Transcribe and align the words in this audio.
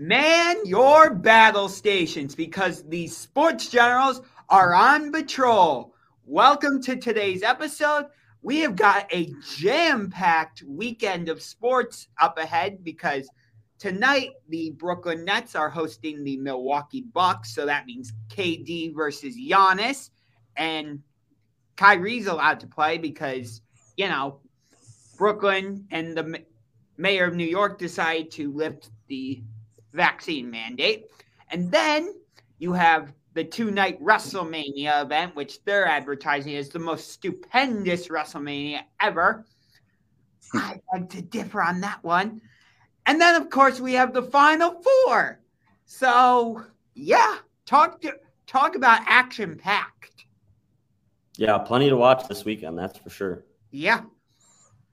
Man 0.00 0.64
your 0.64 1.12
battle 1.12 1.68
stations 1.68 2.36
because 2.36 2.84
the 2.84 3.08
sports 3.08 3.68
generals 3.68 4.22
are 4.48 4.72
on 4.72 5.10
patrol. 5.10 5.92
Welcome 6.24 6.80
to 6.82 6.94
today's 6.94 7.42
episode. 7.42 8.06
We 8.40 8.60
have 8.60 8.76
got 8.76 9.12
a 9.12 9.34
jam 9.56 10.08
packed 10.08 10.62
weekend 10.62 11.28
of 11.28 11.42
sports 11.42 12.06
up 12.20 12.38
ahead 12.38 12.84
because 12.84 13.28
tonight 13.80 14.34
the 14.48 14.70
Brooklyn 14.70 15.24
Nets 15.24 15.56
are 15.56 15.68
hosting 15.68 16.22
the 16.22 16.36
Milwaukee 16.36 17.02
Bucks. 17.12 17.52
So 17.52 17.66
that 17.66 17.84
means 17.84 18.12
KD 18.28 18.94
versus 18.94 19.34
Giannis. 19.36 20.10
And 20.54 21.02
Kyrie's 21.74 22.28
allowed 22.28 22.60
to 22.60 22.68
play 22.68 22.98
because, 22.98 23.62
you 23.96 24.08
know, 24.08 24.38
Brooklyn 25.16 25.88
and 25.90 26.16
the 26.16 26.44
mayor 26.96 27.24
of 27.24 27.34
New 27.34 27.42
York 27.42 27.80
decided 27.80 28.30
to 28.30 28.52
lift 28.52 28.90
the 29.08 29.42
vaccine 29.98 30.50
mandate. 30.50 31.06
And 31.50 31.70
then 31.70 32.14
you 32.58 32.72
have 32.72 33.12
the 33.34 33.44
two 33.44 33.70
night 33.70 34.02
WrestleMania 34.02 35.02
event, 35.02 35.36
which 35.36 35.62
they're 35.64 35.86
advertising 35.86 36.54
as 36.56 36.70
the 36.70 36.78
most 36.78 37.10
stupendous 37.10 38.08
WrestleMania 38.08 38.80
ever. 39.00 39.44
I 40.54 40.80
beg 40.90 41.10
to 41.10 41.20
differ 41.20 41.60
on 41.60 41.82
that 41.82 42.02
one. 42.02 42.40
And 43.04 43.20
then, 43.20 43.34
of 43.34 43.50
course, 43.50 43.80
we 43.80 43.92
have 43.94 44.14
the 44.14 44.22
final 44.22 44.82
four. 44.82 45.40
So, 45.84 46.64
yeah, 46.94 47.36
talk 47.66 48.00
to, 48.02 48.14
talk 48.46 48.76
about 48.76 49.00
action 49.06 49.56
packed. 49.56 50.24
Yeah, 51.36 51.58
plenty 51.58 51.88
to 51.88 51.96
watch 51.96 52.26
this 52.28 52.44
weekend, 52.44 52.78
that's 52.78 52.98
for 52.98 53.10
sure. 53.10 53.44
Yeah. 53.70 54.02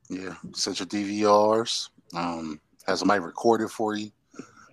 Yeah, 0.10 0.35
set 0.54 0.80
your 0.80 0.88
DVRs. 0.88 1.90
Um, 2.13 2.60
has 2.85 2.99
somebody 2.99 3.20
recorded 3.20 3.72
for 3.72 3.96
you 3.96 4.12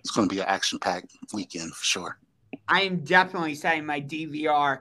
it's 0.03 0.11
going 0.11 0.27
to 0.27 0.35
be 0.35 0.41
an 0.41 0.47
action 0.47 0.79
packed 0.79 1.13
weekend 1.33 1.73
for 1.73 1.83
sure. 1.83 2.19
I 2.67 2.81
am 2.81 2.99
definitely 2.99 3.55
setting 3.55 3.85
my 3.85 4.01
DVR. 4.01 4.79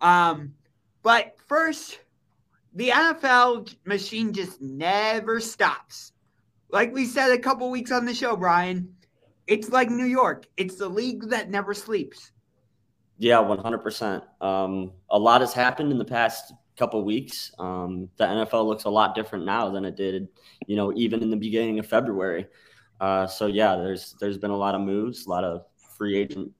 Um, 0.00 0.54
but 1.02 1.36
first, 1.46 2.00
the 2.74 2.90
NFL 2.90 3.74
machine 3.84 4.32
just 4.32 4.60
never 4.60 5.40
stops. 5.40 6.12
Like 6.70 6.92
we 6.92 7.06
said 7.06 7.30
a 7.30 7.38
couple 7.38 7.70
weeks 7.70 7.92
on 7.92 8.04
the 8.04 8.14
show, 8.14 8.36
Brian, 8.36 8.94
it's 9.46 9.70
like 9.70 9.88
New 9.88 10.04
York. 10.04 10.46
It's 10.56 10.76
the 10.76 10.88
league 10.88 11.28
that 11.30 11.48
never 11.48 11.74
sleeps. 11.74 12.32
Yeah, 13.18 13.36
100%. 13.36 14.22
Um, 14.42 14.92
a 15.08 15.18
lot 15.18 15.40
has 15.40 15.54
happened 15.54 15.90
in 15.90 15.98
the 15.98 16.04
past 16.04 16.52
couple 16.76 17.02
weeks. 17.04 17.52
Um, 17.58 18.10
the 18.16 18.24
NFL 18.24 18.66
looks 18.66 18.84
a 18.84 18.90
lot 18.90 19.14
different 19.14 19.46
now 19.46 19.70
than 19.70 19.84
it 19.84 19.96
did, 19.96 20.28
you 20.66 20.76
know, 20.76 20.92
even 20.94 21.22
in 21.22 21.30
the 21.30 21.36
beginning 21.36 21.78
of 21.78 21.86
February. 21.86 22.46
Uh, 23.00 23.26
so 23.26 23.46
yeah, 23.46 23.76
there's 23.76 24.14
there's 24.20 24.38
been 24.38 24.50
a 24.50 24.56
lot 24.56 24.74
of 24.74 24.80
moves, 24.80 25.26
a 25.26 25.30
lot 25.30 25.44
of 25.44 25.64
free 25.96 26.16
agent 26.16 26.50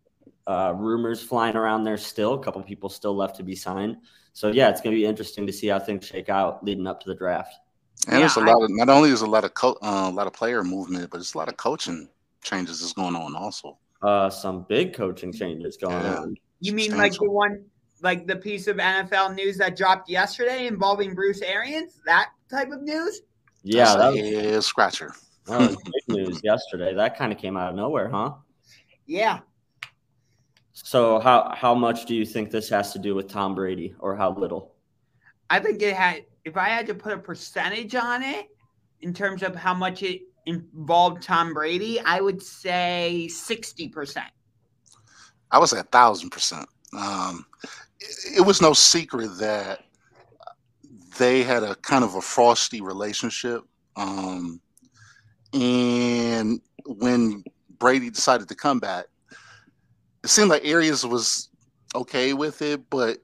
uh, 0.47 0.73
rumors 0.77 1.23
flying 1.23 1.57
around 1.57 1.85
there 1.85 1.97
still. 1.97 2.35
A 2.35 2.39
couple 2.39 2.63
people 2.63 2.89
still 2.89 3.17
left 3.17 3.37
to 3.37 3.43
be 3.43 3.57
signed. 3.57 3.97
So 4.33 4.49
yeah, 4.49 4.69
it's 4.69 4.81
going 4.81 4.95
to 4.95 5.01
be 5.01 5.07
interesting 5.07 5.47
to 5.47 5.53
see 5.53 5.69
how 5.69 5.79
things 5.79 6.07
shake 6.07 6.29
out 6.29 6.63
leading 6.65 6.87
up 6.87 7.01
to 7.01 7.09
the 7.09 7.15
draft. 7.15 7.55
And 8.07 8.15
yeah, 8.15 8.19
there's 8.21 8.37
a 8.37 8.41
I, 8.41 8.53
lot 8.53 8.63
of 8.63 8.71
not 8.71 8.89
only 8.89 9.11
is 9.11 9.23
a 9.23 9.27
lot 9.27 9.45
of 9.45 9.55
co- 9.55 9.79
uh, 9.83 10.09
a 10.09 10.15
lot 10.15 10.27
of 10.27 10.33
player 10.33 10.63
movement, 10.63 11.11
but 11.11 11.21
it's 11.21 11.35
a 11.35 11.39
lot 11.39 11.49
of 11.49 11.57
coaching 11.57 12.09
changes 12.43 12.81
that's 12.81 12.93
going 12.93 13.17
on 13.17 13.35
also. 13.35 13.79
Uh, 14.03 14.29
some 14.29 14.67
big 14.69 14.95
coaching 14.95 15.33
changes 15.33 15.77
going 15.77 16.05
yeah. 16.05 16.19
on. 16.19 16.37
You 16.61 16.73
mean 16.75 16.97
like 16.97 17.15
the 17.15 17.31
one, 17.31 17.65
like 18.03 18.27
the 18.27 18.37
piece 18.37 18.67
of 18.67 18.77
NFL 18.77 19.35
news 19.35 19.57
that 19.57 19.77
dropped 19.77 20.09
yesterday 20.09 20.67
involving 20.67 21.15
Bruce 21.15 21.41
Arians? 21.41 22.01
That 22.05 22.31
type 22.51 22.71
of 22.71 22.83
news? 22.83 23.23
Yeah, 23.63 23.97
that 23.97 24.13
was, 24.13 24.21
a 24.21 24.63
scratcher. 24.63 25.13
That 25.47 25.61
was 25.61 25.77
big 25.85 26.17
news 26.17 26.41
yesterday. 26.43 26.95
That 26.95 27.17
kind 27.17 27.33
of 27.33 27.39
came 27.39 27.57
out 27.57 27.71
of 27.71 27.77
nowhere, 27.77 28.09
huh? 28.09 28.35
Yeah. 29.07 29.41
So 30.73 31.21
how 31.21 31.55
how 31.55 31.75
much 31.75 32.07
do 32.07 32.15
you 32.15 32.27
think 32.27 32.51
this 32.51 32.69
has 32.69 32.93
to 32.93 32.99
do 32.99 33.15
with 33.15 33.29
Tom 33.29 33.55
Brady, 33.55 33.95
or 33.99 34.15
how 34.15 34.35
little? 34.35 34.75
I 35.49 35.61
think 35.61 35.81
it 35.83 35.97
had. 35.97 36.25
If 36.45 36.57
I 36.57 36.69
had 36.69 36.87
to 36.87 36.95
put 36.95 37.13
a 37.13 37.19
percentage 37.19 37.95
on 37.95 38.23
it, 38.23 38.49
in 39.01 39.15
terms 39.15 39.43
of 39.43 39.55
how 39.55 39.75
much 39.75 40.03
it 40.03 40.23
involved 40.45 41.23
Tom 41.23 41.55
Brady, 41.55 41.99
I 42.01 42.21
would 42.21 42.43
say 42.43 43.29
sixty 43.29 43.89
percent. 43.89 44.31
I 45.51 45.59
would 45.59 45.69
say 45.69 45.79
a 45.79 45.85
thousand 45.85 46.31
percent. 46.31 46.69
Um, 46.93 47.47
it, 48.01 48.39
it 48.39 48.41
was 48.43 48.61
no 48.61 48.73
secret 48.73 49.39
that 49.39 49.85
they 51.19 51.43
had 51.43 51.63
a 51.63 51.75
kind 51.77 52.05
of 52.05 52.17
a 52.17 52.21
frosty 52.21 52.81
relationship. 52.81 53.65
Um, 53.97 54.61
and 55.57 56.61
when 56.85 57.43
Brady 57.79 58.11
decided 58.11 58.49
to 58.49 58.55
come 58.55 58.79
back, 58.79 59.07
it 60.23 60.29
seemed 60.29 60.51
like 60.51 60.65
Arians 60.65 61.07
was 61.07 61.49
okay 61.95 62.35
with 62.35 62.61
it, 62.63 62.89
but 62.91 63.19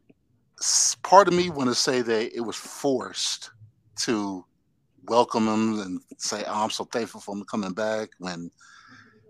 part 1.02 1.28
of 1.28 1.34
me 1.34 1.50
want 1.50 1.68
to 1.68 1.74
say 1.74 2.00
that 2.02 2.34
it 2.34 2.40
was 2.40 2.56
forced 2.56 3.50
to 3.96 4.44
welcome 5.08 5.46
him 5.46 5.80
and 5.80 6.00
say, 6.16 6.44
oh, 6.46 6.64
I'm 6.64 6.70
so 6.70 6.84
thankful 6.84 7.20
for 7.20 7.36
him 7.36 7.44
coming 7.44 7.72
back. 7.72 8.10
When 8.18 8.50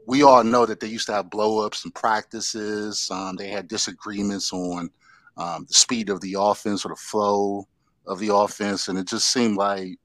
we 0.07 0.23
all 0.23 0.45
know 0.45 0.67
that 0.67 0.81
they 0.81 0.87
used 0.87 1.07
to 1.07 1.13
have 1.13 1.27
blowups 1.27 1.85
and 1.85 1.95
practices, 1.95 3.09
um, 3.11 3.37
they 3.37 3.49
had 3.49 3.69
disagreements 3.69 4.53
on 4.53 4.91
um, 5.37 5.65
the 5.67 5.75
speed 5.75 6.11
of 6.11 6.21
the 6.21 6.37
offense 6.39 6.85
or 6.85 6.91
the 6.91 6.97
flow 6.97 7.67
of 8.07 8.19
the 8.19 8.35
offense, 8.35 8.89
and 8.89 8.99
it 8.99 9.09
just 9.09 9.33
seemed 9.33 9.57
like 9.57 9.99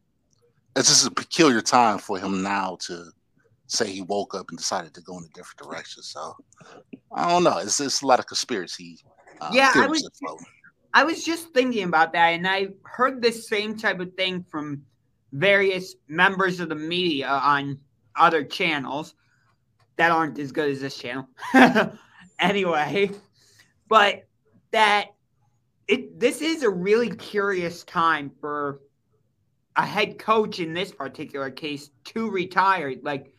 it's 0.77 0.89
just 0.89 1.07
a 1.07 1.11
peculiar 1.11 1.61
time 1.61 1.97
for 1.97 2.19
him 2.19 2.43
now 2.43 2.77
to 2.81 3.11
say 3.65 3.89
he 3.89 4.01
woke 4.01 4.35
up 4.35 4.49
and 4.49 4.57
decided 4.57 4.93
to 4.93 5.01
go 5.01 5.17
in 5.17 5.23
a 5.23 5.27
different 5.29 5.57
direction. 5.57 6.03
So 6.03 6.35
I 7.11 7.29
don't 7.29 7.43
know. 7.43 7.57
It's 7.57 7.77
just 7.77 8.03
a 8.03 8.07
lot 8.07 8.19
of 8.19 8.27
conspiracy. 8.27 8.99
Uh, 9.41 9.49
yeah, 9.51 9.71
I 9.75 9.87
was. 9.87 10.09
I 10.93 11.03
was 11.03 11.23
just 11.23 11.53
thinking 11.53 11.83
about 11.83 12.13
that, 12.13 12.29
and 12.29 12.47
I 12.47 12.69
heard 12.83 13.21
this 13.21 13.47
same 13.47 13.77
type 13.77 13.99
of 13.99 14.13
thing 14.13 14.43
from 14.49 14.83
various 15.31 15.95
members 16.07 16.59
of 16.59 16.69
the 16.69 16.75
media 16.75 17.27
on 17.27 17.79
other 18.15 18.43
channels 18.43 19.13
that 19.97 20.11
aren't 20.11 20.39
as 20.39 20.51
good 20.51 20.71
as 20.71 20.81
this 20.81 20.97
channel. 20.97 21.27
anyway, 22.39 23.11
but 23.87 24.27
that 24.71 25.07
it 25.87 26.19
this 26.19 26.41
is 26.41 26.63
a 26.63 26.69
really 26.69 27.09
curious 27.09 27.83
time 27.83 28.31
for 28.39 28.79
a 29.77 29.85
head 29.85 30.17
coach 30.17 30.59
in 30.59 30.73
this 30.73 30.91
particular 30.91 31.49
case 31.51 31.91
to 32.05 32.29
retire. 32.29 32.95
Like 33.01 33.31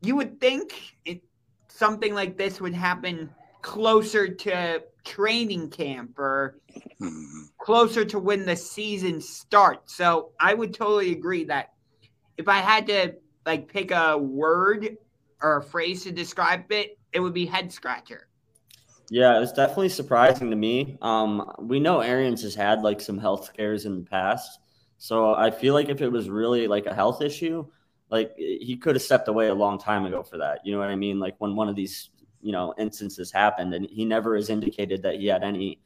you 0.00 0.16
would 0.16 0.40
think 0.40 0.96
it, 1.04 1.22
something 1.68 2.14
like 2.14 2.38
this 2.38 2.60
would 2.60 2.74
happen 2.74 3.28
closer 3.60 4.28
to 4.28 4.82
training 5.04 5.70
camp 5.70 6.18
or 6.18 6.58
mm-hmm. 6.72 7.42
closer 7.58 8.04
to 8.04 8.18
when 8.18 8.46
the 8.46 8.56
season 8.56 9.20
starts. 9.20 9.94
So 9.94 10.30
I 10.38 10.54
would 10.54 10.72
totally 10.72 11.12
agree 11.12 11.44
that 11.44 11.72
if 12.38 12.48
I 12.48 12.58
had 12.58 12.86
to 12.86 13.14
like 13.44 13.68
pick 13.68 13.90
a 13.90 14.16
word 14.16 14.96
or 15.42 15.56
a 15.58 15.62
phrase 15.62 16.04
to 16.04 16.12
describe 16.12 16.70
it, 16.70 16.98
it 17.12 17.20
would 17.20 17.34
be 17.34 17.46
head 17.46 17.72
scratcher. 17.72 18.28
Yeah, 19.10 19.42
it's 19.42 19.52
definitely 19.52 19.90
surprising 19.90 20.50
to 20.50 20.56
me. 20.56 20.96
Um, 21.02 21.52
we 21.58 21.80
know 21.80 22.00
Arians 22.00 22.42
has 22.42 22.54
had 22.54 22.82
like 22.82 23.00
some 23.00 23.18
health 23.18 23.44
scares 23.44 23.84
in 23.84 23.96
the 23.96 24.08
past. 24.08 24.60
So 25.02 25.34
I 25.34 25.50
feel 25.50 25.74
like 25.74 25.88
if 25.88 26.00
it 26.00 26.10
was 26.10 26.30
really 26.30 26.68
like 26.68 26.86
a 26.86 26.94
health 26.94 27.22
issue, 27.22 27.66
like 28.08 28.36
he 28.36 28.76
could 28.76 28.94
have 28.94 29.02
stepped 29.02 29.26
away 29.26 29.48
a 29.48 29.54
long 29.54 29.76
time 29.76 30.04
ago 30.04 30.22
for 30.22 30.38
that. 30.38 30.60
You 30.64 30.72
know 30.72 30.78
what 30.78 30.90
I 30.90 30.94
mean? 30.94 31.18
Like 31.18 31.34
when 31.38 31.56
one 31.56 31.68
of 31.68 31.74
these, 31.74 32.10
you 32.40 32.52
know, 32.52 32.72
instances 32.78 33.32
happened 33.32 33.74
and 33.74 33.84
he 33.90 34.04
never 34.04 34.36
has 34.36 34.48
indicated 34.48 35.02
that 35.02 35.16
he 35.16 35.26
had 35.26 35.42
any 35.42 35.80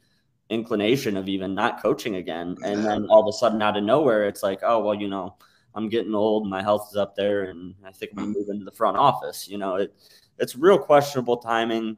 inclination 0.51 1.17
of 1.17 1.27
even 1.27 1.55
not 1.55 1.81
coaching 1.81 2.17
again. 2.17 2.57
And 2.63 2.85
then 2.85 3.07
all 3.09 3.27
of 3.27 3.27
a 3.27 3.35
sudden 3.35 3.59
out 3.59 3.75
of 3.75 3.83
nowhere, 3.83 4.27
it's 4.27 4.43
like, 4.43 4.59
oh, 4.61 4.81
well, 4.83 4.93
you 4.93 5.07
know, 5.07 5.35
I'm 5.73 5.89
getting 5.89 6.13
old, 6.13 6.47
my 6.47 6.61
health 6.61 6.89
is 6.91 6.95
up 6.95 7.15
there, 7.15 7.45
and 7.45 7.73
I 7.83 7.91
think 7.93 8.11
I'm 8.11 8.17
gonna 8.17 8.37
move 8.37 8.49
into 8.49 8.65
the 8.65 8.71
front 8.71 8.97
office. 8.97 9.47
You 9.47 9.57
know, 9.57 9.77
it 9.77 9.95
it's 10.37 10.55
real 10.55 10.77
questionable 10.77 11.37
timing. 11.37 11.97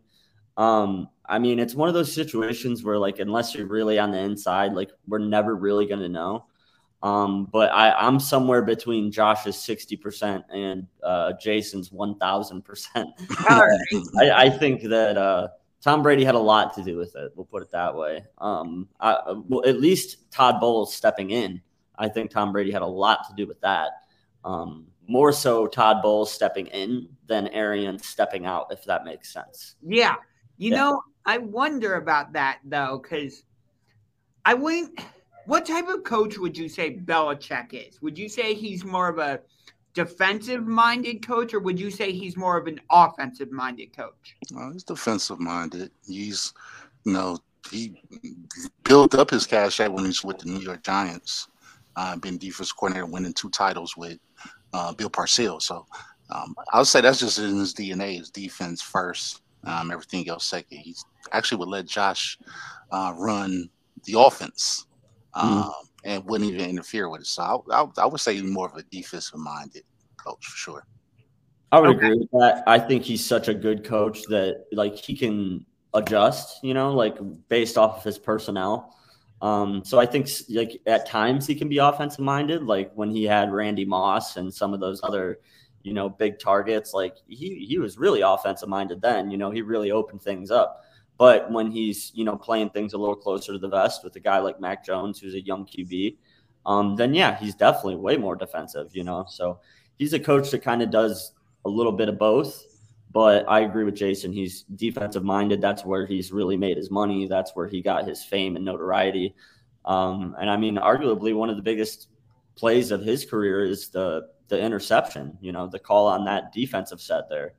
Um, 0.56 1.10
I 1.25 1.38
mean, 1.38 1.60
it's 1.60 1.75
one 1.75 1.89
of 1.89 1.95
those 1.95 2.13
situations 2.13 2.81
where 2.81 2.98
like 2.98 3.19
unless 3.19 3.56
you're 3.56 3.68
really 3.68 4.00
on 4.00 4.12
the 4.12 4.19
inside, 4.19 4.71
like 4.71 4.92
we're 5.06 5.19
never 5.19 5.54
really 5.54 5.86
gonna 5.86 6.07
know. 6.07 6.45
Um, 7.01 7.46
but 7.46 7.72
I, 7.72 7.92
I'm 7.92 8.19
somewhere 8.19 8.62
between 8.62 9.12
Josh's 9.12 9.56
60% 9.56 10.44
and 10.54 10.86
uh, 11.01 11.34
Jason's 11.40 11.90
1000%. 11.90 12.88
I, 14.19 14.31
I 14.31 14.50
think 14.50 14.84
that 14.84 15.18
uh, 15.18 15.48
Tom 15.81 16.04
Brady 16.04 16.25
had 16.25 16.36
a 16.36 16.40
lot 16.40 16.74
to 16.75 16.84
do 16.84 16.98
with 16.98 17.16
it. 17.16 17.31
We'll 17.36 17.46
put 17.46 17.63
it 17.63 17.72
that 17.72 17.96
way. 17.96 18.25
Um, 18.40 18.90
I, 19.00 19.18
well, 19.48 19.66
at 19.66 19.80
least 19.80 20.30
Todd 20.30 20.60
Bowles 20.60 20.94
stepping 20.94 21.30
in. 21.30 21.62
I 21.98 22.10
think 22.10 22.31
Tom 22.31 22.51
Brady 22.51 22.72
had 22.72 22.81
a 22.81 22.88
lot 22.88 23.28
to 23.30 23.36
do 23.36 23.48
with 23.48 23.62
that. 23.62 23.92
Um, 24.44 24.88
more 25.07 25.31
so 25.31 25.68
Todd 25.68 26.02
Bowles 26.02 26.31
stepping 26.31 26.68
in 26.68 27.07
than 27.28 27.48
Arians 27.48 28.07
stepping 28.07 28.45
out, 28.45 28.68
if 28.72 28.84
that 28.86 29.06
makes 29.06 29.31
sense. 29.31 29.75
Yeah. 29.81 30.16
You 30.57 30.72
yeah. 30.72 30.78
know, 30.78 31.02
I 31.25 31.38
wonder 31.38 31.95
about 31.95 32.34
that 32.34 32.60
though, 32.66 33.00
because 33.02 33.44
I 34.44 34.54
wouldn't– 34.54 35.00
what 35.50 35.66
type 35.66 35.88
of 35.88 36.04
coach 36.04 36.38
would 36.38 36.56
you 36.56 36.69
say 36.69 36.96
Belichick 36.96 37.74
is? 37.74 38.00
Would 38.04 38.19
you 38.19 38.30
say 38.30 38.54
he's 38.54 38.86
more 38.86 39.10
of 39.10 39.18
a 39.18 39.40
defensive 39.96 40.68
minded 40.68 41.25
coach, 41.25 41.56
or 41.56 41.60
would 41.60 41.80
you 41.80 41.90
say 41.90 42.12
he's 42.12 42.38
more 42.38 42.56
of 42.56 42.68
an 42.68 42.80
offensive 42.92 43.51
minded 43.51 43.98
coach? 43.98 44.36
Uh, 44.56 44.69
he's 44.72 44.84
defensive 44.84 45.40
minded. 45.40 45.90
He's, 46.07 46.54
you 47.04 47.13
know, 47.13 47.40
he 47.72 48.00
built 48.84 49.16
up 49.16 49.31
his 49.31 49.48
cache 49.48 49.80
when 49.80 50.06
he's 50.06 50.24
with 50.24 50.38
the 50.38 50.50
New 50.50 50.60
York 50.60 50.84
Giants, 50.84 51.48
uh, 51.95 52.16
being 52.16 52.38
defense 52.38 52.72
coordinator, 52.72 53.07
winning 53.07 53.34
two 53.34 53.50
titles 53.50 53.98
with 53.98 54.19
uh, 54.74 54.94
Bill 54.94 55.10
Parcells. 55.10 55.63
So 55.63 55.88
um, 56.30 56.56
I 56.72 56.78
would 56.78 56.88
say 56.88 57.02
that's 57.02 57.19
just 57.19 57.40
in 57.40 57.57
his 57.57 57.74
DNA. 57.74 58.19
His 58.19 58.30
defense 58.30 58.84
first, 58.84 59.42
um, 59.63 59.90
everything 59.90 60.30
else 60.30 60.45
second. 60.45 60.78
He's 60.78 61.04
actually 61.31 61.57
would 61.57 61.69
let 61.69 61.88
Josh 61.88 62.38
uh, 62.92 63.16
run 63.18 63.68
the 64.06 64.13
offense. 64.19 64.86
Um, 65.34 65.64
mm-hmm 65.64 65.86
and 66.04 66.24
wouldn't 66.26 66.52
even 66.52 66.70
interfere 66.70 67.10
with 67.10 67.22
it. 67.22 67.28
So 67.28 67.64
I, 67.72 67.81
I, 67.81 67.86
I 67.98 68.06
would 68.06 68.22
say 68.22 68.36
he's 68.36 68.44
more 68.44 68.68
of 68.68 68.76
a 68.76 68.84
defensive 68.84 69.40
minded 69.40 69.84
coach 70.18 70.46
for 70.46 70.58
sure. 70.58 70.88
I 71.72 71.80
would 71.80 71.98
okay. 71.98 72.08
agree 72.08 72.20
with 72.20 72.31
that. 72.31 72.64
I 72.66 72.80
think 72.80 73.04
he's 73.04 73.24
such 73.24 73.48
a 73.48 73.54
good 73.54 73.84
coach 73.84 74.24
that 74.24 74.66
like 74.72 74.96
he 74.96 75.16
can 75.16 75.66
adjust, 75.94 76.64
you 76.64 76.74
know, 76.74 76.94
like 76.94 77.18
based 77.48 77.78
off 77.78 77.98
of 77.98 78.04
his 78.04 78.18
personnel. 78.18 78.96
Um, 79.42 79.84
so 79.86 80.00
I 80.00 80.06
think 80.06 80.28
like 80.50 80.81
at 80.88 81.06
times 81.06 81.46
he 81.46 81.56
can 81.56 81.70
be 81.70 81.78
offensive 81.78 82.20
minded, 82.20 82.64
like 82.64 82.92
when 82.96 83.12
he 83.12 83.24
had 83.24 83.54
Randy 83.54 83.86
Moss 83.86 84.38
and 84.38 84.54
some 84.54 84.74
of 84.74 84.80
those 84.80 85.00
other, 85.04 85.40
you 85.84 85.94
know, 85.94 86.10
big 86.10 86.40
targets. 86.40 86.94
Like 86.94 87.18
he 87.28 87.66
he 87.68 87.78
was 87.78 87.98
really 87.98 88.22
offensive 88.22 88.68
minded 88.68 89.02
then. 89.02 89.30
You 89.30 89.38
know, 89.38 89.52
he 89.52 89.62
really 89.62 89.92
opened 89.92 90.22
things 90.22 90.50
up. 90.50 90.84
But 91.19 91.51
when 91.51 91.69
he's 91.69 92.12
you 92.16 92.24
know 92.24 92.38
playing 92.38 92.71
things 92.71 92.94
a 92.94 92.98
little 92.98 93.16
closer 93.16 93.51
to 93.51 93.60
the 93.60 93.68
vest 93.68 94.04
with 94.04 94.16
a 94.16 94.19
guy 94.21 94.39
like 94.39 94.60
Mac 94.60 94.83
Jones, 94.83 95.19
who's 95.19 95.36
a 95.36 95.42
young 95.42 95.66
QB, 95.66 96.18
um, 96.66 96.95
then 96.95 97.13
yeah, 97.13 97.38
he's 97.38 97.54
definitely 97.54 97.98
way 97.98 98.18
more 98.18 98.36
defensive. 98.36 98.95
You 98.95 99.04
know, 99.04 99.25
so 99.30 99.60
he's 99.98 100.13
a 100.13 100.19
coach 100.19 100.50
that 100.50 100.63
kind 100.63 100.81
of 100.81 100.89
does 100.89 101.33
a 101.66 101.69
little 101.69 101.92
bit 101.92 102.10
of 102.10 102.18
both. 102.18 102.66
But 103.12 103.50
I 103.50 103.62
agree 103.62 103.83
with 103.83 103.95
Jason. 103.95 104.31
He's 104.31 104.63
defensive 104.63 105.24
minded. 105.24 105.62
That's 105.62 105.83
where 105.83 106.06
he's 106.06 106.31
really 106.31 106.56
made 106.56 106.77
his 106.77 106.89
money. 106.89 107.27
That's 107.27 107.56
where 107.56 107.68
he 107.68 107.81
got 107.81 108.07
his 108.07 108.24
fame 108.24 108.56
and 108.56 108.63
notoriety. 108.63 109.36
Um, 109.83 110.36
and 110.39 110.50
I 110.50 110.56
mean, 110.56 110.77
arguably 110.77 111.36
one 111.36 111.50
of 111.50 111.57
the 111.57 111.63
biggest 111.63 112.07
plays 112.56 112.92
of 112.92 113.01
his 113.01 113.25
career 113.25 113.66
is 113.66 113.89
the 113.89 114.30
the 114.48 114.60
interception. 114.60 115.38
You 115.42 115.51
know, 115.51 115.68
the 115.68 115.80
call 115.80 116.07
on 116.07 116.24
that 116.25 116.54
defensive 116.54 117.01
set 117.01 117.27
there. 117.30 117.56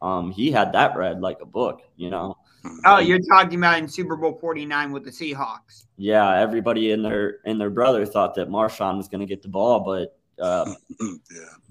Um, 0.00 0.30
he 0.30 0.50
had 0.50 0.72
that 0.72 0.96
read 0.96 1.20
like 1.20 1.38
a 1.42 1.46
book. 1.46 1.82
You 1.96 2.08
know, 2.08 2.38
Oh, 2.84 2.98
you're 2.98 3.20
talking 3.20 3.58
about 3.58 3.78
in 3.78 3.88
Super 3.88 4.16
Bowl 4.16 4.38
49 4.40 4.92
with 4.92 5.04
the 5.04 5.10
Seahawks. 5.10 5.86
Yeah, 5.96 6.40
everybody 6.40 6.92
and 6.92 7.04
their 7.04 7.38
and 7.44 7.60
their 7.60 7.70
brother 7.70 8.06
thought 8.06 8.34
that 8.36 8.48
Marshawn 8.48 8.96
was 8.96 9.08
going 9.08 9.20
to 9.20 9.26
get 9.26 9.42
the 9.42 9.48
ball, 9.48 9.80
but 9.80 10.16
uh, 10.42 10.72
yeah. 11.00 11.16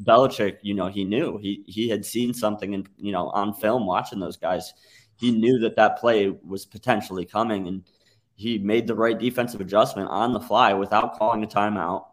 Belichick, 0.04 0.58
you 0.62 0.74
know, 0.74 0.88
he 0.88 1.04
knew 1.04 1.38
he 1.38 1.64
he 1.68 1.90
had 1.90 2.06
seen 2.06 2.34
something 2.34 2.74
and 2.74 2.90
you 2.98 3.12
know 3.12 3.30
on 3.30 3.54
film 3.54 3.86
watching 3.86 4.20
those 4.20 4.38
guys. 4.38 4.74
He 5.16 5.32
knew 5.32 5.60
that 5.60 5.76
that 5.76 6.00
play 6.00 6.30
was 6.30 6.66
potentially 6.66 7.26
coming, 7.26 7.68
and 7.68 7.84
he 8.36 8.58
made 8.58 8.88
the 8.88 8.96
right 8.96 9.18
defensive 9.18 9.62
adjustment 9.62 10.10
on 10.10 10.34
the 10.34 10.40
fly 10.40 10.74
without 10.74 11.18
calling 11.18 11.44
a 11.44 11.48
timeout, 11.48 12.06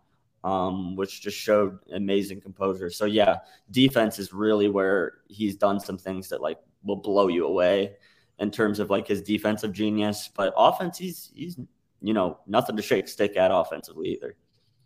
um, 0.44 0.94
which 0.94 1.22
just 1.22 1.36
showed 1.36 1.78
amazing 1.92 2.40
composure. 2.40 2.90
So 2.90 3.06
yeah, 3.06 3.38
defense 3.70 4.18
is 4.18 4.32
really 4.32 4.68
where 4.68 5.14
he's 5.28 5.56
done 5.56 5.80
some 5.80 5.98
things 5.98 6.28
that 6.28 6.42
like 6.42 6.58
will 6.84 6.96
blow 6.96 7.28
you 7.28 7.46
away 7.46 7.96
in 8.38 8.50
terms 8.50 8.78
of 8.78 8.90
like 8.90 9.08
his 9.08 9.22
defensive 9.22 9.72
genius, 9.72 10.30
but 10.34 10.52
offense, 10.56 10.98
he's 10.98 11.30
he's 11.34 11.58
you 12.00 12.14
know 12.14 12.38
nothing 12.46 12.76
to 12.76 12.82
shake 12.82 13.08
stick 13.08 13.36
at 13.36 13.50
offensively 13.52 14.08
either. 14.10 14.36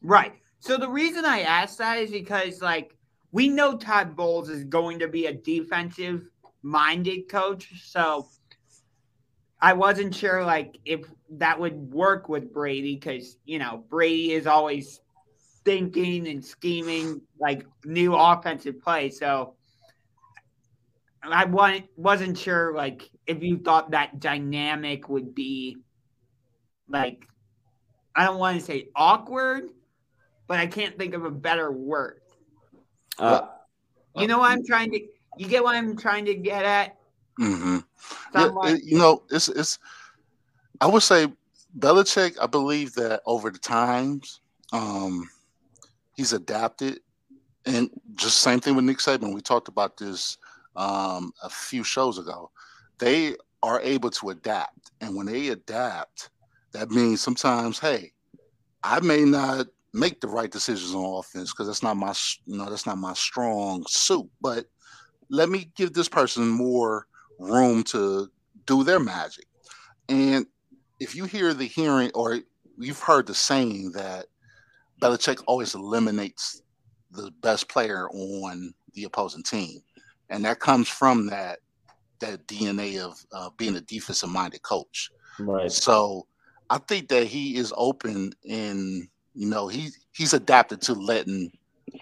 Right. 0.02 0.34
So 0.60 0.76
the 0.76 0.88
reason 0.88 1.24
I 1.24 1.40
asked 1.40 1.78
that 1.78 1.98
is 1.98 2.10
because 2.10 2.62
like 2.62 2.96
we 3.30 3.48
know 3.48 3.76
Todd 3.76 4.16
Bowles 4.16 4.48
is 4.48 4.64
going 4.64 4.98
to 5.00 5.08
be 5.08 5.26
a 5.26 5.32
defensive 5.32 6.28
minded 6.62 7.28
coach, 7.28 7.82
so 7.84 8.28
I 9.60 9.72
wasn't 9.74 10.14
sure 10.14 10.44
like 10.44 10.78
if 10.84 11.06
that 11.30 11.58
would 11.58 11.92
work 11.92 12.28
with 12.28 12.52
Brady 12.52 12.94
because 12.94 13.36
you 13.44 13.58
know 13.58 13.84
Brady 13.88 14.32
is 14.32 14.46
always 14.46 15.00
thinking 15.64 16.26
and 16.28 16.44
scheming 16.44 17.20
like 17.38 17.66
new 17.84 18.14
offensive 18.14 18.80
play. 18.80 19.10
So 19.10 19.54
I 21.22 21.44
wasn't 21.96 22.36
sure 22.36 22.74
like 22.74 23.08
if 23.26 23.42
you 23.42 23.58
thought 23.58 23.92
that 23.92 24.20
dynamic 24.20 25.08
would 25.08 25.34
be 25.34 25.78
like 26.88 27.26
I 28.14 28.24
don't 28.24 28.38
want 28.38 28.58
to 28.58 28.64
say 28.64 28.88
awkward, 28.94 29.70
but 30.46 30.58
I 30.58 30.66
can't 30.66 30.98
think 30.98 31.14
of 31.14 31.24
a 31.24 31.30
better 31.30 31.72
word. 31.72 32.20
Uh, 33.18 33.46
you 34.16 34.26
know 34.26 34.38
what 34.38 34.50
I'm 34.50 34.64
trying 34.64 34.90
to 34.92 35.00
you 35.38 35.48
get 35.48 35.62
what 35.62 35.74
I'm 35.74 35.96
trying 35.96 36.26
to 36.26 36.34
get 36.34 36.64
at? 36.64 36.96
Mm-hmm. 37.40 37.78
Yeah, 38.34 38.76
you 38.82 38.98
know, 38.98 39.22
it's 39.30 39.48
it's 39.48 39.78
I 40.80 40.86
would 40.86 41.02
say 41.02 41.28
Belichick, 41.78 42.36
I 42.40 42.46
believe 42.46 42.94
that 42.94 43.22
over 43.24 43.50
the 43.50 43.58
times, 43.58 44.40
um, 44.72 45.28
he's 46.14 46.32
adapted. 46.32 47.00
And 47.64 47.90
just 48.16 48.38
same 48.38 48.58
thing 48.60 48.74
with 48.74 48.84
Nick 48.84 48.98
Saban. 48.98 49.32
We 49.32 49.40
talked 49.40 49.68
about 49.68 49.96
this 49.96 50.36
um, 50.74 51.32
a 51.42 51.48
few 51.48 51.84
shows 51.84 52.18
ago. 52.18 52.50
They 53.02 53.34
are 53.64 53.80
able 53.80 54.10
to 54.10 54.30
adapt, 54.30 54.92
and 55.00 55.16
when 55.16 55.26
they 55.26 55.48
adapt, 55.48 56.30
that 56.72 56.92
means 56.92 57.20
sometimes, 57.20 57.80
hey, 57.80 58.12
I 58.84 59.00
may 59.00 59.24
not 59.24 59.66
make 59.92 60.20
the 60.20 60.28
right 60.28 60.48
decisions 60.48 60.94
on 60.94 61.18
offense 61.18 61.52
because 61.52 61.66
that's 61.66 61.82
not 61.82 61.96
my, 61.96 62.14
you 62.44 62.56
know, 62.56 62.70
that's 62.70 62.86
not 62.86 62.98
my 62.98 63.12
strong 63.14 63.84
suit. 63.88 64.30
But 64.40 64.66
let 65.30 65.48
me 65.48 65.72
give 65.74 65.92
this 65.92 66.08
person 66.08 66.46
more 66.46 67.08
room 67.40 67.82
to 67.84 68.28
do 68.66 68.84
their 68.84 69.00
magic. 69.00 69.46
And 70.08 70.46
if 71.00 71.16
you 71.16 71.24
hear 71.24 71.54
the 71.54 71.66
hearing 71.66 72.12
or 72.14 72.38
you've 72.78 73.00
heard 73.00 73.26
the 73.26 73.34
saying 73.34 73.90
that 73.96 74.26
Belichick 75.00 75.42
always 75.48 75.74
eliminates 75.74 76.62
the 77.10 77.32
best 77.42 77.68
player 77.68 78.08
on 78.10 78.72
the 78.94 79.02
opposing 79.02 79.42
team 79.42 79.80
and 80.30 80.44
that 80.44 80.60
comes 80.60 80.88
from 80.88 81.26
that 81.26 81.58
that 82.22 82.46
DNA 82.46 82.98
of 82.98 83.24
uh, 83.32 83.50
being 83.56 83.76
a 83.76 83.80
defensive 83.80 84.30
minded 84.30 84.62
coach. 84.62 85.10
Right. 85.38 85.70
So 85.70 86.26
I 86.70 86.78
think 86.78 87.08
that 87.08 87.26
he 87.26 87.56
is 87.56 87.72
open 87.76 88.32
and 88.48 89.08
you 89.34 89.48
know 89.48 89.68
he 89.68 89.90
he's 90.12 90.32
adapted 90.32 90.80
to 90.82 90.94
letting 90.94 91.52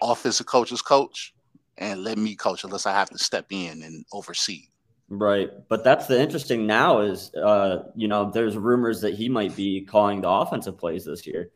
offensive 0.01 0.45
coaches 0.45 0.81
coach 0.81 1.33
and 1.77 2.03
let 2.03 2.17
me 2.17 2.35
coach 2.35 2.63
unless 2.63 2.85
I 2.85 2.93
have 2.93 3.09
to 3.09 3.17
step 3.17 3.47
in 3.49 3.83
and 3.83 4.05
oversee. 4.13 4.67
Right. 5.09 5.49
But 5.67 5.83
that's 5.83 6.07
the 6.07 6.19
interesting 6.21 6.65
now 6.65 7.01
is 7.01 7.33
uh, 7.35 7.83
you 7.95 8.07
know, 8.07 8.31
there's 8.31 8.55
rumors 8.55 9.01
that 9.01 9.13
he 9.13 9.27
might 9.27 9.55
be 9.55 9.81
calling 9.81 10.21
the 10.21 10.29
offensive 10.29 10.77
plays 10.77 11.03
this 11.05 11.27
year. 11.27 11.51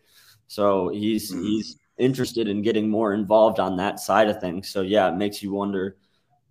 So 0.47 0.89
he's 0.89 1.31
mm-hmm. 1.31 1.43
he's 1.43 1.77
interested 1.97 2.49
in 2.49 2.61
getting 2.61 2.89
more 2.89 3.13
involved 3.13 3.59
on 3.59 3.77
that 3.77 3.99
side 3.99 4.27
of 4.27 4.41
things. 4.41 4.69
So 4.69 4.81
yeah, 4.81 5.07
it 5.09 5.15
makes 5.15 5.41
you 5.41 5.53
wonder 5.53 5.95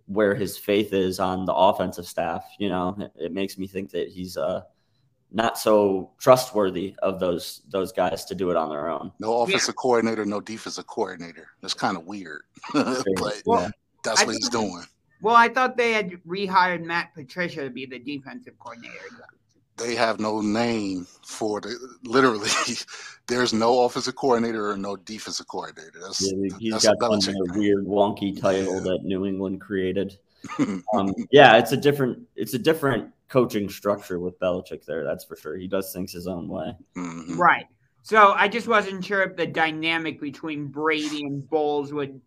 where 0.07 0.35
his 0.35 0.57
faith 0.57 0.93
is 0.93 1.19
on 1.19 1.45
the 1.45 1.53
offensive 1.53 2.05
staff. 2.05 2.45
You 2.59 2.69
know, 2.69 2.95
it, 2.99 3.11
it 3.15 3.31
makes 3.33 3.57
me 3.57 3.67
think 3.67 3.91
that 3.91 4.09
he's 4.09 4.37
uh, 4.37 4.61
not 5.31 5.57
so 5.57 6.11
trustworthy 6.17 6.95
of 7.01 7.19
those 7.19 7.61
those 7.69 7.91
guys 7.91 8.25
to 8.25 8.35
do 8.35 8.49
it 8.51 8.57
on 8.57 8.69
their 8.69 8.89
own. 8.89 9.11
No 9.19 9.41
offensive 9.41 9.75
yeah. 9.77 9.81
coordinator, 9.81 10.25
no 10.25 10.41
defensive 10.41 10.87
coordinator. 10.87 11.49
That's 11.61 11.73
kind 11.73 11.97
of 11.97 12.05
weird, 12.05 12.43
but 12.73 13.41
well, 13.45 13.71
that's 14.03 14.25
what 14.25 14.35
he's 14.35 14.49
doing. 14.49 14.83
Well, 15.21 15.35
I 15.35 15.49
thought 15.49 15.77
they 15.77 15.91
had 15.91 16.11
rehired 16.27 16.83
Matt 16.83 17.13
Patricia 17.15 17.63
to 17.63 17.69
be 17.69 17.85
the 17.85 17.99
defensive 17.99 18.59
coordinator 18.59 18.93
they 19.77 19.95
have 19.95 20.19
no 20.19 20.41
name 20.41 21.07
for 21.23 21.61
the 21.61 21.77
literally 22.03 22.49
there's 23.27 23.53
no 23.53 23.81
offensive 23.81 24.15
coordinator 24.15 24.69
or 24.69 24.77
no 24.77 24.95
defensive 24.95 25.47
coordinator. 25.47 25.99
That's, 26.01 26.21
yeah, 26.21 26.57
he's 26.59 26.71
that's 26.73 26.99
got 26.99 27.21
some 27.21 27.35
weird 27.55 27.85
wonky 27.85 28.39
title 28.39 28.75
yeah. 28.75 28.79
that 28.81 28.99
New 29.03 29.25
England 29.25 29.61
created. 29.61 30.17
um, 30.93 31.13
yeah, 31.31 31.57
it's 31.57 31.71
a 31.71 31.77
different 31.77 32.19
it's 32.35 32.53
a 32.53 32.59
different 32.59 33.11
coaching 33.27 33.69
structure 33.69 34.19
with 34.19 34.39
Belichick 34.39 34.85
there. 34.85 35.03
That's 35.03 35.23
for 35.23 35.35
sure. 35.35 35.57
He 35.57 35.67
does 35.67 35.91
things 35.91 36.13
his 36.13 36.27
own 36.27 36.47
way. 36.47 36.75
Mm-hmm. 36.95 37.37
Right. 37.37 37.65
So 38.03 38.33
I 38.33 38.47
just 38.47 38.67
wasn't 38.67 39.03
sure 39.03 39.23
if 39.23 39.35
the 39.35 39.47
dynamic 39.47 40.21
between 40.21 40.67
Brady 40.67 41.23
and 41.23 41.49
Bowles 41.49 41.91
would 41.91 42.21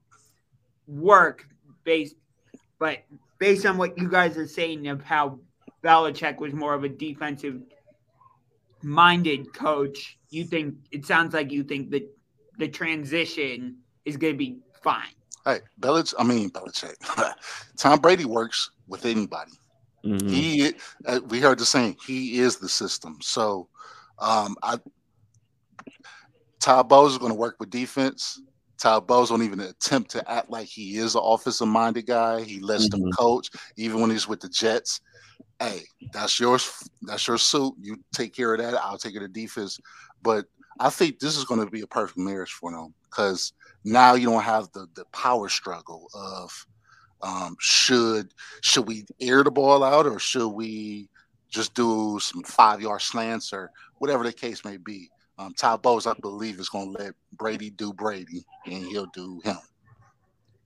work 0.88 1.46
based, 1.84 2.16
but 2.80 3.04
based 3.38 3.64
on 3.64 3.78
what 3.78 3.96
you 3.96 4.08
guys 4.08 4.36
are 4.36 4.48
saying 4.48 4.88
of 4.88 5.02
how 5.02 5.38
Belichick 5.82 6.38
was 6.38 6.52
more 6.52 6.74
of 6.74 6.84
a 6.84 6.88
defensive 6.88 7.60
minded 8.82 9.52
coach, 9.52 10.18
you 10.30 10.44
think 10.44 10.74
it 10.90 11.04
sounds 11.06 11.34
like 11.34 11.50
you 11.50 11.62
think 11.64 11.90
that 11.90 12.08
the 12.58 12.68
transition 12.68 13.78
is 14.04 14.16
going 14.16 14.34
to 14.34 14.38
be 14.38 14.58
fine. 14.82 15.12
Hey, 15.44 15.60
Belichick, 15.80 16.14
I 16.18 16.24
mean 16.24 16.50
Belichick. 16.50 16.94
Tom 17.76 18.00
Brady 18.00 18.24
works 18.24 18.70
with 18.86 19.04
anybody. 19.04 19.52
Mm-hmm. 20.04 20.28
He, 20.28 20.72
uh, 21.06 21.20
we 21.28 21.40
heard 21.40 21.58
the 21.58 21.64
saying, 21.66 21.96
he 22.06 22.38
is 22.38 22.56
the 22.56 22.68
system. 22.68 23.18
So, 23.20 23.68
um, 24.18 24.56
I, 24.62 24.78
Todd 26.60 26.88
Bowles 26.88 27.12
is 27.12 27.18
going 27.18 27.32
to 27.32 27.38
work 27.38 27.56
with 27.58 27.70
defense. 27.70 28.40
Todd 28.78 29.06
Bowles 29.06 29.30
won't 29.30 29.42
even 29.42 29.60
attempt 29.60 30.10
to 30.12 30.30
act 30.30 30.50
like 30.50 30.68
he 30.68 30.98
is 30.98 31.14
an 31.16 31.22
offensive 31.24 31.66
minded 31.66 32.06
guy. 32.06 32.42
He 32.42 32.60
lets 32.60 32.86
Mhm. 32.88 32.90
them 32.92 33.12
coach, 33.12 33.50
even 33.76 34.00
when 34.00 34.10
he's 34.10 34.28
with 34.28 34.40
the 34.40 34.48
Jets. 34.48 35.00
Hey, 35.60 35.82
that's 36.12 36.38
yours. 36.38 36.70
That's 37.02 37.26
your 37.26 37.38
suit. 37.38 37.74
You 37.80 37.96
take 38.12 38.34
care 38.34 38.54
of 38.54 38.60
that. 38.60 38.74
I'll 38.74 38.98
take 38.98 39.14
care 39.14 39.24
of 39.24 39.32
the 39.32 39.40
defense. 39.40 39.78
But 40.22 40.46
I 40.78 40.90
think 40.90 41.18
this 41.18 41.36
is 41.36 41.44
going 41.44 41.64
to 41.64 41.70
be 41.70 41.80
a 41.80 41.86
perfect 41.86 42.18
marriage 42.18 42.52
for 42.52 42.70
them 42.70 42.94
because 43.04 43.52
now 43.84 44.14
you 44.14 44.28
don't 44.28 44.42
have 44.42 44.70
the 44.72 44.86
the 44.94 45.04
power 45.06 45.48
struggle 45.48 46.08
of 46.14 46.66
um, 47.22 47.56
should 47.58 48.32
should 48.62 48.86
we 48.86 49.04
air 49.20 49.42
the 49.42 49.50
ball 49.50 49.82
out 49.82 50.06
or 50.06 50.18
should 50.18 50.48
we 50.48 51.08
just 51.48 51.74
do 51.74 52.18
some 52.20 52.42
five 52.42 52.80
yard 52.80 53.00
slants 53.00 53.52
or 53.52 53.70
whatever 53.98 54.24
the 54.24 54.32
case 54.32 54.64
may 54.64 54.76
be. 54.76 55.10
Um, 55.38 55.54
Todd 55.54 55.82
Bowles, 55.82 56.06
I 56.06 56.14
believe, 56.20 56.58
is 56.58 56.68
going 56.68 56.94
to 56.94 57.02
let 57.04 57.14
Brady 57.32 57.70
do 57.70 57.92
Brady, 57.92 58.44
and 58.66 58.84
he'll 58.84 59.06
do 59.14 59.40
him. 59.44 59.56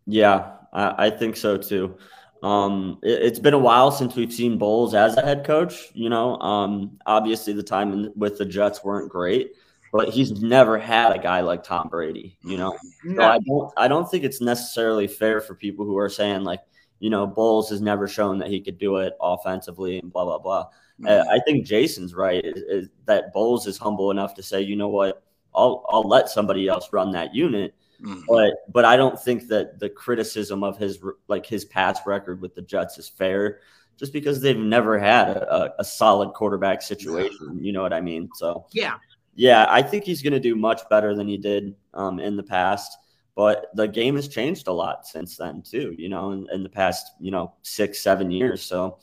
Yeah, 0.06 0.52
I, 0.72 1.06
I 1.06 1.10
think 1.10 1.36
so 1.36 1.56
too. 1.56 1.96
Um, 2.42 2.98
it, 3.02 3.22
has 3.22 3.38
been 3.38 3.54
a 3.54 3.58
while 3.58 3.92
since 3.92 4.16
we've 4.16 4.32
seen 4.32 4.58
Bowles 4.58 4.94
as 4.94 5.16
a 5.16 5.22
head 5.22 5.44
coach. 5.44 5.90
You 5.94 6.08
know, 6.08 6.38
um, 6.38 6.98
obviously 7.06 7.52
the 7.52 7.62
time 7.62 7.92
in, 7.92 8.12
with 8.16 8.38
the 8.38 8.44
Jets 8.44 8.82
weren't 8.82 9.10
great, 9.10 9.52
but 9.92 10.08
he's 10.08 10.42
never 10.42 10.78
had 10.78 11.14
a 11.14 11.18
guy 11.18 11.40
like 11.40 11.62
Tom 11.62 11.88
Brady. 11.88 12.36
You 12.42 12.56
know, 12.56 12.76
so 13.04 13.22
I 13.22 13.38
don't 13.38 13.72
I 13.76 13.88
don't 13.88 14.10
think 14.10 14.24
it's 14.24 14.40
necessarily 14.40 15.06
fair 15.06 15.40
for 15.40 15.54
people 15.54 15.84
who 15.84 15.96
are 15.98 16.08
saying 16.08 16.42
like, 16.42 16.60
you 16.98 17.10
know, 17.10 17.26
Bowles 17.26 17.70
has 17.70 17.80
never 17.80 18.08
shown 18.08 18.38
that 18.38 18.48
he 18.48 18.60
could 18.60 18.78
do 18.78 18.96
it 18.96 19.14
offensively 19.20 19.98
and 20.00 20.12
blah 20.12 20.24
blah 20.24 20.38
blah. 20.38 20.66
Uh, 21.06 21.24
I 21.30 21.40
think 21.40 21.66
Jason's 21.66 22.14
right 22.14 22.44
is, 22.44 22.62
is 22.62 22.88
that 23.06 23.32
Bowles 23.32 23.66
is 23.66 23.76
humble 23.76 24.10
enough 24.10 24.34
to 24.34 24.42
say, 24.42 24.60
you 24.60 24.76
know 24.76 24.88
what, 24.88 25.22
I'll 25.54 25.84
I'll 25.88 26.08
let 26.08 26.28
somebody 26.28 26.68
else 26.68 26.92
run 26.92 27.12
that 27.12 27.34
unit, 27.34 27.74
Mhm. 28.02 28.24
but 28.26 28.54
but 28.72 28.84
I 28.84 28.96
don't 28.96 29.18
think 29.18 29.48
that 29.48 29.78
the 29.78 29.88
criticism 29.88 30.64
of 30.64 30.76
his 30.76 30.98
like 31.28 31.46
his 31.46 31.64
past 31.64 32.04
record 32.06 32.40
with 32.40 32.54
the 32.54 32.62
Jets 32.62 32.98
is 32.98 33.08
fair, 33.08 33.60
just 33.96 34.12
because 34.12 34.40
they've 34.40 34.58
never 34.58 34.98
had 34.98 35.28
a, 35.28 35.54
a, 35.54 35.74
a 35.80 35.84
solid 35.84 36.32
quarterback 36.34 36.82
situation. 36.82 37.58
You 37.62 37.72
know 37.72 37.82
what 37.82 37.92
I 37.92 38.00
mean? 38.00 38.28
So 38.34 38.66
yeah, 38.72 38.96
yeah, 39.34 39.66
I 39.68 39.82
think 39.82 40.04
he's 40.04 40.22
going 40.22 40.32
to 40.32 40.40
do 40.40 40.56
much 40.56 40.80
better 40.90 41.14
than 41.14 41.28
he 41.28 41.38
did 41.38 41.74
um, 41.94 42.18
in 42.18 42.36
the 42.36 42.42
past. 42.42 42.98
But 43.34 43.66
the 43.74 43.88
game 43.88 44.16
has 44.16 44.28
changed 44.28 44.66
a 44.68 44.72
lot 44.72 45.06
since 45.06 45.36
then 45.36 45.62
too. 45.62 45.94
You 45.96 46.08
know, 46.08 46.32
in, 46.32 46.48
in 46.52 46.62
the 46.62 46.68
past 46.68 47.12
you 47.20 47.30
know 47.30 47.54
six 47.62 48.00
seven 48.00 48.30
years. 48.30 48.62
So 48.62 48.98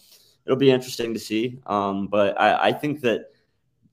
it'll 0.45 0.57
be 0.57 0.71
interesting 0.71 1.13
to 1.13 1.19
see. 1.19 1.59
Um, 1.67 2.07
but 2.07 2.39
I, 2.39 2.67
I 2.67 2.73
think 2.73 3.01
that 3.01 3.31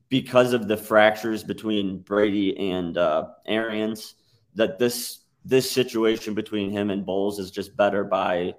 because 0.08 0.52
of 0.52 0.68
the 0.68 0.76
fractures 0.76 1.42
between 1.42 1.98
Brady 1.98 2.56
and 2.70 2.96
uh, 2.96 3.28
Arians, 3.46 4.14
that 4.56 4.78
this 4.78 5.20
this 5.44 5.70
situation 5.70 6.34
between 6.34 6.70
him 6.70 6.90
and 6.90 7.06
Bowles 7.06 7.38
is 7.38 7.50
just 7.50 7.76
better 7.76 8.04
by 8.04 8.54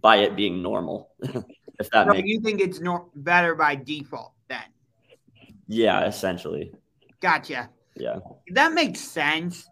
by 0.00 0.18
it 0.18 0.36
being 0.36 0.62
normal. 0.62 1.10
if 1.20 1.90
that 1.90 2.06
so 2.06 2.12
makes 2.12 2.28
you 2.28 2.40
think 2.40 2.60
it's 2.60 2.80
no, 2.80 3.10
better 3.16 3.54
by 3.54 3.74
default 3.74 4.32
then? 4.48 4.62
yeah, 5.66 6.04
essentially 6.04 6.72
Gotcha. 7.20 7.70
yeah. 7.96 8.18
That 8.48 8.72
makes 8.72 9.00
sense. 9.00 9.68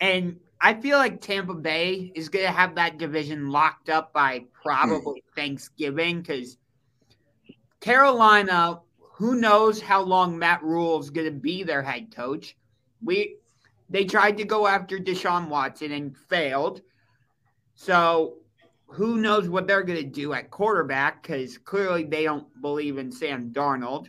And 0.00 0.38
I 0.60 0.74
feel 0.74 0.98
like 0.98 1.20
Tampa 1.20 1.54
Bay 1.54 2.12
is 2.14 2.28
going 2.28 2.44
to 2.44 2.52
have 2.52 2.74
that 2.74 2.98
division 2.98 3.50
locked 3.50 3.88
up 3.88 4.12
by 4.12 4.44
probably 4.52 5.22
hmm. 5.26 5.40
Thanksgiving 5.40 6.20
because 6.20 6.58
Carolina, 7.80 8.80
who 8.98 9.36
knows 9.36 9.80
how 9.80 10.02
long 10.02 10.38
Matt 10.38 10.62
Rhule 10.62 11.00
is 11.00 11.10
going 11.10 11.26
to 11.26 11.38
be 11.38 11.62
their 11.62 11.82
head 11.82 12.14
coach. 12.14 12.56
We 13.02 13.36
they 13.90 14.04
tried 14.04 14.38
to 14.38 14.44
go 14.44 14.66
after 14.66 14.98
Deshaun 14.98 15.48
Watson 15.48 15.92
and 15.92 16.16
failed. 16.16 16.80
So 17.74 18.36
who 18.86 19.18
knows 19.18 19.48
what 19.48 19.66
they're 19.66 19.82
going 19.82 20.02
to 20.02 20.08
do 20.08 20.32
at 20.32 20.50
quarterback 20.50 21.22
because 21.22 21.58
clearly 21.58 22.04
they 22.04 22.24
don't 22.24 22.46
believe 22.62 22.98
in 22.98 23.10
Sam 23.10 23.52
Darnold. 23.52 24.08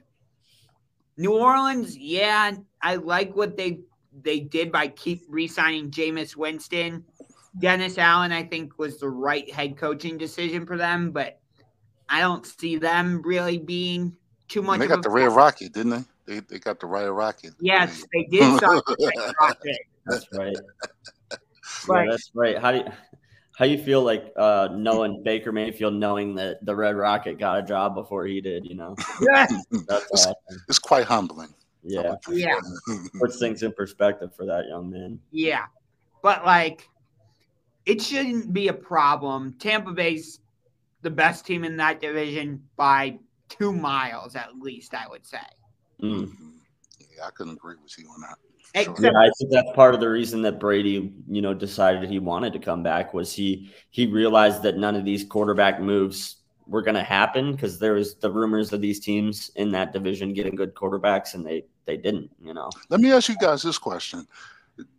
New 1.18 1.34
Orleans, 1.34 1.98
yeah, 1.98 2.54
I 2.82 2.96
like 2.96 3.36
what 3.36 3.58
they 3.58 3.82
they 4.24 4.40
did 4.40 4.72
by 4.72 4.88
keep 4.88 5.22
re-signing 5.30 5.90
Jameis 5.90 6.36
Winston. 6.36 7.06
Dennis 7.60 7.98
Allen, 7.98 8.32
I 8.32 8.44
think, 8.44 8.78
was 8.78 9.00
the 9.00 9.10
right 9.10 9.52
head 9.52 9.78
coaching 9.78 10.18
decision 10.18 10.66
for 10.66 10.78
them, 10.78 11.12
but 11.12 11.40
I 12.10 12.20
don't 12.20 12.46
see 12.46 12.78
them 12.78 13.22
really 13.24 13.58
being 13.58 14.16
too 14.48 14.62
much. 14.62 14.80
they 14.80 14.86
of 14.86 14.92
got 14.92 15.04
the 15.04 15.10
Red 15.10 15.32
Rocket, 15.32 15.74
didn't 15.74 15.92
they? 15.92 16.04
They, 16.26 16.40
they 16.40 16.60
got 16.60 16.80
the 16.80 16.88
Red 16.88 17.06
Rocket. 17.08 17.52
Yes, 17.60 18.06
they 18.14 18.24
did 18.26 18.60
sign 18.60 18.82
the 18.88 19.12
Red 19.16 19.34
Rocket. 19.40 19.78
That's 20.06 20.28
right. 20.34 20.56
But- 21.30 21.40
yeah, 22.06 22.06
that's 22.12 22.32
right. 22.34 22.58
How 22.58 22.72
do 22.72 22.78
you 22.80 22.86
how 23.58 23.66
you 23.66 23.78
feel 23.78 24.02
like 24.02 24.32
uh, 24.38 24.70
knowing 24.74 25.22
Baker 25.24 25.52
Mayfield 25.52 25.94
knowing 25.94 26.36
that 26.36 26.66
the 26.66 26.76
Red 26.76 26.96
Rocket 26.96 27.38
got 27.38 27.60
a 27.60 27.62
job 27.62 27.94
before 27.96 28.26
he 28.26 28.42
did? 28.42 28.66
You 28.66 28.76
know, 28.76 28.96
that's 29.22 29.54
it's, 29.72 29.88
awesome. 30.12 30.34
it's 30.68 30.80
quite 30.80 31.06
humbling. 31.06 31.54
Yeah, 31.84 32.16
Yeah. 32.30 32.60
puts 33.20 33.40
things 33.40 33.64
in 33.64 33.72
perspective 33.74 34.36
for 34.36 34.46
that 34.46 34.68
young 34.68 34.90
man. 34.90 35.20
Yeah. 35.32 35.66
But 36.22 36.46
like 36.46 36.88
it 37.86 38.02
shouldn't 38.02 38.54
be 38.54 38.68
a 38.68 38.74
problem. 38.74 39.54
Tampa 39.54 39.92
Bay's 39.92 40.40
the 41.02 41.10
best 41.10 41.46
team 41.46 41.64
in 41.64 41.78
that 41.78 42.00
division 42.00 42.64
by 42.76 43.18
two 43.50 43.74
miles 43.74 44.36
at 44.36 44.56
least, 44.60 44.94
I 44.94 45.08
would 45.08 45.26
say. 45.26 45.40
Mm. 46.02 46.32
Yeah, 47.16 47.28
I 47.28 47.32
couldn't 47.32 47.54
agree 47.54 47.76
with 47.82 47.98
you 47.98 48.10
on 48.10 48.22
that. 48.22 48.38
Except- 48.74 49.00
Yeah, 49.02 49.12
I 49.20 49.30
think 49.38 49.52
that's 49.52 49.72
part 49.76 49.94
of 49.94 50.00
the 50.00 50.10
reason 50.10 50.42
that 50.44 50.60
Brady, 50.60 51.14
you 51.28 51.42
know, 51.42 51.54
decided 51.54 52.10
he 52.10 52.20
wanted 52.20 52.54
to 52.54 52.60
come 52.60 52.84
back 52.84 53.14
was 53.14 53.34
he 53.34 53.70
he 53.90 54.08
realized 54.08 54.64
that 54.64 54.78
none 54.78 54.96
of 54.96 55.04
these 55.06 55.24
quarterback 55.24 55.82
moves 55.82 56.38
were 56.68 56.82
going 56.82 56.96
to 56.96 57.04
happen 57.04 57.52
because 57.52 57.80
there 57.80 57.94
was 57.94 58.16
the 58.16 58.32
rumors 58.32 58.72
of 58.72 58.80
these 58.80 59.00
teams 59.02 59.52
in 59.56 59.72
that 59.72 59.92
division 59.92 60.32
getting 60.34 60.56
good 60.56 60.74
quarterbacks 60.74 61.34
and 61.34 61.46
they 61.46 61.66
they 61.86 61.98
didn't, 61.98 62.30
you 62.42 62.54
know. 62.54 62.70
Let 62.90 63.02
me 63.02 63.12
ask 63.12 63.28
you 63.28 63.36
guys 63.42 63.62
this 63.62 63.78
question: 63.78 64.26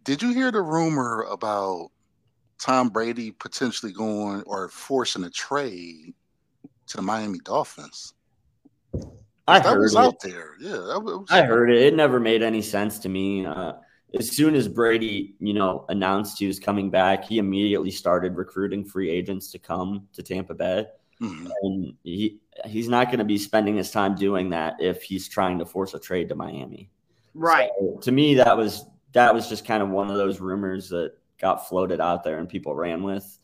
Did 0.04 0.20
you 0.20 0.34
hear 0.34 0.50
the 0.52 0.60
rumor 0.60 1.22
about 1.30 1.88
Tom 2.58 2.90
Brady 2.90 3.30
potentially 3.30 3.92
going 3.92 4.42
or 4.42 4.68
forcing 4.68 5.24
a 5.24 5.30
trade 5.30 6.12
to 6.88 6.96
the 6.98 7.02
Miami 7.02 7.38
Dolphins? 7.44 8.12
I 9.48 9.58
that 9.58 9.66
heard 9.74 9.80
was 9.80 9.94
it. 9.94 9.98
out 9.98 10.20
there. 10.20 10.50
Yeah, 10.60 10.70
that 10.72 11.00
was, 11.02 11.26
I 11.30 11.42
heard 11.42 11.70
it. 11.70 11.82
It 11.82 11.94
never 11.94 12.20
made 12.20 12.42
any 12.42 12.62
sense 12.62 12.98
to 13.00 13.08
me. 13.08 13.44
Uh, 13.46 13.74
as 14.18 14.30
soon 14.36 14.54
as 14.54 14.68
Brady, 14.68 15.34
you 15.40 15.54
know, 15.54 15.84
announced 15.88 16.38
he 16.38 16.46
was 16.46 16.60
coming 16.60 16.90
back, 16.90 17.24
he 17.24 17.38
immediately 17.38 17.90
started 17.90 18.36
recruiting 18.36 18.84
free 18.84 19.10
agents 19.10 19.50
to 19.52 19.58
come 19.58 20.06
to 20.12 20.22
Tampa 20.22 20.54
Bay. 20.54 20.86
Mhm. 21.20 21.50
And 21.62 21.94
he 22.02 22.40
he's 22.66 22.88
not 22.88 23.06
going 23.06 23.18
to 23.20 23.24
be 23.24 23.38
spending 23.38 23.76
his 23.76 23.90
time 23.90 24.14
doing 24.14 24.50
that 24.50 24.76
if 24.80 25.02
he's 25.02 25.28
trying 25.28 25.58
to 25.60 25.64
force 25.66 25.94
a 25.94 25.98
trade 25.98 26.28
to 26.28 26.34
Miami. 26.34 26.90
right. 27.34 27.70
So, 27.80 27.98
to 28.02 28.12
me, 28.12 28.34
that 28.34 28.56
was 28.56 28.84
that 29.12 29.32
was 29.34 29.48
just 29.48 29.64
kind 29.64 29.82
of 29.82 29.88
one 29.90 30.10
of 30.10 30.16
those 30.16 30.40
rumors 30.40 30.88
that 30.90 31.12
got 31.40 31.68
floated 31.68 32.00
out 32.00 32.22
there 32.24 32.38
and 32.38 32.48
people 32.48 32.74
ran 32.74 33.02
with. 33.02 33.38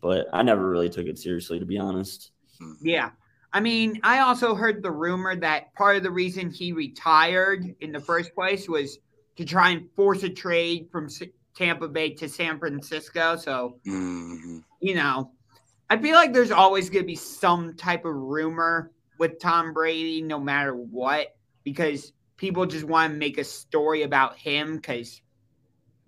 But 0.00 0.26
I 0.32 0.42
never 0.42 0.68
really 0.68 0.88
took 0.88 1.06
it 1.06 1.18
seriously, 1.18 1.58
to 1.58 1.64
be 1.66 1.78
honest. 1.78 2.30
Mhm. 2.60 2.76
Yeah. 2.82 3.10
I 3.52 3.60
mean, 3.60 4.00
I 4.02 4.20
also 4.20 4.54
heard 4.54 4.82
the 4.82 4.90
rumor 4.90 5.34
that 5.36 5.74
part 5.74 5.96
of 5.96 6.02
the 6.02 6.10
reason 6.10 6.50
he 6.50 6.72
retired 6.72 7.74
in 7.80 7.92
the 7.92 8.00
first 8.00 8.34
place 8.34 8.68
was 8.68 8.98
to 9.36 9.44
try 9.44 9.70
and 9.70 9.88
force 9.96 10.22
a 10.22 10.28
trade 10.28 10.88
from 10.92 11.08
Tampa 11.54 11.88
Bay 11.88 12.10
to 12.14 12.28
San 12.28 12.58
Francisco. 12.58 13.36
So, 13.36 13.78
Mhm. 13.86 14.64
you 14.80 14.94
know, 14.94 15.32
I 15.88 15.96
feel 15.96 16.14
like 16.14 16.34
there's 16.34 16.50
always 16.50 16.90
going 16.90 17.04
to 17.04 17.06
be 17.06 17.16
some 17.16 17.74
type 17.74 18.04
of 18.04 18.14
rumor 18.14 18.92
with 19.18 19.40
Tom 19.40 19.72
Brady, 19.72 20.20
no 20.20 20.38
matter 20.38 20.74
what, 20.74 21.34
because 21.64 22.12
people 22.36 22.66
just 22.66 22.84
want 22.84 23.12
to 23.12 23.18
make 23.18 23.38
a 23.38 23.44
story 23.44 24.02
about 24.02 24.36
him. 24.36 24.76
Because 24.76 25.22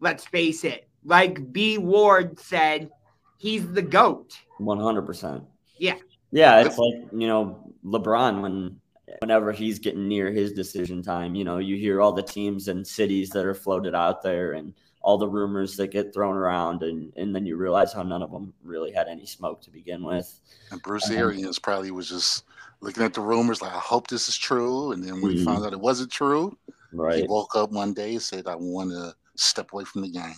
let's 0.00 0.26
face 0.26 0.64
it, 0.64 0.88
like 1.04 1.52
B. 1.52 1.78
Ward 1.78 2.38
said, 2.38 2.90
he's 3.38 3.72
the 3.72 3.82
GOAT. 3.82 4.38
One 4.58 4.78
hundred 4.78 5.02
percent. 5.02 5.44
Yeah. 5.78 5.96
Yeah, 6.32 6.60
it's 6.60 6.78
like 6.78 6.94
you 7.12 7.26
know 7.28 7.72
LeBron 7.84 8.40
when 8.42 8.80
whenever 9.20 9.52
he's 9.52 9.78
getting 9.78 10.06
near 10.06 10.30
his 10.30 10.52
decision 10.52 11.02
time, 11.02 11.34
you 11.34 11.42
know, 11.44 11.58
you 11.58 11.76
hear 11.76 12.00
all 12.00 12.12
the 12.12 12.22
teams 12.22 12.68
and 12.68 12.86
cities 12.86 13.30
that 13.30 13.44
are 13.44 13.54
floated 13.54 13.94
out 13.94 14.22
there 14.22 14.52
and 14.52 14.72
all 15.02 15.18
the 15.18 15.26
rumors 15.28 15.76
that 15.76 15.88
get 15.90 16.14
thrown 16.14 16.36
around, 16.36 16.82
and 16.82 17.12
and 17.16 17.34
then 17.34 17.46
you 17.46 17.56
realize 17.56 17.92
how 17.92 18.02
none 18.02 18.22
of 18.22 18.30
them 18.30 18.52
really 18.62 18.92
had 18.92 19.08
any 19.08 19.26
smoke 19.26 19.60
to 19.62 19.70
begin 19.70 20.02
with. 20.04 20.40
And 20.70 20.80
Bruce 20.82 21.10
Uh-huh. 21.10 21.18
Arians 21.20 21.58
probably 21.58 21.90
was 21.90 22.08
just 22.08 22.44
looking 22.80 23.02
at 23.02 23.12
the 23.12 23.20
rumors 23.20 23.60
like, 23.60 23.72
I 23.74 23.78
hope 23.78 24.06
this 24.08 24.28
is 24.28 24.38
true. 24.38 24.92
And 24.92 25.02
then 25.04 25.20
when 25.20 25.32
he 25.32 25.38
Mhm. 25.38 25.44
found 25.44 25.66
out 25.66 25.72
it 25.72 25.80
wasn't 25.80 26.10
true, 26.12 26.56
right. 26.92 27.16
he 27.16 27.22
woke 27.28 27.54
up 27.56 27.72
one 27.72 27.92
day 27.92 28.12
and 28.12 28.22
said, 28.22 28.46
I 28.46 28.54
want 28.54 28.90
to 28.90 29.14
step 29.34 29.72
away 29.72 29.84
from 29.84 30.02
the 30.02 30.08
game. 30.08 30.34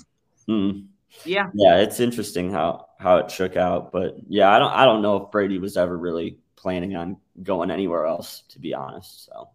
Mm. 0.48 0.86
Yeah. 1.24 1.50
Yeah, 1.54 1.76
it's 1.78 2.00
interesting 2.00 2.50
how 2.50 2.86
how 3.02 3.16
it 3.16 3.30
shook 3.30 3.56
out, 3.56 3.92
but 3.92 4.16
yeah, 4.28 4.50
I 4.50 4.58
don't 4.58 4.72
I 4.72 4.84
don't 4.84 5.02
know 5.02 5.16
if 5.16 5.30
Brady 5.30 5.58
was 5.58 5.76
ever 5.76 5.98
really 5.98 6.38
planning 6.56 6.94
on 6.94 7.16
going 7.42 7.70
anywhere 7.70 8.06
else, 8.06 8.44
to 8.50 8.58
be 8.58 8.72
honest. 8.72 9.26
So 9.26 9.48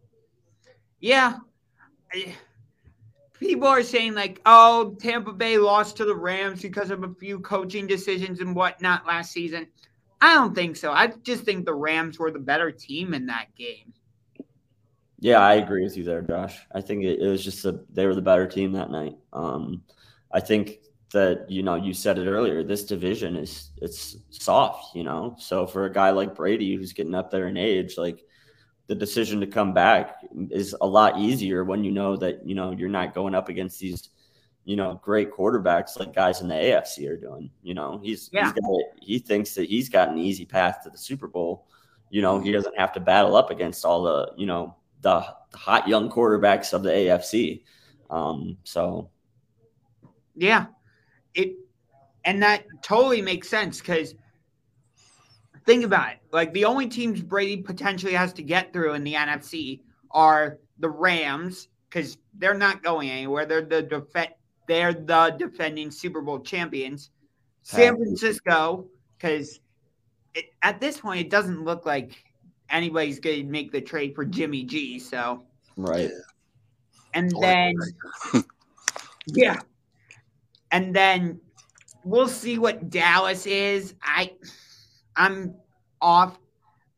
Yeah. 0.99 1.37
People 3.39 3.67
are 3.67 3.83
saying 3.83 4.15
like, 4.15 4.41
oh, 4.45 4.95
Tampa 4.99 5.31
Bay 5.31 5.57
lost 5.57 5.95
to 5.97 6.05
the 6.05 6.15
Rams 6.15 6.61
because 6.61 6.89
of 6.89 7.03
a 7.03 7.13
few 7.13 7.39
coaching 7.39 7.85
decisions 7.85 8.39
and 8.39 8.55
whatnot 8.55 9.05
last 9.05 9.31
season. 9.31 9.67
I 10.19 10.33
don't 10.33 10.55
think 10.55 10.75
so. 10.75 10.91
I 10.91 11.07
just 11.07 11.43
think 11.43 11.65
the 11.65 11.75
Rams 11.75 12.17
were 12.17 12.31
the 12.31 12.39
better 12.39 12.71
team 12.71 13.13
in 13.13 13.27
that 13.27 13.53
game. 13.55 13.93
Yeah, 15.19 15.39
I 15.39 15.55
agree 15.55 15.83
with 15.83 15.97
you 15.97 16.03
there, 16.03 16.21
Josh. 16.21 16.57
I 16.71 16.81
think 16.81 17.03
it, 17.03 17.19
it 17.19 17.27
was 17.27 17.43
just 17.43 17.63
a, 17.65 17.79
they 17.91 18.05
were 18.05 18.15
the 18.15 18.21
better 18.21 18.47
team 18.47 18.71
that 18.73 18.89
night. 18.89 19.15
Um, 19.33 19.83
I 20.31 20.39
think 20.39 20.79
that 21.13 21.49
you 21.49 21.63
know 21.63 21.75
you 21.75 21.93
said 21.93 22.17
it 22.17 22.27
earlier. 22.27 22.63
This 22.63 22.83
division 22.83 23.35
is 23.35 23.71
it's 23.81 24.17
soft, 24.29 24.95
you 24.95 25.03
know. 25.03 25.35
So 25.39 25.65
for 25.65 25.85
a 25.85 25.93
guy 25.93 26.11
like 26.11 26.35
Brady 26.35 26.75
who's 26.75 26.93
getting 26.93 27.15
up 27.15 27.31
there 27.31 27.47
in 27.47 27.57
age, 27.57 27.97
like 27.97 28.25
the 28.87 28.95
decision 28.95 29.39
to 29.41 29.47
come 29.47 29.73
back 29.73 30.17
is 30.49 30.75
a 30.79 30.87
lot 30.87 31.19
easier 31.19 31.63
when 31.63 31.83
you 31.83 31.91
know 31.91 32.15
that 32.17 32.45
you 32.45 32.55
know 32.55 32.71
you're 32.71 32.89
not 32.89 33.13
going 33.13 33.35
up 33.35 33.49
against 33.49 33.79
these 33.79 34.09
you 34.65 34.75
know 34.75 34.99
great 35.01 35.31
quarterbacks 35.31 35.97
like 35.97 36.13
guys 36.13 36.41
in 36.41 36.49
the 36.49 36.53
AFC 36.53 37.09
are 37.09 37.17
doing. 37.17 37.49
You 37.63 37.73
know, 37.73 37.99
he's, 38.03 38.29
yeah. 38.33 38.51
he's 38.51 38.53
got, 38.53 38.81
he 39.01 39.19
thinks 39.19 39.53
that 39.55 39.69
he's 39.69 39.87
got 39.87 40.09
an 40.09 40.17
easy 40.17 40.45
path 40.45 40.83
to 40.83 40.89
the 40.89 40.97
Super 40.97 41.27
Bowl. 41.27 41.67
You 42.09 42.21
know, 42.21 42.39
he 42.39 42.51
doesn't 42.51 42.77
have 42.77 42.91
to 42.93 42.99
battle 42.99 43.35
up 43.35 43.49
against 43.49 43.85
all 43.85 44.03
the 44.03 44.33
you 44.37 44.45
know 44.45 44.75
the 45.01 45.25
hot 45.53 45.87
young 45.87 46.09
quarterbacks 46.09 46.73
of 46.73 46.83
the 46.83 46.89
AFC. 46.89 47.63
Um, 48.09 48.57
so 48.63 49.09
yeah, 50.35 50.67
it 51.37 51.55
and 52.25 52.43
that 52.43 52.65
totally 52.81 53.21
makes 53.21 53.47
sense 53.47 53.79
because 53.79 54.13
think 55.65 55.85
about 55.85 56.11
it. 56.11 56.19
Like 56.31 56.53
the 56.53 56.65
only 56.65 56.87
teams 56.87 57.21
Brady 57.21 57.61
potentially 57.61 58.13
has 58.13 58.33
to 58.33 58.43
get 58.43 58.73
through 58.73 58.93
in 58.93 59.03
the 59.03 59.13
NFC 59.13 59.81
are 60.11 60.59
the 60.79 60.89
Rams 60.89 61.69
because 61.89 62.17
they're 62.37 62.53
not 62.53 62.83
going 62.83 63.09
anywhere. 63.09 63.45
They're 63.45 63.61
the 63.61 63.83
def- 63.83 64.33
they're 64.67 64.93
the 64.93 65.35
defending 65.37 65.91
Super 65.91 66.21
Bowl 66.21 66.39
champions. 66.39 67.11
San 67.63 67.97
Francisco 67.97 68.87
because 69.17 69.59
at 70.61 70.79
this 70.79 70.99
point 70.99 71.19
it 71.19 71.29
doesn't 71.29 71.65
look 71.65 71.85
like 71.85 72.23
anybody's 72.69 73.19
going 73.19 73.45
to 73.45 73.51
make 73.51 73.71
the 73.71 73.81
trade 73.81 74.15
for 74.15 74.23
Jimmy 74.23 74.63
G. 74.63 74.99
So 74.99 75.43
right, 75.75 76.09
and 77.13 77.31
then 77.41 77.75
yeah, 79.27 79.59
and 80.71 80.95
then 80.95 81.39
we'll 82.03 82.27
see 82.27 82.57
what 82.57 82.89
Dallas 82.89 83.45
is. 83.45 83.93
I 84.01 84.33
I'm 85.15 85.55
off. 86.01 86.37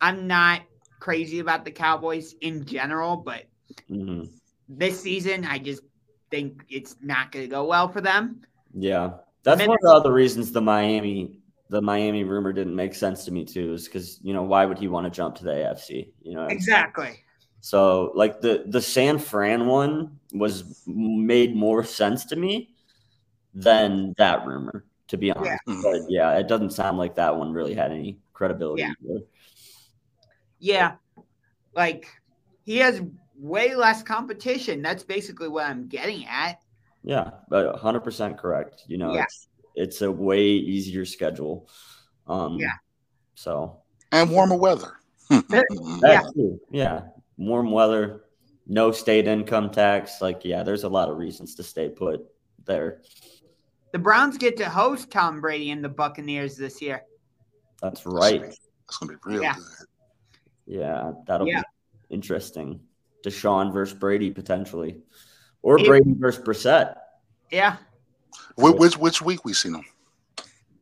I'm 0.01 0.27
not 0.27 0.61
crazy 0.99 1.39
about 1.39 1.65
the 1.65 1.71
Cowboys 1.71 2.35
in 2.41 2.65
general, 2.65 3.17
but 3.17 3.45
mm-hmm. 3.89 4.25
this 4.67 5.01
season 5.01 5.45
I 5.45 5.57
just 5.57 5.81
think 6.29 6.63
it's 6.69 6.95
not 7.01 7.31
going 7.31 7.45
to 7.45 7.49
go 7.49 7.65
well 7.65 7.87
for 7.87 8.01
them. 8.01 8.41
Yeah, 8.73 9.11
that's 9.43 9.59
one 9.59 9.71
of 9.71 9.81
the 9.81 9.91
other 9.91 10.13
reasons 10.13 10.51
the 10.51 10.61
Miami 10.61 11.39
the 11.69 11.81
Miami 11.81 12.23
rumor 12.23 12.51
didn't 12.51 12.75
make 12.75 12.95
sense 12.95 13.25
to 13.25 13.31
me 13.31 13.45
too, 13.45 13.73
is 13.73 13.85
because 13.85 14.19
you 14.21 14.33
know 14.33 14.43
why 14.43 14.65
would 14.65 14.77
he 14.77 14.87
want 14.87 15.05
to 15.05 15.11
jump 15.11 15.35
to 15.35 15.43
the 15.43 15.51
AFC? 15.51 16.09
You 16.21 16.35
know 16.35 16.45
exactly. 16.45 17.19
So 17.61 18.11
like 18.15 18.41
the 18.41 18.63
the 18.67 18.81
San 18.81 19.17
Fran 19.17 19.65
one 19.65 20.19
was 20.33 20.83
made 20.87 21.55
more 21.55 21.83
sense 21.83 22.25
to 22.25 22.35
me 22.35 22.69
than 23.53 24.13
that 24.17 24.45
rumor, 24.45 24.85
to 25.07 25.17
be 25.17 25.31
honest. 25.31 25.61
Yeah. 25.67 25.81
But 25.83 26.01
yeah, 26.09 26.37
it 26.37 26.47
doesn't 26.47 26.71
sound 26.71 26.97
like 26.97 27.15
that 27.15 27.35
one 27.35 27.53
really 27.53 27.73
had 27.73 27.91
any 27.91 28.19
credibility. 28.33 28.83
Yeah. 29.01 29.17
yeah. 30.59 30.95
Like 31.75 32.07
he 32.63 32.77
has 32.77 33.01
way 33.37 33.75
less 33.75 34.03
competition. 34.03 34.81
That's 34.81 35.03
basically 35.03 35.47
what 35.47 35.65
I'm 35.65 35.87
getting 35.87 36.25
at. 36.25 36.61
Yeah, 37.03 37.31
but 37.47 37.81
100% 37.81 38.37
correct. 38.37 38.83
You 38.87 38.97
know, 38.97 39.13
yeah. 39.13 39.23
it's, 39.23 39.47
it's 39.75 40.01
a 40.01 40.11
way 40.11 40.43
easier 40.43 41.05
schedule. 41.05 41.69
Um, 42.27 42.57
yeah. 42.59 42.73
So, 43.35 43.81
and 44.11 44.29
warmer 44.29 44.57
weather. 44.57 44.97
yeah. 45.29 46.21
Too. 46.35 46.59
Yeah. 46.69 47.01
Warm 47.37 47.71
weather, 47.71 48.25
no 48.67 48.91
state 48.91 49.27
income 49.27 49.69
tax. 49.69 50.21
Like, 50.21 50.43
yeah, 50.43 50.63
there's 50.63 50.83
a 50.83 50.89
lot 50.89 51.09
of 51.09 51.17
reasons 51.17 51.55
to 51.55 51.63
stay 51.63 51.89
put 51.89 52.25
there. 52.65 53.01
The 53.91 53.99
Browns 53.99 54.37
get 54.37 54.57
to 54.57 54.69
host 54.69 55.11
Tom 55.11 55.41
Brady 55.41 55.71
and 55.71 55.83
the 55.83 55.89
Buccaneers 55.89 56.55
this 56.55 56.81
year. 56.81 57.03
That's 57.81 58.05
right. 58.05 58.41
That's 58.41 58.97
gonna 58.99 59.13
be, 59.13 59.17
real 59.25 59.41
yeah. 59.41 59.55
good. 59.55 59.87
Yeah, 60.65 61.11
that'll 61.25 61.47
yeah. 61.47 61.61
be 61.61 62.15
interesting. 62.15 62.79
Deshaun 63.25 63.73
versus 63.73 63.97
Brady 63.97 64.31
potentially, 64.31 64.97
or 65.61 65.79
it, 65.79 65.85
Brady 65.85 66.13
versus 66.17 66.43
Brissett. 66.43 66.95
Yeah. 67.51 67.77
Which, 68.55 68.75
which 68.75 68.97
which 68.97 69.21
week 69.21 69.43
we 69.45 69.53
seen 69.53 69.73
them? 69.73 69.85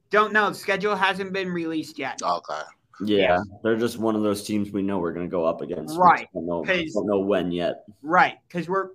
Don't 0.09 0.33
know. 0.33 0.51
Schedule 0.53 0.95
hasn't 0.95 1.33
been 1.33 1.51
released 1.51 1.97
yet. 1.97 2.21
Okay. 2.21 2.61
Yeah, 2.99 3.17
yeah, 3.17 3.39
they're 3.63 3.75
just 3.75 3.99
one 3.99 4.15
of 4.15 4.23
those 4.23 4.43
teams 4.43 4.71
we 4.71 4.81
know 4.81 4.97
we're 4.97 5.13
going 5.13 5.25
to 5.27 5.31
go 5.31 5.45
up 5.45 5.61
against. 5.61 5.97
Right. 5.97 6.27
Don't 6.33 6.47
know, 6.47 6.63
don't 6.65 7.05
know 7.05 7.19
when 7.19 7.51
yet. 7.51 7.83
Right, 8.01 8.37
because 8.47 8.67
we're 8.67 8.89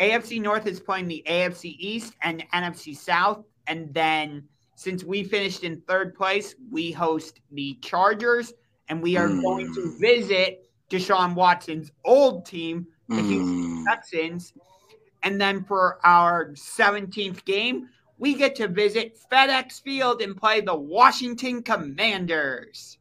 AFC 0.00 0.40
North 0.42 0.66
is 0.66 0.80
playing 0.80 1.06
the 1.06 1.22
AFC 1.28 1.76
East 1.78 2.14
and 2.22 2.44
NFC 2.52 2.96
South, 2.96 3.44
and 3.66 3.92
then 3.92 4.44
since 4.76 5.04
we 5.04 5.22
finished 5.22 5.64
in 5.64 5.80
third 5.82 6.14
place, 6.14 6.54
we 6.70 6.90
host 6.90 7.40
the 7.52 7.78
Chargers, 7.80 8.52
and 8.88 9.02
we 9.02 9.16
are 9.16 9.28
mm. 9.28 9.42
going 9.42 9.74
to 9.74 9.82
hmm. 9.82 10.00
visit 10.00 10.68
Deshaun 10.90 11.34
Watson's 11.34 11.90
old 12.04 12.44
team, 12.44 12.86
the 13.08 13.16
mm. 13.16 13.28
Houston 13.28 13.84
Texans. 13.86 14.52
And 15.22 15.40
then 15.40 15.64
for 15.64 15.98
our 16.04 16.50
17th 16.50 17.44
game, 17.44 17.88
we 18.18 18.34
get 18.34 18.54
to 18.56 18.68
visit 18.68 19.18
FedEx 19.30 19.82
Field 19.82 20.20
and 20.20 20.36
play 20.36 20.60
the 20.60 20.74
Washington 20.74 21.62
Commanders. 21.62 22.98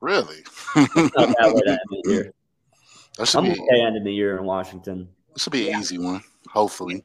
Really? 0.00 0.42
that 0.74 1.78
year. 2.04 2.32
That 3.16 3.28
should 3.28 3.38
I'm 3.38 3.44
be 3.44 3.52
okay 3.52 3.80
ending 3.80 4.02
the 4.02 4.12
year 4.12 4.36
in 4.38 4.44
Washington. 4.44 5.08
This 5.32 5.46
will 5.46 5.52
be 5.52 5.68
an 5.68 5.74
yeah. 5.74 5.78
easy 5.78 5.98
one, 5.98 6.20
hopefully. 6.48 7.04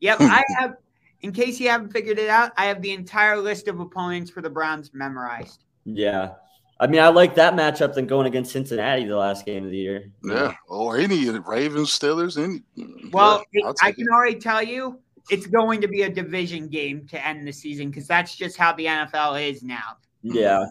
Yep, 0.00 0.16
I 0.20 0.42
have 0.58 0.76
in 1.24 1.32
case 1.32 1.58
you 1.58 1.70
haven't 1.70 1.90
figured 1.90 2.18
it 2.18 2.28
out, 2.28 2.52
I 2.58 2.66
have 2.66 2.82
the 2.82 2.92
entire 2.92 3.38
list 3.38 3.66
of 3.66 3.80
opponents 3.80 4.30
for 4.30 4.42
the 4.42 4.50
Browns 4.50 4.90
memorized. 4.92 5.64
Yeah. 5.86 6.34
I 6.78 6.86
mean, 6.86 7.00
I 7.00 7.08
like 7.08 7.34
that 7.36 7.54
matchup 7.54 7.94
than 7.94 8.06
going 8.06 8.26
against 8.26 8.52
Cincinnati 8.52 9.06
the 9.06 9.16
last 9.16 9.46
game 9.46 9.64
of 9.64 9.70
the 9.70 9.76
year. 9.78 10.12
Yeah, 10.22 10.54
or 10.68 10.98
any 10.98 11.30
Ravens, 11.30 11.98
Steelers, 11.98 12.36
any. 12.36 12.62
Well, 13.10 13.42
yeah, 13.54 13.72
I 13.80 13.92
can 13.92 14.04
it. 14.04 14.12
already 14.12 14.38
tell 14.38 14.62
you 14.62 14.98
it's 15.30 15.46
going 15.46 15.80
to 15.80 15.88
be 15.88 16.02
a 16.02 16.10
division 16.10 16.68
game 16.68 17.06
to 17.06 17.26
end 17.26 17.48
the 17.48 17.52
season 17.52 17.88
because 17.88 18.06
that's 18.06 18.36
just 18.36 18.58
how 18.58 18.74
the 18.74 18.84
NFL 18.84 19.48
is 19.48 19.62
now. 19.62 19.96
Yeah, 20.20 20.66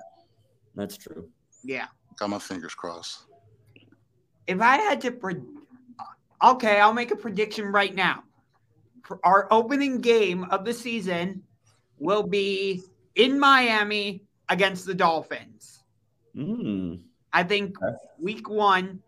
that's 0.76 0.98
true. 0.98 1.30
Yeah. 1.63 1.88
Got 2.20 2.30
my 2.30 2.38
fingers 2.38 2.76
crossed. 2.76 3.24
If 4.46 4.62
I 4.62 4.78
had 4.78 5.02
to, 5.02 5.12
pre- 5.12 5.42
okay, 6.44 6.80
I'll 6.80 6.94
make 6.94 7.10
a 7.10 7.16
prediction 7.16 7.66
right 7.66 7.96
now 7.96 8.24
our 9.24 9.48
opening 9.52 10.02
game 10.02 10.46
of 10.46 10.66
the 10.66 10.74
season 10.74 11.44
will 12.00 12.24
be 12.24 12.84
in 13.16 13.39
Miami 13.39 14.24
against 14.50 14.86
the 14.86 14.94
Dolphins. 14.94 15.84
Mm. 16.36 17.02
I 17.32 17.44
think 17.44 17.78
week 18.20 18.50
one, 18.50 19.02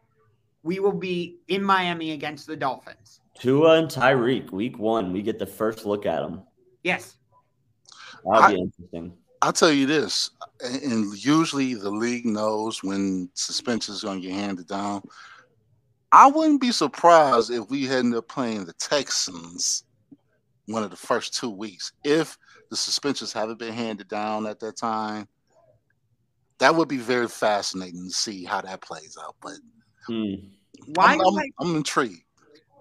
we 0.64 0.80
will 0.80 0.92
be 0.92 1.38
in 1.48 1.64
Miami 1.64 2.12
against 2.12 2.48
the 2.48 2.56
Dolphins. 2.56 3.22
Tua 3.40 3.80
and 3.80 3.88
Tyreek, 3.88 4.52
week 4.52 4.80
one, 4.80 5.12
we 5.12 5.22
get 5.22 5.40
the 5.40 5.46
first 5.46 5.86
look 5.86 6.06
at 6.06 6.22
them. 6.22 6.44
Yes. 6.84 7.18
That'll 8.24 8.56
be 8.56 8.62
interesting. 8.62 9.14
I'll 9.42 9.54
tell 9.54 9.72
you 9.72 9.86
this, 9.86 10.32
and 10.64 11.14
usually 11.24 11.76
the 11.76 11.92
league 11.92 12.26
knows 12.26 12.82
when 12.84 13.30
suspension 13.36 13.94
is 13.94 14.04
going 14.04 14.22
to 14.22 14.28
get 14.28 14.36
handed 14.36 14.68
down. 14.68 15.04
I 16.12 16.28
wouldn't 16.28 16.62
be 16.62 16.72
surprised 16.72 17.52
if 17.52 17.70
we 17.70 17.90
ended 17.90 18.18
up 18.18 18.28
playing 18.28 18.66
the 18.66 18.74
Texans 18.74 19.84
one 20.68 20.84
of 20.84 20.92
the 20.92 20.98
first 20.98 21.34
two 21.34 21.50
weeks. 21.50 21.92
If 22.04 22.38
the 22.70 22.76
suspensions 22.76 23.34
haven't 23.34 23.60
been 23.60 23.74
handed 23.74 24.08
down 24.08 24.48
at 24.48 24.60
that 24.60 24.78
time, 24.78 25.28
that 26.60 26.76
would 26.76 26.88
be 26.88 26.98
very 26.98 27.28
fascinating 27.28 28.08
to 28.08 28.14
see 28.14 28.44
how 28.44 28.62
that 28.62 28.82
plays 28.82 29.18
out. 29.22 29.36
But 29.42 29.56
hmm. 30.08 30.34
why 30.88 31.14
I'm, 31.14 31.22
I'm, 31.22 31.38
I, 31.38 31.50
I'm 31.60 31.76
intrigued 31.76 32.25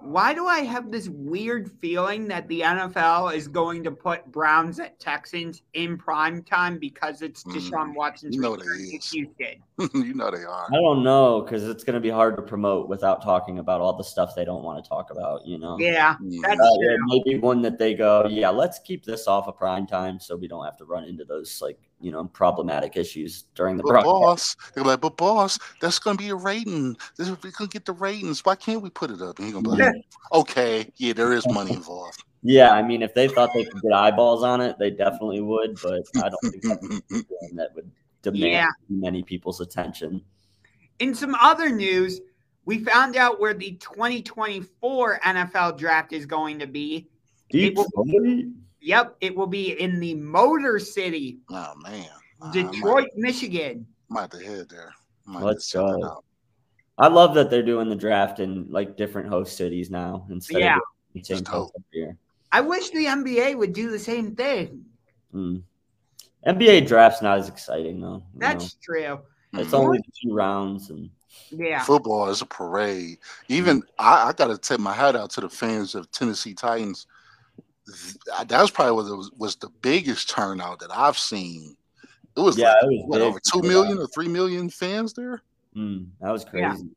why 0.04 0.34
do 0.34 0.46
I 0.46 0.60
have 0.60 0.90
this 0.90 1.08
weird 1.08 1.70
feeling 1.80 2.28
that 2.28 2.46
the 2.48 2.60
NFL 2.60 3.34
is 3.34 3.48
going 3.48 3.82
to 3.84 3.90
put 3.90 4.30
Browns 4.30 4.78
at 4.78 5.00
Texans 5.00 5.62
in 5.72 5.96
prime 5.96 6.42
time 6.42 6.78
because 6.78 7.22
it's 7.22 7.42
mm. 7.44 7.54
Deshaun 7.54 7.92
mm, 7.92 7.94
Watson's 7.94 8.34
you 8.34 8.42
know 8.42 8.52
return 8.52 8.78
to 8.78 8.84
Houston? 8.84 9.32
you 9.94 10.14
know 10.14 10.30
they 10.30 10.44
are. 10.44 10.66
I 10.70 10.76
don't 10.76 11.02
know 11.02 11.40
because 11.40 11.66
it's 11.66 11.84
going 11.84 11.94
to 11.94 12.00
be 12.00 12.10
hard 12.10 12.36
to 12.36 12.42
promote 12.42 12.88
without 12.88 13.22
talking 13.22 13.58
about 13.58 13.80
all 13.80 13.96
the 13.96 14.04
stuff 14.04 14.34
they 14.34 14.44
don't 14.44 14.62
want 14.62 14.82
to 14.84 14.88
talk 14.88 15.10
about. 15.10 15.46
You 15.46 15.58
know? 15.58 15.78
Yeah, 15.78 16.16
that's 16.42 16.60
uh, 16.60 16.76
true. 16.82 16.96
Maybe 17.06 17.38
one 17.38 17.62
that 17.62 17.78
they 17.78 17.94
go, 17.94 18.26
yeah, 18.28 18.50
let's 18.50 18.78
keep 18.80 19.04
this 19.04 19.26
off 19.26 19.48
of 19.48 19.56
prime 19.56 19.86
time 19.86 20.20
so 20.20 20.36
we 20.36 20.48
don't 20.48 20.64
have 20.64 20.76
to 20.78 20.84
run 20.84 21.04
into 21.04 21.24
those 21.24 21.60
like 21.62 21.78
you 22.04 22.12
know 22.12 22.24
problematic 22.26 22.96
issues 22.96 23.44
during 23.54 23.76
the 23.78 23.82
But 23.82 23.88
broadcast. 23.88 24.04
boss, 24.20 24.56
they're 24.74 24.84
like, 24.84 25.00
but 25.00 25.16
boss, 25.16 25.58
that's 25.80 25.98
gonna 25.98 26.18
be 26.18 26.28
a 26.28 26.34
rating. 26.36 26.96
This 27.16 27.28
is, 27.28 27.42
we 27.42 27.50
gonna 27.50 27.68
get 27.68 27.86
the 27.86 27.92
ratings. 27.92 28.44
Why 28.44 28.54
can't 28.56 28.82
we 28.82 28.90
put 28.90 29.10
it 29.10 29.22
up? 29.22 29.38
And 29.38 29.46
he's 29.46 29.54
gonna 29.54 29.68
be 29.68 29.82
like, 29.82 29.94
okay, 30.32 30.92
yeah, 30.96 31.14
there 31.14 31.32
is 31.32 31.46
money 31.48 31.72
involved. 31.72 32.22
Yeah, 32.46 32.72
I 32.72 32.82
mean, 32.82 33.00
if 33.00 33.14
they 33.14 33.26
thought 33.28 33.48
they 33.54 33.64
could 33.64 33.80
get 33.80 33.94
eyeballs 33.94 34.42
on 34.42 34.60
it, 34.60 34.76
they 34.78 34.90
definitely 34.90 35.40
would. 35.40 35.80
But 35.82 36.02
I 36.22 36.28
don't 36.28 36.42
think 36.42 36.62
that 37.54 37.70
would 37.74 37.90
demand 38.20 38.42
Yeah. 38.52 38.68
many 38.90 39.22
people's 39.22 39.62
attention. 39.62 40.22
In 40.98 41.14
some 41.14 41.34
other 41.36 41.70
news, 41.70 42.20
we 42.66 42.84
found 42.84 43.16
out 43.16 43.40
where 43.40 43.54
the 43.54 43.76
2024 43.76 45.20
NFL 45.24 45.78
draft 45.78 46.12
is 46.12 46.26
going 46.26 46.58
to 46.58 46.66
be. 46.66 47.08
It 47.48 47.74
Detroit? 47.74 48.44
Yep, 48.84 49.16
it 49.22 49.34
will 49.34 49.46
be 49.46 49.72
in 49.80 49.98
the 49.98 50.14
Motor 50.14 50.78
City, 50.78 51.38
oh 51.50 51.72
man, 51.82 52.06
I 52.42 52.52
Detroit, 52.52 53.08
Michigan. 53.16 53.86
might, 54.10 54.14
might 54.14 54.32
have 54.32 54.40
to 54.42 54.46
head 54.46 54.68
there. 54.68 54.92
Might 55.24 55.42
Let's 55.42 55.72
have 55.72 55.82
to 55.82 55.88
check 55.88 55.94
that 55.94 56.02
go. 56.02 56.12
out. 56.12 56.24
I 56.98 57.08
love 57.08 57.34
that 57.34 57.48
they're 57.50 57.62
doing 57.62 57.88
the 57.88 57.96
draft 57.96 58.40
in 58.40 58.66
like 58.70 58.96
different 58.98 59.28
host 59.28 59.56
cities 59.56 59.90
now 59.90 60.26
instead 60.30 60.60
Yeah. 60.60 60.76
of 60.76 60.82
the 61.14 61.22
same 61.24 61.38
It's 61.38 61.48
host 61.48 61.72
dope. 61.72 61.82
year. 61.92 62.16
I 62.52 62.60
wish 62.60 62.90
the 62.90 63.06
NBA 63.06 63.54
would 63.56 63.72
do 63.72 63.90
the 63.90 63.98
same 63.98 64.36
thing. 64.36 64.84
Mm. 65.34 65.62
NBA 66.46 66.82
draft's 66.86 67.22
not 67.22 67.38
as 67.38 67.48
exciting 67.48 68.00
though. 68.02 68.22
you 68.34 68.38
That's 68.40 68.74
true. 68.74 69.00
know. 69.02 69.22
it's 69.54 69.70
Mhm. 69.70 69.78
only 69.78 70.00
two 70.22 70.34
rounds, 70.34 70.90
and 70.90 71.08
Yeah. 71.50 71.82
Football 71.82 72.28
is 72.28 72.42
a 72.42 72.46
parade. 72.46 73.18
Even 73.48 73.82
I, 73.98 74.28
I 74.28 74.32
got 74.34 74.48
to 74.48 74.58
tip 74.58 74.78
my 74.78 74.92
hat 74.92 75.16
out 75.16 75.30
to 75.30 75.40
the 75.40 75.48
fans 75.48 75.94
of 75.94 76.10
Tennessee 76.10 76.54
Titans. 76.54 77.06
Th- 77.86 78.48
That 78.48 78.60
was 78.60 78.70
probably 78.70 78.92
what 78.94 79.16
was, 79.16 79.30
was 79.36 79.56
the 79.56 79.70
biggest 79.82 80.30
turnout 80.30 80.78
that 80.80 80.90
I've 80.94 81.18
seen. 81.18 81.76
It 82.36 82.40
was 82.40 82.58
yeah, 82.58 82.72
like 82.82 82.84
it 82.84 82.86
was 82.88 83.04
what, 83.06 83.20
over 83.20 83.38
two 83.40 83.60
for 83.60 83.66
million 83.66 83.96
that. 83.96 84.02
or 84.02 84.06
three 84.08 84.28
million 84.28 84.68
fans 84.68 85.12
there. 85.12 85.42
Mm, 85.76 86.08
that 86.20 86.30
was 86.30 86.44
crazy. 86.44 86.88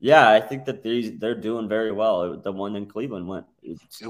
Yeah. 0.00 0.30
I 0.30 0.40
think 0.40 0.64
that 0.66 0.82
these 0.82 1.18
they're 1.18 1.34
doing 1.34 1.68
very 1.68 1.92
well. 1.92 2.36
The 2.36 2.52
one 2.52 2.76
in 2.76 2.86
Cleveland 2.86 3.26
went 3.26 3.46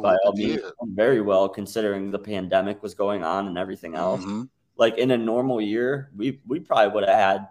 by 0.02 0.16
all 0.24 0.33
means 0.33 0.61
very 0.83 1.20
well 1.20 1.48
considering 1.48 2.11
the 2.11 2.18
pandemic 2.18 2.83
was 2.83 2.94
going 2.94 3.22
on 3.22 3.46
and 3.46 3.57
everything 3.57 3.94
else. 3.94 4.22
Mhm. 4.24 4.48
Like 4.76 4.98
in 4.98 5.11
a 5.12 5.18
normal 5.18 5.61
year, 5.61 6.11
we 6.16 6.40
we 6.46 6.61
probably 6.61 6.92
would 6.94 7.09
have 7.09 7.18
had 7.18 7.48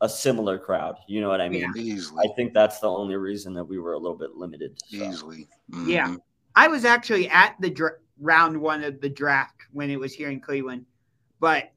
a 0.00 0.08
similar 0.08 0.58
crowd. 0.58 0.96
You 1.06 1.20
know 1.20 1.28
what 1.28 1.40
I 1.40 1.48
mean? 1.48 1.72
Easily, 1.76 2.28
I 2.28 2.34
think 2.34 2.52
that's 2.52 2.80
the 2.80 2.88
only 2.88 3.14
reason 3.16 3.54
that 3.54 3.64
we 3.64 3.78
were 3.78 3.92
a 3.92 3.98
little 3.98 4.16
bit 4.18 4.34
limited. 4.36 4.78
so. 4.86 4.96
easily. 4.96 5.48
Yeah. 5.86 6.16
I 6.54 6.68
was 6.68 6.84
actually 6.84 7.28
at 7.28 7.56
the 7.60 7.70
dra- 7.70 7.96
round 8.20 8.60
one 8.60 8.84
of 8.84 9.00
the 9.00 9.08
draft 9.08 9.56
when 9.72 9.90
it 9.90 9.98
was 9.98 10.12
here 10.14 10.30
in 10.30 10.40
Cleveland, 10.40 10.86
but 11.40 11.72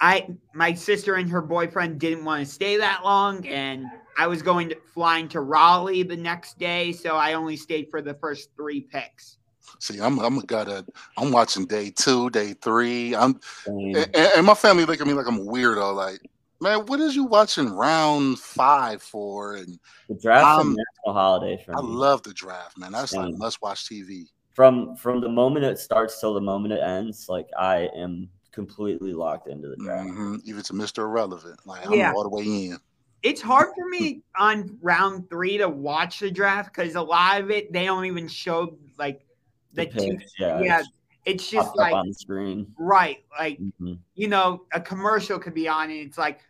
I 0.00 0.28
my 0.54 0.74
sister 0.74 1.14
and 1.14 1.28
her 1.30 1.42
boyfriend 1.42 1.98
didn't 1.98 2.24
want 2.24 2.46
to 2.46 2.52
stay 2.52 2.76
that 2.76 3.04
long, 3.04 3.46
and 3.46 3.86
I 4.16 4.26
was 4.26 4.42
going 4.42 4.68
to 4.70 4.76
flying 4.94 5.28
to 5.28 5.40
Raleigh 5.40 6.02
the 6.02 6.16
next 6.16 6.58
day, 6.58 6.92
so 6.92 7.16
I 7.16 7.34
only 7.34 7.56
stayed 7.56 7.90
for 7.90 8.00
the 8.00 8.14
first 8.14 8.50
three 8.56 8.80
picks. 8.80 9.38
See, 9.80 10.00
I'm 10.00 10.18
I'm 10.18 10.38
a 10.38 10.42
guy 10.42 10.64
that 10.64 10.86
I'm 11.16 11.30
watching 11.32 11.66
day 11.66 11.90
two, 11.90 12.30
day 12.30 12.54
three. 12.54 13.14
I'm 13.14 13.40
Same. 13.64 13.96
and, 13.96 14.16
and 14.16 14.46
my 14.46 14.54
family 14.54 14.84
look 14.84 15.00
at 15.00 15.06
me 15.06 15.12
like 15.12 15.26
I'm 15.26 15.38
a 15.38 15.44
weirdo. 15.44 15.94
Like, 15.94 16.20
man, 16.60 16.86
what 16.86 17.00
is 17.00 17.14
you 17.16 17.24
watching 17.24 17.70
round 17.70 18.38
five 18.38 19.02
for? 19.02 19.56
And 19.56 19.78
The 20.08 20.14
draft's 20.14 20.56
a 20.56 20.60
Um, 20.60 20.76
national 20.76 21.14
holiday 21.14 21.62
for 21.64 21.74
I 21.74 21.80
me. 21.80 21.86
love 21.88 22.22
the 22.22 22.34
draft, 22.34 22.78
man. 22.78 22.92
That's 22.92 23.12
like 23.12 23.32
must 23.36 23.60
watch 23.62 23.88
TV. 23.88 24.26
from 24.54 24.96
from 24.96 25.20
the 25.20 25.28
moment 25.28 25.64
it 25.64 25.78
starts 25.78 26.20
till 26.20 26.34
the 26.34 26.40
moment 26.40 26.74
it 26.74 26.80
ends. 26.82 27.26
Like 27.28 27.46
I 27.58 27.88
am 27.96 28.28
completely 28.52 29.12
locked 29.12 29.48
into 29.48 29.68
the 29.68 29.76
draft. 29.76 30.08
hmm 30.10 30.36
Even 30.44 30.62
to 30.64 30.72
Mr. 30.72 31.04
Irrelevant, 31.04 31.60
like 31.64 31.84
I'm 31.86 31.94
Yeah. 31.94 32.12
all 32.12 32.22
the 32.22 32.28
way 32.30 32.44
in. 32.44 32.78
It's 33.22 33.40
hard 33.40 33.70
for 33.76 33.88
me 33.88 34.22
on 34.36 34.78
round 34.80 35.28
three 35.28 35.58
to 35.58 35.68
watch 35.68 36.20
the 36.20 36.30
draft 36.30 36.72
because 36.74 36.94
a 36.94 37.02
lot 37.02 37.40
of 37.40 37.50
it 37.50 37.72
they 37.72 37.84
don't 37.84 38.04
even 38.04 38.28
show 38.28 38.78
like 38.96 39.26
the, 39.72 39.86
The 39.86 39.92
two. 39.92 40.18
yeah, 40.38 40.62
Yeah, 40.62 40.80
it's 40.80 40.88
it's 41.24 41.50
just 41.50 41.76
like 41.76 41.94
on 41.94 42.06
the 42.08 42.14
screen. 42.14 42.74
right, 42.78 43.18
like 43.38 43.60
Mhm. 43.80 43.98
you 44.14 44.28
know, 44.28 44.66
a 44.72 44.80
commercial 44.80 45.38
could 45.38 45.54
be 45.54 45.68
on 45.68 45.90
and 45.90 46.00
it's 46.00 46.18
like 46.18 46.40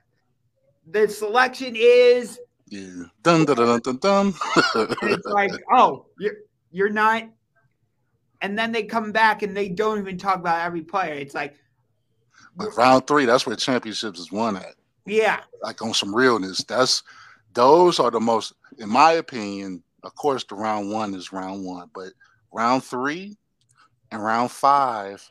the 0.91 1.09
selection 1.09 1.75
is 1.77 2.39
Yeah. 2.69 3.05
Dun 3.23 3.45
dun 3.45 3.57
dun 3.57 3.81
dun 3.81 3.97
dun. 3.99 4.35
it's 5.03 5.27
like, 5.27 5.53
oh, 5.73 6.07
you're 6.19 6.37
you're 6.71 6.91
not 6.91 7.25
and 8.41 8.57
then 8.59 8.73
they 8.73 8.85
come 8.85 9.11
back 9.11 9.43
and 9.43 9.57
they 9.57 9.69
don't 9.69 9.99
even 9.99 10.17
talk 10.17 10.37
about 10.37 10.65
every 10.65 10.83
player. 10.83 11.15
It's 11.15 11.35
like 11.35 11.55
but 12.57 12.77
round 12.77 13.07
three, 13.07 13.25
that's 13.25 13.47
where 13.47 13.57
championships 13.57 14.19
is 14.19 14.33
won 14.33 14.57
at. 14.57 14.75
yeah, 15.07 15.41
Like 15.63 15.81
on 15.81 15.95
some 15.95 16.15
realness. 16.15 16.65
That's 16.65 17.03
those 17.55 18.01
are 18.01 18.11
the 18.11 18.21
most, 18.21 18.53
in 18.79 18.89
my 18.89 19.13
opinion. 19.13 19.83
Of 20.03 20.15
course, 20.15 20.45
the 20.45 20.55
round 20.55 20.91
one 20.91 21.15
is 21.15 21.33
round 21.33 21.65
one, 21.65 21.91
but 21.95 22.13
round 22.53 22.85
three 22.85 23.37
and 24.11 24.23
round 24.23 24.51
five, 24.51 25.27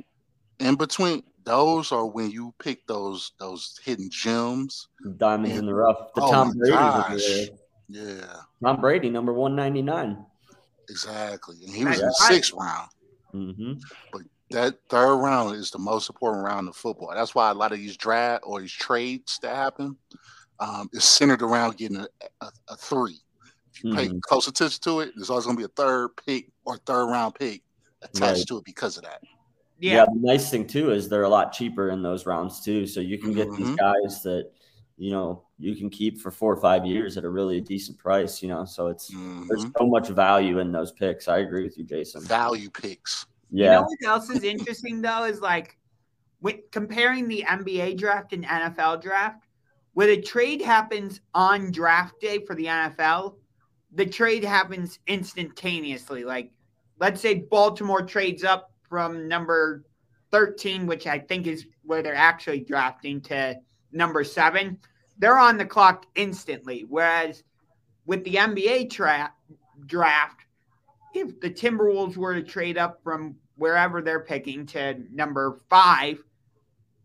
in 0.60 0.76
between, 0.76 1.24
those 1.48 1.92
are 1.92 2.06
when 2.06 2.30
you 2.30 2.54
pick 2.60 2.86
those 2.88 3.32
those 3.40 3.80
hidden 3.84 4.10
gems. 4.12 4.90
Diamonds 5.18 5.58
in 5.58 5.66
the 5.66 5.74
rough. 5.74 6.14
The 6.16 6.22
Oh 6.22 6.32
Tom 6.32 6.48
my 6.50 6.54
Brady. 6.58 6.74
gosh. 6.74 7.50
Yeah, 7.90 8.34
Tom 8.64 8.82
Brady, 8.82 9.10
number 9.10 9.34
one 9.34 9.56
ninety 9.56 9.82
nine. 9.82 10.26
exactly. 10.90 11.56
And 11.66 11.74
he 11.74 11.86
was 11.86 12.00
in 12.00 12.06
the 12.08 12.14
sixth 12.14 12.54
round. 12.54 12.90
Mm-hmm. 13.34 13.74
But 14.12 14.22
that 14.52 14.78
third 14.90 15.16
round 15.18 15.56
is 15.56 15.72
the 15.72 15.80
most 15.80 16.10
important 16.10 16.44
round 16.46 16.68
of 16.68 16.76
football. 16.76 17.12
That's 17.14 17.34
why 17.36 17.50
a 17.50 17.54
lot 17.54 17.72
of 17.72 17.78
these 17.78 17.98
draft 17.98 18.44
or 18.46 18.62
these 18.62 18.72
trades 18.74 19.40
that 19.42 19.56
happen 19.56 19.96
um, 20.60 20.90
is 20.94 21.04
centered 21.04 21.42
around 21.42 21.78
getting 21.78 21.98
a, 21.98 22.08
a, 22.42 22.52
a 22.70 22.76
three. 22.78 23.20
If 23.74 23.84
you 23.84 23.94
pay 23.96 24.08
Mhm. 24.10 24.22
close 24.22 24.48
attention 24.48 24.82
to 24.84 25.02
it, 25.02 25.12
there's 25.16 25.30
always 25.30 25.46
going 25.46 25.56
to 25.58 25.62
be 25.62 25.66
a 25.66 25.76
third 25.76 26.10
pick 26.26 26.50
or 26.66 26.78
third 26.78 27.06
round 27.08 27.36
pick 27.36 27.62
attached 28.02 28.22
Right. 28.40 28.48
to 28.48 28.58
it 28.58 28.64
because 28.66 28.98
of 28.98 29.04
that. 29.04 29.22
Yeah. 29.80 29.94
yeah, 29.94 30.06
The 30.06 30.20
nice 30.20 30.50
thing 30.50 30.66
too 30.68 30.92
is 30.92 31.08
they're 31.08 31.24
a 31.24 31.30
lot 31.30 31.54
cheaper 31.54 31.90
in 31.90 32.02
those 32.02 32.26
rounds 32.26 32.62
too. 32.64 32.88
So 32.88 33.00
you 33.00 33.18
can 33.18 33.34
get 33.34 33.50
these 33.56 33.68
Mhm. 33.70 33.78
guys 33.78 34.24
that 34.24 34.52
you 34.98 35.12
know 35.12 35.44
you 35.60 35.76
can 35.76 35.90
keep 35.90 36.20
for 36.20 36.32
four 36.32 36.52
or 36.54 36.58
five 36.62 36.86
years 36.86 37.18
at 37.18 37.24
a 37.24 37.30
really 37.30 37.62
decent 37.62 37.98
price. 37.98 38.42
You 38.42 38.50
know, 38.50 38.66
so 38.66 38.88
it's 38.88 39.08
there's 39.10 39.66
Mhm. 39.66 39.74
so 39.78 39.86
much 39.88 40.10
value 40.10 40.60
in 40.60 40.72
those 40.72 40.92
picks. 40.92 41.28
I 41.28 41.40
agree 41.40 41.64
with 41.64 41.78
you, 41.78 41.84
Jason. 41.84 42.22
Value 42.24 42.70
picks. 42.70 43.26
Yeah. 43.52 43.58
You 43.58 43.64
Yeah. 43.66 43.76
know 43.80 43.82
what 43.84 44.10
else 44.10 44.30
is 44.30 44.44
interesting 44.44 45.02
though 45.02 45.26
is 45.26 45.42
like 45.42 45.78
when 46.40 46.62
comparing 46.72 47.28
the 47.28 47.44
NBA 47.44 47.94
draft 47.96 48.34
and 48.34 48.46
NFL 48.46 48.98
draft, 48.98 49.44
when 49.94 50.10
a 50.10 50.22
trade 50.22 50.62
happens 50.62 51.22
on 51.34 51.72
draft 51.72 52.20
day 52.20 52.44
for 52.46 52.56
the 52.56 52.68
NFL, 52.68 53.38
the 53.94 54.06
trade 54.06 54.44
happens 54.44 55.00
instantaneously. 55.08 56.24
Like 56.24 56.52
let's 57.00 57.22
say 57.22 57.36
Baltimore 57.36 58.02
trades 58.02 58.44
up 58.44 58.72
from 58.90 59.28
number 59.28 59.84
13, 60.32 60.86
which 60.86 61.08
I 61.08 61.20
think 61.20 61.48
is 61.48 61.66
where 61.84 62.02
they're 62.02 62.16
actually 62.16 62.62
drafting 62.62 63.22
to 63.22 63.60
number 63.92 64.24
seven, 64.24 64.78
they're 65.18 65.40
on 65.40 65.58
the 65.58 65.66
clock 65.66 66.06
instantly. 66.16 66.86
Whereas 66.88 67.44
with 68.06 68.24
the 68.24 68.36
NBA 68.36 68.90
tra- 68.92 69.34
draft, 69.86 70.42
if 71.14 71.40
the 71.40 71.50
Timberwolves 71.50 72.18
were 72.18 72.36
to 72.36 72.44
trade 72.44 72.78
up 72.78 73.02
from 73.04 73.36
wherever 73.56 74.02
they're 74.02 74.20
picking 74.20 74.66
to 74.68 75.02
number 75.12 75.60
five, 75.70 76.20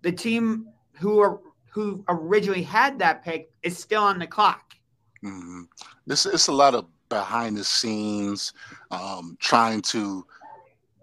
the 0.02 0.12
team 0.12 0.68
who 0.92 1.20
are 1.20 1.40
who 1.70 2.04
originally 2.08 2.62
had 2.62 2.98
that 2.98 3.24
pick 3.24 3.50
is 3.62 3.78
still 3.78 4.02
on 4.02 4.18
the 4.18 4.26
clock. 4.26 4.74
hmm 5.22 5.62
This 6.06 6.26
it's 6.26 6.48
a 6.48 6.52
lot 6.52 6.74
of 6.74 6.86
behind 7.08 7.56
the 7.56 7.64
scenes, 7.64 8.52
um, 8.90 9.36
trying 9.40 9.80
to 9.82 10.26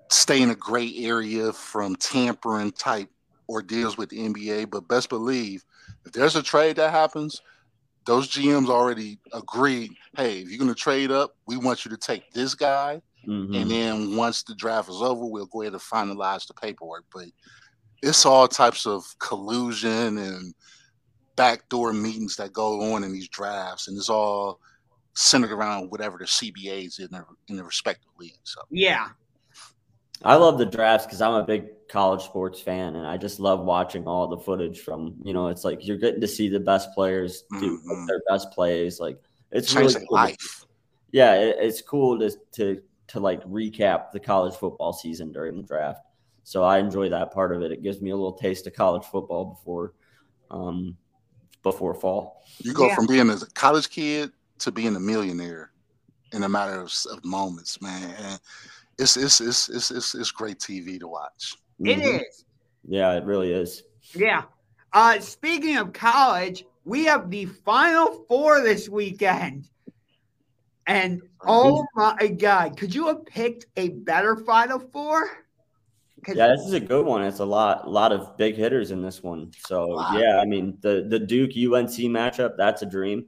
stay 0.10 0.42
in 0.42 0.50
a 0.50 0.56
gray 0.56 0.94
area 0.98 1.54
from 1.54 1.96
tampering 1.96 2.72
type 2.72 3.10
ordeals 3.48 3.98
with 3.98 4.10
the 4.10 4.20
NBA. 4.20 4.70
But 4.70 4.88
best 4.88 5.10
believe, 5.10 5.64
if 6.06 6.12
there's 6.12 6.36
a 6.36 6.44
trade 6.44 6.76
that 6.78 6.92
happens, 6.92 7.42
those 8.06 8.30
GMs 8.30 8.70
already 8.70 9.20
agreed. 9.34 9.92
Hey, 10.16 10.40
if 10.40 10.50
you're 10.50 10.58
going 10.60 10.74
to 10.74 10.76
trade 10.76 11.12
up, 11.12 11.36
we 11.48 11.58
want 11.58 11.86
you 11.86 11.92
to 11.92 11.98
take 11.98 12.32
this 12.32 12.56
guy, 12.56 13.02
Mhm. 13.28 13.56
and 13.62 13.72
then 13.72 14.16
once 14.16 14.44
the 14.44 14.56
draft 14.56 14.90
is 14.90 15.02
over, 15.02 15.26
we'll 15.26 15.46
go 15.46 15.62
ahead 15.62 15.74
and 15.74 15.82
finalize 15.82 16.48
the 16.48 16.54
paperwork. 16.54 17.06
But 17.14 17.28
it's 18.02 18.26
all 18.26 18.48
types 18.48 18.88
of 18.88 19.06
collusion 19.20 20.18
and 20.18 20.56
backdoor 21.36 21.94
meetings 21.94 22.36
that 22.38 22.54
go 22.54 22.94
on 22.94 23.04
in 23.04 23.12
these 23.14 23.30
drafts, 23.30 23.88
and 23.88 23.98
it's 23.98 24.10
all 24.10 24.60
centered 25.16 25.52
around 25.52 25.92
whatever 25.92 26.18
the 26.18 26.26
CBAs 26.26 27.00
in 27.00 27.08
their 27.12 27.28
in 27.48 27.58
the 27.58 27.64
respective 27.64 28.12
leagues. 28.18 28.40
So 28.44 28.62
Yeah. 28.70 29.10
I 30.24 30.36
love 30.36 30.58
the 30.58 30.66
drafts 30.66 31.06
because 31.06 31.22
I'm 31.22 31.34
a 31.36 31.44
big 31.44 31.88
college 31.88 32.24
sports 32.24 32.60
fan, 32.62 32.96
and 32.96 33.08
I 33.08 33.18
just 33.18 33.40
love 33.40 33.62
watching 33.62 34.06
all 34.08 34.28
the 34.28 34.38
footage 34.38 34.82
from. 34.82 35.16
You 35.24 35.34
know, 35.34 35.48
it's 35.48 35.64
like 35.64 35.86
you're 35.86 35.98
getting 35.98 36.22
to 36.22 36.28
see 36.28 36.50
the 36.50 36.60
best 36.60 36.94
players 36.94 37.44
do 37.60 37.80
Mhm. 37.80 38.08
their 38.08 38.22
best 38.28 38.52
plays. 38.52 39.00
Like 39.00 39.20
it's 39.52 39.68
change 39.70 39.80
really 39.80 39.94
their 39.94 40.06
cool 40.08 40.16
life. 40.18 40.66
yeah, 41.12 41.36
it, 41.36 41.58
it's 41.60 41.82
cool 41.82 42.20
to 42.20 42.32
to 42.54 42.82
to 43.08 43.20
like 43.20 43.44
recap 43.46 44.12
the 44.12 44.20
college 44.20 44.56
football 44.56 44.94
season 44.94 45.32
during 45.32 45.56
the 45.58 45.64
draft. 45.64 46.02
So 46.44 46.64
I 46.64 46.80
enjoy 46.80 47.10
that 47.10 47.32
part 47.32 47.56
of 47.56 47.62
it. 47.62 47.72
It 47.72 47.82
gives 47.84 48.02
me 48.02 48.10
a 48.10 48.16
little 48.16 48.34
taste 48.34 48.68
of 48.68 48.74
college 48.74 49.06
football 49.06 49.46
before 49.46 49.94
um, 50.52 50.98
before 51.64 51.94
fall. 51.94 52.44
You 52.60 52.74
go 52.74 52.88
Yeah. 52.88 52.96
from 52.96 53.08
being 53.08 53.30
a 53.30 53.38
college 53.54 53.90
kid 53.90 54.32
to 54.60 54.72
being 54.72 54.96
a 54.96 55.00
millionaire 55.00 55.72
in 56.34 56.44
a 56.44 56.50
matter 56.50 56.80
of, 56.82 56.94
of 57.12 57.24
moments, 57.24 57.82
man. 57.82 58.14
And 58.20 58.40
it's 59.00 59.18
it's, 59.18 59.42
it's 59.42 59.70
it's 59.70 59.92
it's 59.92 60.16
it's 60.16 60.32
great 60.32 60.60
TV 60.60 61.00
to 61.00 61.08
watch. 61.08 61.56
It 61.80 61.98
Mhm. 61.98 62.22
is. 62.22 62.46
Yeah, 62.88 63.14
it 63.14 63.24
really 63.26 63.52
is. 63.52 63.84
Yeah. 64.14 64.44
Uh, 64.94 65.20
speaking 65.20 65.78
of 65.78 65.94
college, 65.94 66.66
we 66.84 67.06
have 67.06 67.30
the 67.30 67.46
Final 67.46 68.26
Four 68.28 68.62
this 68.62 68.90
weekend. 68.90 69.68
And 70.88 71.22
oh 71.46 71.86
my 71.96 72.28
God, 72.28 72.76
could 72.78 72.94
you 72.96 73.08
have 73.08 73.26
picked 73.26 73.68
a 73.78 73.90
better 73.90 74.36
Final 74.36 74.80
Four? 74.80 75.30
Yeah, 76.28 76.48
this 76.48 76.66
is 76.66 76.74
a 76.74 76.80
good 76.80 77.06
one. 77.06 77.24
It's 77.24 77.40
a 77.40 77.46
lot, 77.46 77.90
lot 77.90 78.12
of 78.12 78.36
big 78.36 78.56
hitters 78.56 78.92
in 78.92 79.02
this 79.02 79.24
one. 79.24 79.52
So 79.60 79.96
Wow. 79.96 80.18
yeah, 80.18 80.40
I 80.40 80.46
mean 80.46 80.78
the 80.82 81.06
the 81.08 81.20
Duke 81.20 81.52
UNC 81.52 82.10
matchup, 82.10 82.58
that's 82.58 82.82
a 82.82 82.86
dream. 82.86 83.26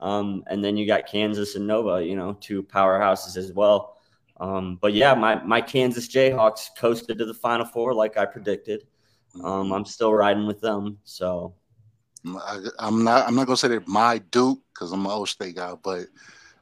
Um, 0.00 0.42
and 0.48 0.64
then 0.64 0.76
you 0.76 0.84
got 0.86 1.06
Kansas 1.06 1.54
and 1.54 1.66
Nova, 1.66 2.04
you 2.04 2.16
know, 2.16 2.32
two 2.40 2.64
powerhouses 2.64 3.36
as 3.36 3.52
well. 3.52 3.98
Um, 4.38 4.78
but 4.80 4.94
yeah, 4.94 5.14
my 5.14 5.42
my 5.42 5.60
Kansas 5.60 6.08
Jayhawks 6.08 6.68
coasted 6.76 7.18
to 7.18 7.24
the 7.24 7.34
Final 7.34 7.66
Four 7.66 7.94
like 7.94 8.16
I 8.16 8.24
predicted. 8.24 8.86
Um, 9.42 9.72
I'm 9.72 9.84
still 9.84 10.12
riding 10.12 10.46
with 10.46 10.60
them. 10.60 10.98
So 11.04 11.54
I, 12.26 12.60
I'm 12.78 13.04
not 13.04 13.26
I'm 13.26 13.34
not 13.34 13.46
gonna 13.46 13.56
say 13.56 13.68
they're 13.68 13.82
my 13.86 14.18
Duke 14.18 14.60
because 14.72 14.92
I'm 14.92 15.04
an 15.04 15.12
old 15.12 15.28
state 15.28 15.56
guy, 15.56 15.74
but 15.82 16.06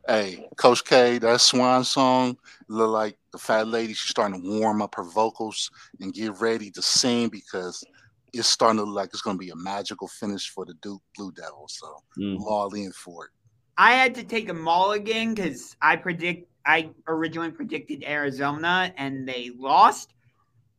hey, 0.06 0.48
Coach 0.56 0.84
K, 0.84 1.18
that 1.18 1.40
Swan 1.40 1.84
song 1.84 2.36
look 2.68 2.90
like 2.90 3.16
the 3.32 3.38
fat 3.38 3.68
lady. 3.68 3.92
She's 3.94 4.10
starting 4.10 4.42
to 4.42 4.60
warm 4.60 4.82
up 4.82 4.94
her 4.96 5.04
vocals 5.04 5.70
and 6.00 6.12
get 6.12 6.40
ready 6.40 6.70
to 6.72 6.82
sing 6.82 7.28
because 7.28 7.84
it's 8.32 8.48
starting 8.48 8.78
to 8.78 8.84
look 8.84 8.96
like 8.96 9.10
it's 9.12 9.22
gonna 9.22 9.38
be 9.38 9.50
a 9.50 9.56
magical 9.56 10.08
finish 10.08 10.48
for 10.50 10.64
the 10.64 10.74
Duke 10.74 11.02
Blue 11.16 11.32
Devils. 11.32 11.78
So 11.80 12.02
mm, 12.18 12.36
I'm 12.36 12.44
all 12.44 12.72
in 12.74 12.92
for 12.92 13.26
it. 13.26 13.30
I 13.76 13.92
had 13.92 14.14
to 14.16 14.24
take 14.24 14.48
a 14.48 14.54
mulligan 14.54 15.34
because 15.34 15.76
I 15.80 15.96
predict 15.96 16.49
I 16.66 16.90
originally 17.06 17.50
predicted 17.50 18.04
Arizona 18.04 18.92
and 18.96 19.28
they 19.28 19.50
lost. 19.56 20.14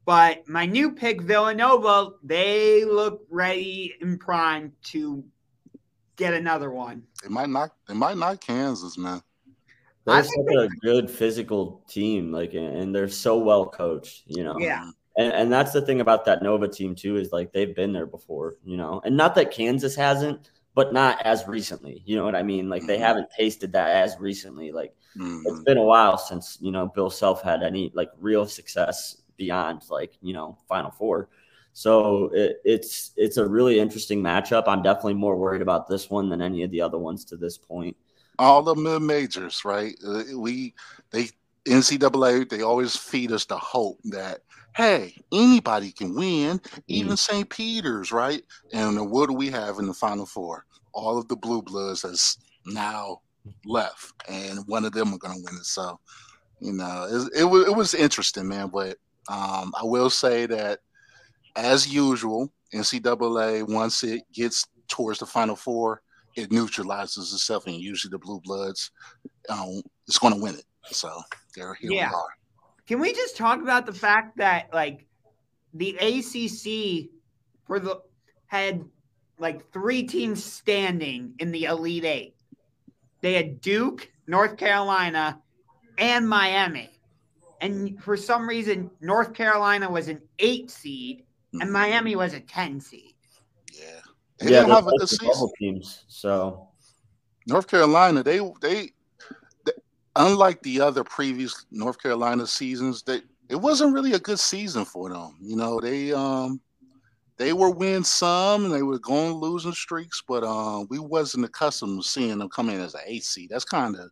But 0.06 0.48
my 0.48 0.66
new 0.66 0.92
pick, 0.92 1.22
Villanova, 1.22 2.12
they 2.24 2.84
look 2.86 3.26
ready 3.30 3.96
and 4.02 4.20
primed 4.20 4.72
to 4.86 5.24
get 6.16 6.34
another 6.34 6.72
one. 6.72 7.04
They 7.22 7.30
might 7.30 7.50
not 7.50 7.72
they 7.88 7.94
might 7.94 8.18
not 8.18 8.42
Kansas, 8.42 8.98
man. 8.98 9.22
I 10.08 10.22
they're 10.22 10.24
think 10.24 10.50
such 10.50 10.66
a 10.66 10.70
good 10.82 11.10
physical 11.12 11.84
team, 11.88 12.32
like, 12.32 12.56
and 12.56 12.94
they're 12.94 13.08
so 13.08 13.38
well 13.38 13.68
coached. 13.68 14.24
You 14.26 14.44
know, 14.44 14.58
Yeah. 14.60 14.90
And, 15.18 15.32
and 15.34 15.52
that's 15.52 15.74
the 15.74 15.82
thing 15.82 16.02
about 16.02 16.26
that 16.26 16.42
Nova 16.42 16.68
team 16.68 16.96
too 16.96 17.18
is 17.18 17.32
like 17.32 17.52
they've 17.52 17.76
been 17.76 17.92
there 17.94 18.06
before, 18.06 18.56
you 18.64 18.78
know, 18.78 19.02
and 19.04 19.16
not 19.16 19.36
that 19.36 19.52
Kansas 19.52 19.96
hasn't, 19.96 20.50
but 20.74 20.94
not 20.94 21.22
as 21.24 21.48
recently. 21.48 22.02
You 22.06 22.16
know 22.16 22.24
what 22.24 22.36
I 22.36 22.44
mean? 22.44 22.70
Like 22.70 22.88
they 22.88 22.98
Mhm. 22.98 23.02
haven't 23.02 23.28
tasted 23.38 23.74
that 23.74 23.90
as 23.90 24.18
recently. 24.20 24.72
Like 24.72 24.96
Mhm. 25.18 25.42
it's 25.46 25.64
been 25.64 25.78
a 25.78 25.84
while 25.84 26.18
since 26.18 26.58
you 26.62 26.72
know 26.72 26.88
Bill 26.88 27.10
Self 27.10 27.42
had 27.42 27.64
any 27.64 27.92
like 27.96 28.10
real 28.20 28.46
success 28.46 29.22
beyond 29.38 29.84
like 29.90 30.14
you 30.22 30.34
know 30.34 30.58
Final 30.68 30.92
Four. 30.92 31.30
So 31.74 32.30
it, 32.34 32.58
it's 32.66 33.12
it's 33.18 33.38
a 33.38 33.48
really 33.48 33.80
interesting 33.80 34.22
matchup. 34.22 34.64
I'm 34.68 34.82
definitely 34.82 35.16
more 35.16 35.38
worried 35.38 35.62
about 35.62 35.88
this 35.88 36.10
one 36.10 36.30
than 36.30 36.42
any 36.42 36.64
of 36.64 36.72
the 36.72 36.82
other 36.82 36.98
ones 36.98 37.26
to 37.26 37.38
this 37.38 37.58
point. 37.58 37.96
all 38.40 38.64
the 38.64 38.76
mid 38.76 39.02
majors, 39.02 39.64
right? 39.66 39.96
Uh, 40.06 40.24
we 40.38 40.74
they 41.12 41.30
NCAA 41.66 42.50
they 42.50 42.62
always 42.62 42.96
feed 42.96 43.32
us 43.32 43.46
the 43.46 43.58
hope 43.58 44.00
that 44.06 44.40
hey 44.76 45.14
anybody 45.32 45.92
can 45.92 46.16
win, 46.16 46.60
even 46.88 47.18
St. 47.18 47.50
Peter's, 47.50 48.12
right? 48.12 48.44
And 48.74 49.12
what 49.12 49.28
do 49.30 49.34
we 49.36 49.50
have 49.50 49.80
in 49.80 49.88
the 49.88 49.94
Final 49.94 50.26
Four? 50.26 50.66
All 50.94 51.18
of 51.18 51.28
the 51.28 51.36
blue 51.38 51.62
bloods 51.62 52.02
has 52.04 52.38
now 52.66 53.22
left, 53.66 54.14
and 54.30 54.60
one 54.68 54.86
of 54.86 54.92
them 54.92 55.14
are 55.14 55.18
going 55.18 55.36
to 55.36 55.44
win 55.44 55.56
it. 55.56 55.66
So 55.66 56.00
you 56.60 56.74
know 56.74 57.08
it, 57.10 57.42
it 57.42 57.44
was 57.46 57.68
it 57.68 57.76
was 57.76 57.94
interesting, 57.94 58.48
man. 58.48 58.70
But 58.70 58.98
um, 59.30 59.74
I 59.80 59.84
will 59.84 60.10
say 60.10 60.46
that 60.48 60.80
as 61.56 61.94
usual, 61.94 62.52
NCAA 62.74 63.68
once 63.68 64.04
it 64.04 64.24
gets 64.34 64.66
towards 64.88 65.20
the 65.20 65.26
Final 65.26 65.56
Four 65.56 66.02
it 66.36 66.52
neutralizes 66.52 67.34
itself, 67.34 67.68
and 67.68 67.76
usually 67.76 68.10
the 68.10 68.18
blue 68.18 68.40
bloods 68.42 68.92
um, 69.50 69.82
is 70.08 70.18
going 70.18 70.34
to 70.34 70.42
win 70.42 70.56
it. 70.56 70.64
So 70.86 71.22
there, 71.56 71.74
here 71.74 71.92
Yeah. 71.92 72.10
we 72.10 72.16
are. 72.16 72.30
Can 72.88 73.00
we 73.00 73.14
just 73.14 73.36
talk 73.36 73.62
about 73.62 73.86
the 73.86 73.94
fact 73.94 74.38
that 74.38 74.74
like 74.74 75.06
the 75.74 75.96
ACC 75.98 77.10
for 77.66 77.80
the 77.80 78.02
had 78.48 78.84
like 79.40 79.72
three 79.72 80.04
teams 80.04 80.44
standing 80.44 81.34
in 81.40 81.52
the 81.52 81.66
Elite 81.66 82.06
Eight. 82.06 82.36
They 83.22 83.34
had 83.34 83.62
Duke, 83.62 84.12
North 84.28 84.58
Carolina, 84.58 85.42
and 85.98 86.28
Miami. 86.28 86.90
And 87.62 88.02
for 88.02 88.18
some 88.18 88.50
reason, 88.50 88.90
North 89.02 89.34
Carolina 89.34 89.90
was 89.90 90.08
an 90.08 90.22
eight 90.40 90.72
seed 90.72 91.26
and 91.54 91.70
Mhm. 91.70 91.72
Miami 91.72 92.16
was 92.16 92.34
a 92.34 92.40
10 92.40 92.80
seed. 92.80 93.16
Yeah, 93.74 94.02
they 94.40 94.52
yeah, 94.52 94.60
didn't 94.62 94.72
have 94.72 94.88
a 94.88 94.92
good 94.98 95.10
season. 95.10 95.52
teams. 95.60 96.06
So 96.08 96.70
North 97.48 97.68
Carolina, 97.68 98.24
they, 98.24 98.40
they 98.62 98.92
they 99.66 99.72
unlike 100.16 100.62
the 100.64 100.82
other 100.82 101.04
previous 101.04 101.66
North 101.72 102.02
Carolina 102.02 102.48
seasons, 102.48 103.04
they 103.04 103.22
it 103.50 103.56
wasn't 103.56 103.94
really 103.94 104.14
a 104.14 104.20
good 104.20 104.40
season 104.40 104.86
for 104.86 105.10
them. 105.10 105.38
You 105.42 105.56
know, 105.56 105.80
they 105.80 106.14
um 106.14 106.62
they 107.42 107.54
were 107.54 107.72
winning 107.72 108.04
some 108.04 108.66
and 108.66 108.74
they 108.74 108.84
were 108.84 109.00
going 109.00 109.34
losing 109.34 109.72
streaks, 109.72 110.22
but 110.28 110.44
um 110.44 110.88
we 110.90 111.00
wasn't 111.00 111.44
accustomed 111.44 112.02
to 112.02 112.08
seeing 112.08 112.38
them 112.38 112.50
come 112.50 112.70
in 112.70 112.80
as 112.80 112.94
an 112.94 113.02
eight 113.08 113.24
seed. 113.24 113.50
That's 113.50 113.66
kind 113.66 113.96
of 113.96 114.12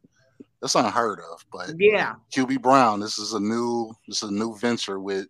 that's 0.61 0.75
unheard 0.75 1.19
of. 1.19 1.45
But 1.51 1.71
Yeah. 1.77 2.15
QB 2.35 2.61
Brown, 2.61 2.99
this 2.99 3.19
is 3.19 3.33
a 3.33 3.39
new 3.39 3.93
this 4.07 4.23
is 4.23 4.29
a 4.29 4.33
new 4.33 4.57
venture 4.57 4.99
with 4.99 5.27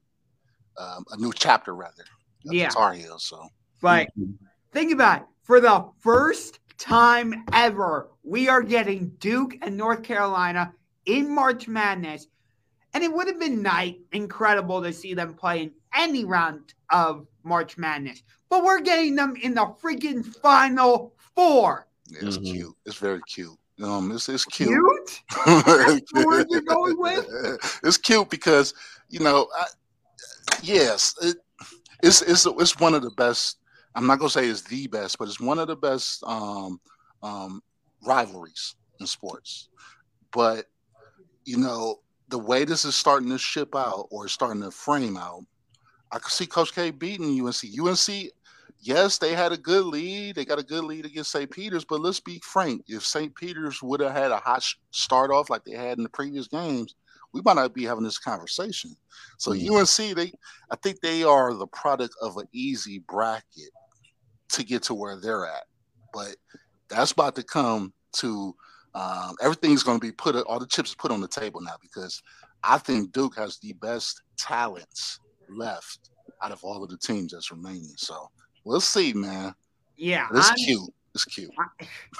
um, 0.77 1.03
a 1.12 1.17
new 1.17 1.33
chapter 1.35 1.75
rather. 1.75 2.05
Yeah. 2.45 2.69
Tar 2.69 2.93
Heels. 2.93 3.25
So 3.25 3.47
But 3.81 4.07
think 4.71 4.93
about 4.93 5.21
it. 5.21 5.27
For 5.43 5.59
the 5.59 5.89
first 5.99 6.59
time 6.77 7.43
ever, 7.51 8.09
we 8.23 8.47
are 8.47 8.63
getting 8.63 9.09
Duke 9.19 9.55
and 9.62 9.75
North 9.75 10.03
Carolina 10.03 10.73
in 11.05 11.33
March 11.35 11.67
Madness. 11.67 12.27
And 12.93 13.03
it 13.03 13.12
would 13.12 13.27
have 13.27 13.39
been 13.39 13.62
night 13.62 13.99
incredible 14.13 14.81
to 14.81 14.93
see 14.93 15.13
them 15.13 15.33
play 15.33 15.63
in 15.63 15.71
any 15.95 16.25
round 16.25 16.73
of 16.91 17.28
March 17.43 17.78
Madness. 17.78 18.23
But 18.49 18.63
we're 18.63 18.82
getting 18.82 19.15
them 19.15 19.36
in 19.41 19.54
the 19.54 19.65
freaking 19.82 20.25
final 20.25 21.13
four. 21.36 21.88
yeah, 22.08 22.19
it's 22.23 22.38
Mhm. 22.38 22.52
cute. 22.52 22.75
It's 22.86 22.97
very 22.97 23.21
cute. 23.28 23.58
Um, 23.82 24.12
it's 24.12 24.28
it's 24.30 24.43
cute. 24.45 24.69
Cute? 24.69 25.21
the 25.45 26.25
word 26.25 26.47
you're 26.49 26.62
going 26.62 26.97
with? 26.97 27.25
it's 27.84 27.97
cute 27.97 28.30
because 28.30 28.73
you 29.10 29.19
know, 29.19 29.47
I, 29.56 29.65
yes, 30.63 31.13
it, 31.21 31.38
it's 32.04 32.21
it's 32.21 32.45
it's 32.45 32.80
one 32.80 32.93
of 32.93 33.04
the 33.04 33.12
best. 33.12 33.58
I'm 33.95 34.08
not 34.08 34.19
gonna 34.19 34.30
say 34.30 34.47
it's 34.47 34.62
the 34.63 34.88
best, 34.88 35.17
but 35.17 35.28
it's 35.28 35.39
one 35.39 35.60
of 35.60 35.67
the 35.67 35.75
best 35.75 36.23
um, 36.25 36.80
um, 37.23 37.62
rivalries 38.06 38.75
in 38.99 39.08
sports. 39.08 39.69
But 40.32 40.65
you 41.45 41.58
know, 41.58 41.97
the 42.30 42.39
way 42.39 42.65
this 42.65 42.86
is 42.86 42.95
starting 42.95 43.30
to 43.30 43.38
ship 43.38 43.75
out 43.75 44.08
or 44.12 44.28
starting 44.28 44.62
to 44.62 44.71
frame 44.71 45.17
out, 45.17 45.43
I 46.11 46.19
could 46.19 46.31
see 46.31 46.45
Coach 46.45 46.73
K 46.73 46.91
beating 46.91 47.39
UNC. 47.39 47.63
UNC, 47.79 48.31
yes, 48.79 49.17
they 49.17 49.33
had 49.33 49.51
a 49.51 49.57
good 49.57 49.85
lead. 49.85 50.35
They 50.35 50.45
got 50.45 50.59
a 50.59 50.63
good 50.63 50.83
lead 50.83 51.05
against 51.05 51.31
St. 51.31 51.49
Peter's, 51.49 51.85
but 51.85 52.01
let's 52.01 52.19
be 52.19 52.41
frank. 52.43 52.83
If 52.87 53.05
St. 53.05 53.33
Peter's 53.35 53.81
would 53.83 53.99
have 53.99 54.13
had 54.13 54.31
a 54.31 54.37
hot 54.37 54.63
start 54.91 55.31
off 55.31 55.49
like 55.49 55.63
they 55.65 55.73
had 55.73 55.97
in 55.97 56.03
the 56.03 56.09
previous 56.09 56.47
games, 56.47 56.95
we 57.31 57.41
might 57.45 57.55
not 57.55 57.73
be 57.73 57.83
having 57.83 58.03
this 58.03 58.17
conversation. 58.17 58.95
So 59.37 59.51
Mhm. 59.51 59.69
UNC, 59.69 60.13
they, 60.15 60.33
I 60.71 60.75
think 60.77 60.99
they 61.01 61.23
are 61.23 61.53
the 61.53 61.67
product 61.67 62.15
of 62.21 62.37
an 62.37 62.47
easy 62.51 62.99
bracket 62.99 63.69
to 64.49 64.63
get 64.63 64.81
to 64.83 64.95
where 64.95 65.15
they're 65.15 65.45
at, 65.45 65.65
but 66.11 66.35
that's 66.87 67.11
about 67.11 67.35
to 67.35 67.43
come 67.43 67.93
to. 68.13 68.55
Um, 68.95 69.35
everything's 69.39 69.83
going 69.83 69.99
to 69.99 70.05
be 70.05 70.11
put. 70.11 70.35
All 70.35 70.59
the 70.59 70.65
chips 70.65 70.95
put 70.95 71.11
on 71.11 71.21
the 71.21 71.27
table 71.27 71.61
now 71.61 71.75
because 71.79 72.23
I 72.63 72.79
think 72.79 73.11
Duke 73.11 73.37
has 73.37 73.59
the 73.59 73.73
best 73.73 74.23
talents 74.35 75.19
left 75.51 76.09
out 76.43 76.51
of 76.51 76.63
all 76.63 76.83
of 76.83 76.89
the 76.89 76.97
teams 76.97 77.31
that's 77.31 77.51
remaining. 77.51 77.93
So 77.95 78.29
we'll 78.63 78.81
see, 78.81 79.13
man. 79.13 79.53
Yeah. 79.97 80.27
It's 80.33 80.47
I'm- 80.47 80.57
cute. 80.57 80.93
It's 81.15 81.25
cute. 81.25 81.49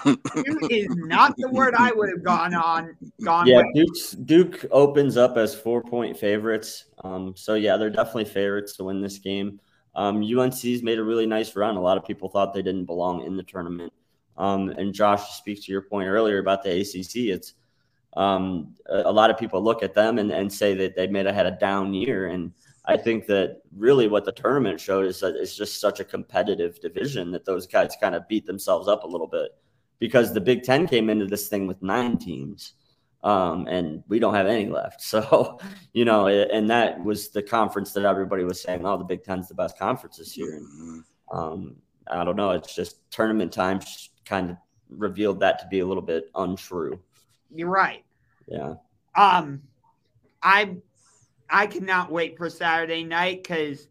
Cute 0.02 0.20
is 0.72 0.88
not 0.96 1.36
the 1.38 1.48
word 1.52 1.76
I 1.78 1.92
would 1.92 2.10
have 2.10 2.24
gone 2.24 2.56
on. 2.56 2.98
Gone 3.24 3.46
yeah, 3.46 3.58
with. 3.58 3.76
Duke's, 3.76 4.12
Duke 4.12 4.66
opens 4.72 5.16
up 5.16 5.38
as 5.38 5.54
four 5.54 5.84
point 5.84 6.18
favorites. 6.18 6.86
Um, 7.04 7.34
so 7.36 7.54
yeah, 7.54 7.78
they're 7.78 7.92
definitely 7.92 8.26
favorites 8.26 8.76
to 8.78 8.86
win 8.86 9.00
this 9.00 9.20
game. 9.20 9.60
Um, 9.96 10.24
UNC's 10.24 10.82
made 10.82 10.98
a 10.98 11.04
really 11.04 11.26
nice 11.26 11.56
run. 11.56 11.76
A 11.76 11.82
lot 11.82 11.98
of 11.98 12.06
people 12.06 12.30
thought 12.30 12.54
they 12.54 12.62
didn't 12.62 12.86
belong 12.86 13.26
in 13.26 13.38
the 13.38 13.44
tournament. 13.44 13.94
Um, 14.38 14.70
and 14.70 14.94
Josh, 14.94 15.28
to 15.28 15.34
speak 15.34 15.64
to 15.64 15.72
your 15.72 15.82
point 15.82 16.08
earlier 16.08 16.40
about 16.40 16.64
the 16.64 16.72
ACC, 16.80 17.36
it's 17.36 17.54
um, 18.16 18.76
a, 18.88 19.02
a 19.06 19.12
lot 19.12 19.30
of 19.30 19.38
people 19.38 19.62
look 19.62 19.84
at 19.84 19.94
them 19.94 20.18
and, 20.18 20.32
and 20.32 20.52
say 20.52 20.74
that 20.76 20.96
they 20.96 21.08
may 21.08 21.24
have 21.24 21.36
had 21.36 21.46
a 21.46 21.52
down 21.52 21.94
year. 21.94 22.28
And 22.28 22.54
I 22.86 22.98
think 22.98 23.28
that 23.28 23.62
really 23.76 24.08
what 24.08 24.26
the 24.26 24.32
tournament 24.32 24.80
showed 24.80 25.06
is 25.06 25.20
that 25.20 25.36
it's 25.36 25.56
just 25.56 25.80
such 25.80 26.00
a 26.00 26.06
competitive 26.06 26.80
division 26.80 27.32
that 27.32 27.46
those 27.46 27.68
guys 27.68 27.96
kind 28.00 28.16
of 28.16 28.28
beat 28.28 28.46
themselves 28.46 28.88
up 28.88 29.04
a 29.04 29.08
little 29.08 29.28
bit 29.28 29.52
because 30.00 30.34
the 30.34 30.42
Big 30.42 30.64
Ten 30.64 30.88
came 30.88 31.10
into 31.10 31.26
this 31.26 31.50
thing 31.50 31.68
with 31.68 31.82
nine 31.82 32.18
teams. 32.18 32.74
Um, 33.22 33.68
and 33.68 34.02
we 34.08 34.18
don't 34.18 34.34
have 34.34 34.48
any 34.48 34.68
left. 34.68 35.02
So, 35.10 35.60
you 35.92 36.06
know, 36.06 36.28
and 36.28 36.70
that 36.70 37.04
was 37.04 37.30
the 37.30 37.44
conference 37.44 37.92
that 37.94 38.06
everybody 38.06 38.46
was 38.46 38.62
saying, 38.62 38.86
oh, 38.86 38.98
the 38.98 39.04
Big 39.04 39.24
Ten's 39.24 39.50
the 39.50 39.56
best 39.56 39.78
conference 39.78 40.18
this 40.18 40.38
year. 40.38 40.56
And, 40.56 40.68
mm-hmm. 40.68 41.38
um, 41.38 41.76
I 42.10 42.24
don't 42.24 42.38
know. 42.38 42.52
It's 42.52 42.74
just 42.74 43.10
tournament 43.12 43.52
time 43.52 43.82
kind 44.26 44.52
of 44.52 44.58
revealed 44.90 45.42
that 45.42 45.60
to 45.60 45.68
be 45.68 45.82
a 45.82 45.86
little 45.86 46.04
bit 46.04 46.30
untrue. 46.36 47.00
You're 47.54 47.70
right. 47.70 48.04
Yeah. 48.48 48.76
Um, 49.16 49.62
I 50.42 50.78
I 51.50 51.68
cannot 51.68 52.12
wait 52.12 52.38
for 52.38 52.50
Saturday 52.50 53.04
night 53.04 53.44
because 53.44 53.88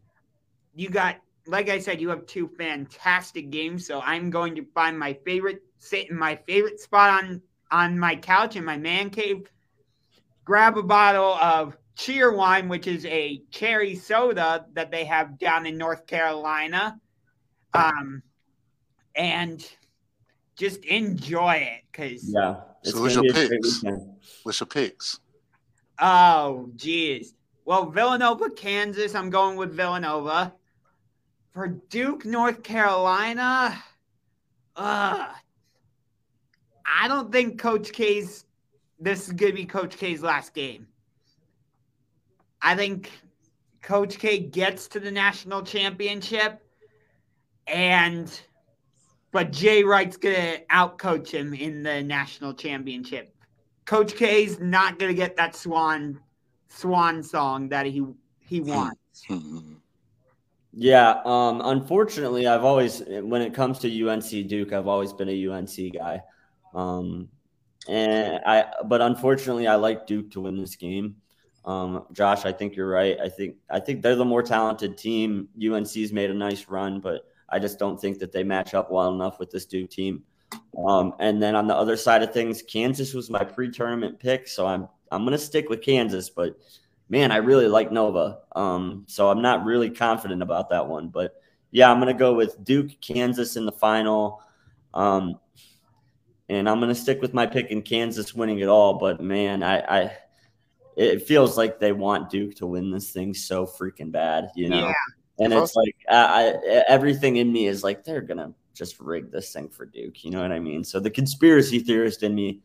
you 0.73 0.89
got, 0.89 1.17
like 1.45 1.69
I 1.69 1.79
said, 1.79 1.99
you 1.99 2.09
have 2.09 2.25
two 2.25 2.47
fantastic 2.57 3.49
games. 3.49 3.85
So 3.85 4.01
I'm 4.01 4.29
going 4.29 4.55
to 4.55 4.65
find 4.73 4.97
my 4.97 5.13
favorite, 5.25 5.63
sit 5.77 6.09
in 6.09 6.17
my 6.17 6.35
favorite 6.47 6.79
spot 6.79 7.23
on 7.23 7.41
on 7.71 7.99
my 7.99 8.15
couch 8.15 8.55
in 8.55 8.65
my 8.65 8.77
man 8.77 9.09
cave, 9.09 9.47
grab 10.43 10.77
a 10.77 10.83
bottle 10.83 11.35
of 11.35 11.77
Cheerwine, 11.95 12.67
which 12.67 12.87
is 12.87 13.05
a 13.05 13.43
cherry 13.51 13.95
soda 13.95 14.65
that 14.73 14.89
they 14.89 15.05
have 15.05 15.37
down 15.37 15.65
in 15.65 15.77
North 15.77 16.07
Carolina, 16.07 16.99
um, 17.73 18.23
and 19.15 19.63
just 20.55 20.83
enjoy 20.85 21.55
it 21.55 21.81
because 21.91 22.33
yeah. 22.33 22.61
So 22.83 23.01
what's 23.01 23.15
your 23.15 23.25
picks? 23.25 23.83
What's 24.43 24.59
your 24.59 24.67
picks? 24.67 25.19
Oh, 25.99 26.71
geez. 26.75 27.33
Well, 27.69 27.85
Villanova, 27.85 28.49
Kansas. 28.49 29.13
I'm 29.13 29.29
going 29.29 29.55
with 29.55 29.75
Villanova. 29.75 30.55
For 31.51 31.67
Duke, 31.67 32.25
North 32.25 32.63
Carolina, 32.63 33.77
uh, 34.75 35.27
I 36.83 37.07
don't 37.07 37.31
think 37.31 37.59
Coach 37.59 37.91
K's. 37.91 38.45
This 38.99 39.27
is 39.29 39.35
to 39.35 39.53
be 39.53 39.65
Coach 39.65 39.97
K's 39.97 40.23
last 40.23 40.55
game. 40.55 40.87
I 42.59 42.75
think 42.75 43.11
Coach 43.83 44.17
K 44.17 44.39
gets 44.39 44.87
to 44.87 44.99
the 44.99 45.11
national 45.11 45.61
championship, 45.61 46.65
and 47.67 48.41
but 49.31 49.51
Jay 49.51 49.83
Wright's 49.83 50.17
going 50.17 50.35
to 50.35 50.65
outcoach 50.71 51.29
him 51.29 51.53
in 51.53 51.83
the 51.83 52.01
national 52.01 52.55
championship. 52.55 53.31
Coach 53.85 54.15
K's 54.15 54.59
not 54.59 54.97
going 54.97 55.11
to 55.11 55.15
get 55.15 55.37
that 55.37 55.55
swan 55.55 56.19
swan 56.69 57.21
song 57.23 57.69
that 57.69 57.85
he 57.85 58.03
he 58.39 58.59
hmm. 58.59 58.69
wants. 58.69 59.25
Yeah, 60.71 61.21
um, 61.25 61.61
unfortunately, 61.63 62.47
I've 62.47 62.63
always 62.63 63.01
when 63.07 63.41
it 63.41 63.53
comes 63.53 63.79
to 63.79 64.09
UNC 64.09 64.47
Duke, 64.47 64.71
I've 64.71 64.87
always 64.87 65.13
been 65.13 65.29
a 65.29 65.47
UNC 65.47 65.93
guy. 65.93 66.21
Um, 66.73 67.29
and 67.87 68.39
I 68.45 68.65
but 68.85 69.01
unfortunately, 69.01 69.67
I 69.67 69.75
like 69.75 70.05
Duke 70.05 70.31
to 70.31 70.41
win 70.41 70.57
this 70.57 70.75
game. 70.75 71.15
Um, 71.65 72.05
Josh, 72.11 72.45
I 72.45 72.51
think 72.51 72.75
you're 72.75 72.89
right. 72.89 73.17
I 73.19 73.29
think 73.29 73.55
I 73.69 73.79
think 73.79 74.01
they're 74.01 74.15
the 74.15 74.25
more 74.25 74.43
talented 74.43 74.97
team. 74.97 75.49
UNC's 75.61 76.13
made 76.13 76.29
a 76.29 76.35
nice 76.35 76.67
run, 76.67 76.99
but 76.99 77.23
I 77.49 77.59
just 77.59 77.79
don't 77.79 77.99
think 77.99 78.19
that 78.19 78.31
they 78.31 78.43
match 78.43 78.73
up 78.73 78.91
well 78.91 79.13
enough 79.13 79.39
with 79.39 79.49
this 79.49 79.65
Duke 79.65 79.89
team. 79.89 80.23
Um, 80.77 81.13
and 81.19 81.41
then 81.41 81.55
on 81.55 81.67
the 81.67 81.75
other 81.75 81.97
side 81.97 82.23
of 82.23 82.31
things, 82.31 82.61
Kansas 82.61 83.13
was 83.13 83.29
my 83.29 83.43
pre-tournament 83.43 84.19
pick, 84.19 84.47
so 84.47 84.65
I'm 84.65 84.87
I'm 85.11 85.23
going 85.23 85.37
to 85.37 85.43
stick 85.43 85.69
with 85.69 85.81
Kansas, 85.81 86.29
but 86.29 86.57
man, 87.09 87.31
I 87.31 87.37
really 87.37 87.67
like 87.67 87.91
Nova. 87.91 88.39
Um, 88.55 89.05
so 89.07 89.29
I'm 89.29 89.41
not 89.41 89.65
really 89.65 89.89
confident 89.89 90.41
about 90.41 90.69
that 90.69 90.87
one. 90.87 91.09
But 91.09 91.41
yeah, 91.71 91.91
I'm 91.91 91.99
going 91.99 92.13
to 92.13 92.19
go 92.19 92.33
with 92.33 92.63
Duke, 92.63 92.99
Kansas 93.01 93.55
in 93.55 93.65
the 93.65 93.71
final. 93.71 94.41
Um, 94.93 95.39
and 96.47 96.69
I'm 96.69 96.79
going 96.79 96.93
to 96.93 96.99
stick 96.99 97.21
with 97.21 97.33
my 97.33 97.45
pick 97.45 97.71
in 97.71 97.81
Kansas 97.81 98.33
winning 98.33 98.59
it 98.59 98.67
all. 98.67 98.95
But 98.95 99.21
man, 99.21 99.63
I, 99.63 99.79
I, 99.79 100.11
it 100.95 101.27
feels 101.27 101.57
like 101.57 101.79
they 101.79 101.91
want 101.91 102.29
Duke 102.29 102.55
to 102.55 102.67
win 102.67 102.91
this 102.91 103.11
thing 103.11 103.33
so 103.33 103.65
freaking 103.65 104.11
bad, 104.11 104.49
you 104.55 104.69
know? 104.69 104.87
Yeah. 104.87 104.93
And 105.39 105.53
it's 105.53 105.75
like 105.75 105.95
I, 106.09 106.49
I, 106.51 106.83
everything 106.87 107.37
in 107.37 107.51
me 107.51 107.67
is 107.67 107.83
like 107.83 108.03
they're 108.03 108.21
gonna 108.21 108.53
just 108.73 108.99
rig 108.99 109.31
this 109.31 109.53
thing 109.53 109.69
for 109.69 109.85
Duke. 109.85 110.23
You 110.23 110.31
know 110.31 110.41
what 110.41 110.51
I 110.51 110.59
mean? 110.59 110.83
So 110.83 110.99
the 110.99 111.09
conspiracy 111.09 111.79
theorist 111.79 112.23
in 112.23 112.35
me 112.35 112.61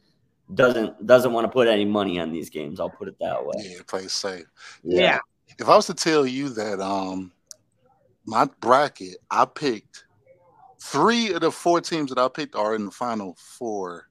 doesn't 0.53 1.07
doesn't 1.07 1.33
want 1.33 1.47
to 1.47 1.51
put 1.51 1.69
any 1.69 1.85
money 1.85 2.19
on 2.21 2.31
these 2.31 2.51
games. 2.51 2.81
I'll 2.81 2.91
put 2.91 3.09
it 3.09 3.17
that 3.21 3.45
way. 3.45 3.53
Yeah, 3.59 3.79
play 3.87 4.07
safe. 4.09 4.45
Yeah. 4.83 5.01
yeah. 5.01 5.19
If 5.59 5.69
I 5.69 5.77
was 5.77 5.87
to 5.87 5.95
tell 5.95 6.27
you 6.27 6.51
that 6.51 6.81
um 6.81 7.33
my 8.27 8.49
bracket, 8.61 9.17
I 9.31 9.47
picked 9.47 10.05
three 10.81 11.33
of 11.33 11.41
the 11.41 11.51
four 11.51 11.81
teams 11.81 12.11
that 12.11 12.19
I 12.19 12.29
picked 12.29 12.57
are 12.57 12.75
in 12.75 12.87
the 12.87 12.91
final 12.91 13.37
four 13.59 14.09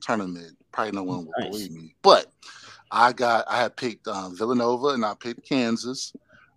tournament. 0.00 0.56
Probably 0.72 0.92
no 0.92 1.02
one 1.02 1.26
will 1.26 1.32
nice. 1.38 1.50
believe 1.50 1.72
me, 1.72 1.94
but 2.02 2.26
I 2.90 3.12
got 3.12 3.44
I 3.48 3.60
had 3.60 3.76
picked 3.76 4.08
um, 4.08 4.36
Villanova 4.36 4.88
and 4.88 5.04
I 5.04 5.14
picked 5.14 5.46
Kansas. 5.46 6.12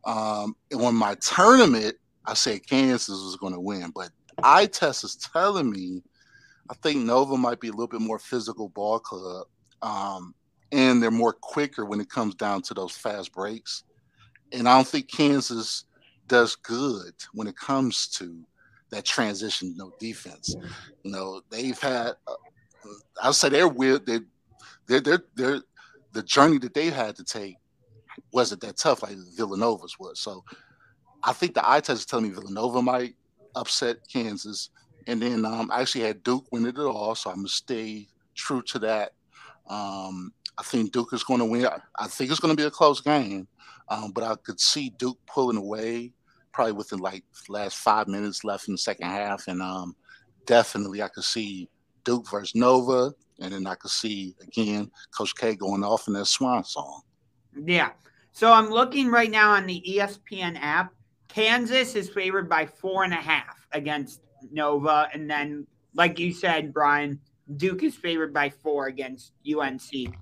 Um, 0.06 0.56
and 0.72 0.82
when 0.82 0.96
my 0.96 1.16
tournament, 1.16 1.96
I 2.26 2.34
said 2.34 2.66
Kansas 2.66 3.10
was 3.10 3.36
going 3.36 3.54
to 3.54 3.60
win, 3.60 3.92
but 3.94 4.10
I 4.42 4.68
test 4.68 5.04
is 5.04 5.18
telling 5.18 5.70
me 5.70 6.02
I 6.70 6.74
think 6.76 7.04
Nova 7.04 7.38
might 7.38 7.60
be 7.60 7.70
a 7.70 7.72
little 7.72 7.88
bit 7.88 8.02
more 8.02 8.20
physical 8.20 8.70
ball 8.70 9.00
club, 9.00 9.48
um, 9.82 10.34
and 10.72 11.02
they're 11.02 11.12
more 11.12 11.34
quicker 11.34 11.86
when 11.86 12.02
it 12.02 12.10
comes 12.10 12.36
down 12.36 12.62
to 12.64 12.74
those 12.74 12.96
fast 12.96 13.34
breaks. 13.34 13.84
And 14.52 14.68
I 14.68 14.76
don't 14.76 14.88
think 14.88 15.10
Kansas 15.12 15.86
does 16.28 16.56
good 16.56 17.14
when 17.34 17.48
it 17.48 17.58
comes 17.58 18.08
to 18.08 18.46
that 18.90 19.06
transition, 19.06 19.74
no 19.78 19.94
defense. 20.00 20.56
You 21.04 21.12
know, 21.12 21.42
they've 21.50 21.80
had, 21.80 22.14
uh, 22.28 22.36
I'll 23.22 23.34
say 23.34 23.50
they're 23.50 23.68
weird. 23.68 24.06
They, 24.06 24.20
they're, 24.88 25.02
they're, 25.02 25.24
they're, 25.36 25.62
the 26.14 26.24
journey 26.24 26.58
that 26.60 26.74
they 26.74 26.90
had 26.90 27.16
to 27.18 27.24
take 27.24 27.58
wasn't 28.32 28.62
that 28.62 28.78
tough 28.78 29.04
like 29.04 29.16
Villanova's 29.36 30.00
was. 30.00 30.20
So 30.20 30.44
I 31.24 31.34
think 31.34 31.54
the 31.54 31.70
eye 31.70 31.80
test 31.80 32.00
is 32.00 32.06
telling 32.06 32.26
me 32.26 32.32
Villanova 32.32 32.82
might 32.82 33.16
upset 33.56 33.98
Kansas. 34.12 34.70
And 35.08 35.22
then 35.22 35.46
um, 35.46 35.72
I 35.72 35.82
actually 35.82 36.04
had 36.04 36.24
Duke 36.24 36.46
win 36.52 36.66
it 36.66 36.78
all, 36.78 37.16
so 37.16 37.30
I'm 37.30 37.38
gonna 37.38 37.48
stay 37.48 38.08
true 38.36 38.62
to 38.64 38.80
that. 38.80 39.14
Um, 39.70 40.34
I 40.58 40.64
think 40.64 40.92
Duke 40.92 41.14
is 41.14 41.24
going 41.24 41.40
to 41.40 41.46
win. 41.46 41.68
I 42.00 42.08
think 42.08 42.32
it's 42.32 42.40
going 42.40 42.56
to 42.56 42.62
be 42.62 42.68
a 42.68 42.72
close 42.72 43.02
game, 43.02 43.48
um, 43.90 44.12
but 44.12 44.24
I 44.24 44.36
could 44.36 44.60
see 44.60 44.90
Duke 44.98 45.20
pulling 45.28 45.58
away 45.58 46.14
probably 46.52 46.74
within 46.74 47.00
like 47.00 47.24
last 47.50 47.78
five 47.78 48.08
minutes 48.08 48.44
left 48.44 48.68
in 48.68 48.74
the 48.74 48.78
second 48.78 49.08
half, 49.08 49.48
and 49.48 49.62
um, 49.62 49.96
definitely 50.46 51.02
I 51.04 51.10
could 51.10 51.24
see 51.24 51.70
Duke 52.04 52.30
versus 52.30 52.56
Nova, 52.56 53.14
and 53.40 53.54
then 53.54 53.68
I 53.68 53.76
could 53.76 53.92
see 53.92 54.36
again 54.42 54.90
Coach 55.16 55.36
K 55.36 55.56
going 55.56 55.84
off 55.84 56.08
in 56.08 56.14
that 56.14 56.26
swan 56.26 56.64
song. 56.64 57.02
Yeah. 57.56 57.92
So 58.32 58.52
I'm 58.52 58.70
looking 58.70 59.10
right 59.10 59.32
now 59.32 59.52
on 59.52 59.66
the 59.66 59.84
ESPN 59.88 60.58
app. 60.60 60.94
Kansas 61.28 61.96
is 61.96 62.10
favored 62.10 62.48
by 62.50 62.66
four 62.66 63.04
and 63.04 63.14
a 63.14 63.18
half 63.18 63.68
against 63.72 64.22
Nova, 64.52 65.10
and 65.14 65.30
then, 65.30 65.68
like 65.94 66.20
you 66.20 66.34
said, 66.34 66.74
Brian, 66.74 67.20
Duke 67.56 67.84
is 67.84 67.96
favored 67.96 68.34
by 68.34 68.50
four 68.50 68.88
against 68.88 69.34
UNC. 69.48 70.14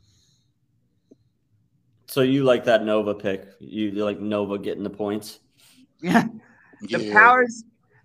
So 2.07 2.21
you 2.21 2.43
like 2.43 2.63
that 2.65 2.85
Nova 2.85 3.13
pick? 3.13 3.47
You 3.59 3.91
like 3.91 4.19
Nova 4.19 4.59
getting 4.59 4.83
the 4.83 4.89
points? 4.89 5.39
Yeah. 6.01 6.27
the 6.81 7.03
yeah. 7.03 7.13
powers 7.13 7.63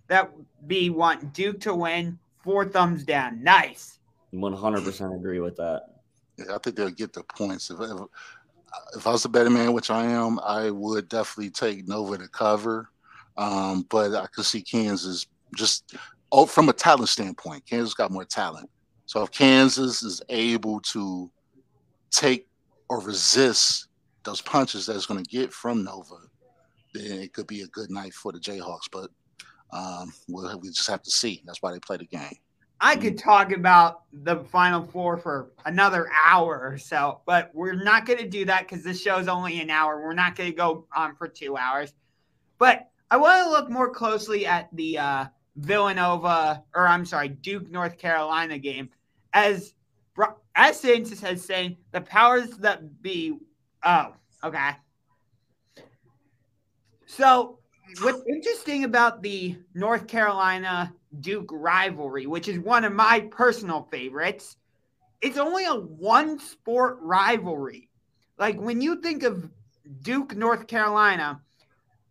that 0.08 0.30
be 0.66 0.90
want 0.90 1.32
Duke 1.32 1.60
to 1.60 1.74
win. 1.74 2.18
Four 2.42 2.64
thumbs 2.64 3.04
down. 3.04 3.42
Nice. 3.42 3.98
One 4.30 4.54
hundred 4.54 4.84
percent 4.84 5.14
agree 5.14 5.40
with 5.40 5.56
that. 5.56 5.82
Yeah, 6.38 6.54
I 6.54 6.58
think 6.58 6.76
they'll 6.76 6.90
get 6.90 7.12
the 7.12 7.22
points. 7.22 7.70
If, 7.70 7.80
if, 7.80 8.00
if 8.96 9.06
I 9.06 9.10
was 9.12 9.24
a 9.26 9.28
betting 9.28 9.52
man, 9.52 9.74
which 9.74 9.90
I 9.90 10.06
am, 10.06 10.38
I 10.40 10.70
would 10.70 11.08
definitely 11.08 11.50
take 11.50 11.86
Nova 11.86 12.16
to 12.16 12.28
cover. 12.28 12.88
Um, 13.36 13.86
but 13.90 14.14
I 14.14 14.26
could 14.26 14.44
see 14.44 14.62
Kansas 14.62 15.26
just 15.56 15.94
oh, 16.32 16.46
from 16.46 16.68
a 16.68 16.72
talent 16.72 17.08
standpoint, 17.08 17.66
Kansas 17.66 17.94
got 17.94 18.10
more 18.10 18.24
talent. 18.24 18.70
So 19.06 19.22
if 19.22 19.30
Kansas 19.32 20.02
is 20.02 20.22
able 20.28 20.80
to 20.80 21.30
take 22.10 22.46
or 22.88 23.00
resist 23.00 23.88
those 24.24 24.40
punches 24.40 24.86
that's 24.86 25.06
going 25.06 25.22
to 25.22 25.30
get 25.30 25.52
from 25.52 25.84
Nova, 25.84 26.16
then 26.94 27.20
it 27.20 27.32
could 27.32 27.46
be 27.46 27.62
a 27.62 27.66
good 27.68 27.90
night 27.90 28.14
for 28.14 28.32
the 28.32 28.38
Jayhawks. 28.38 28.88
But 28.90 29.10
um, 29.72 30.12
we'll, 30.28 30.58
we 30.60 30.68
just 30.68 30.88
have 30.88 31.02
to 31.02 31.10
see. 31.10 31.42
That's 31.44 31.62
why 31.62 31.72
they 31.72 31.80
play 31.80 31.96
the 31.96 32.04
game. 32.04 32.36
I 32.82 32.96
could 32.96 33.18
talk 33.18 33.52
about 33.52 34.04
the 34.12 34.36
Final 34.44 34.86
Four 34.86 35.18
for 35.18 35.52
another 35.66 36.08
hour 36.24 36.60
or 36.72 36.78
so, 36.78 37.20
but 37.26 37.50
we're 37.52 37.74
not 37.74 38.06
going 38.06 38.20
to 38.20 38.28
do 38.28 38.46
that 38.46 38.60
because 38.66 38.82
this 38.82 39.02
show's 39.02 39.28
only 39.28 39.60
an 39.60 39.68
hour. 39.68 40.02
We're 40.02 40.14
not 40.14 40.34
going 40.34 40.50
to 40.50 40.56
go 40.56 40.86
on 40.96 41.14
for 41.16 41.28
two 41.28 41.58
hours. 41.58 41.92
But 42.58 42.88
I 43.10 43.18
want 43.18 43.44
to 43.44 43.50
look 43.50 43.68
more 43.68 43.90
closely 43.90 44.46
at 44.46 44.68
the 44.72 44.98
uh, 44.98 45.26
Villanova, 45.60 46.64
or 46.74 46.88
I'm 46.88 47.04
sorry, 47.04 47.28
Duke, 47.28 47.70
North 47.70 47.98
Carolina 47.98 48.58
game, 48.58 48.90
as 49.32 49.74
as 50.54 50.80
Saints 50.80 51.20
has 51.20 51.44
saying 51.44 51.76
the 51.92 52.00
powers 52.00 52.50
that 52.58 53.02
be. 53.02 53.38
Oh, 53.84 54.14
okay. 54.42 54.70
So, 57.06 57.58
what's 58.02 58.22
interesting 58.28 58.84
about 58.84 59.22
the 59.22 59.58
North 59.74 60.06
Carolina 60.06 60.94
Duke 61.20 61.50
rivalry, 61.52 62.26
which 62.26 62.48
is 62.48 62.58
one 62.58 62.84
of 62.84 62.92
my 62.92 63.20
personal 63.30 63.88
favorites, 63.90 64.56
it's 65.20 65.38
only 65.38 65.64
a 65.64 65.74
one 65.74 66.38
sport 66.38 66.98
rivalry. 67.00 67.90
Like 68.38 68.58
when 68.58 68.80
you 68.80 69.00
think 69.02 69.22
of 69.22 69.50
Duke, 70.02 70.34
North 70.34 70.66
Carolina, 70.66 71.40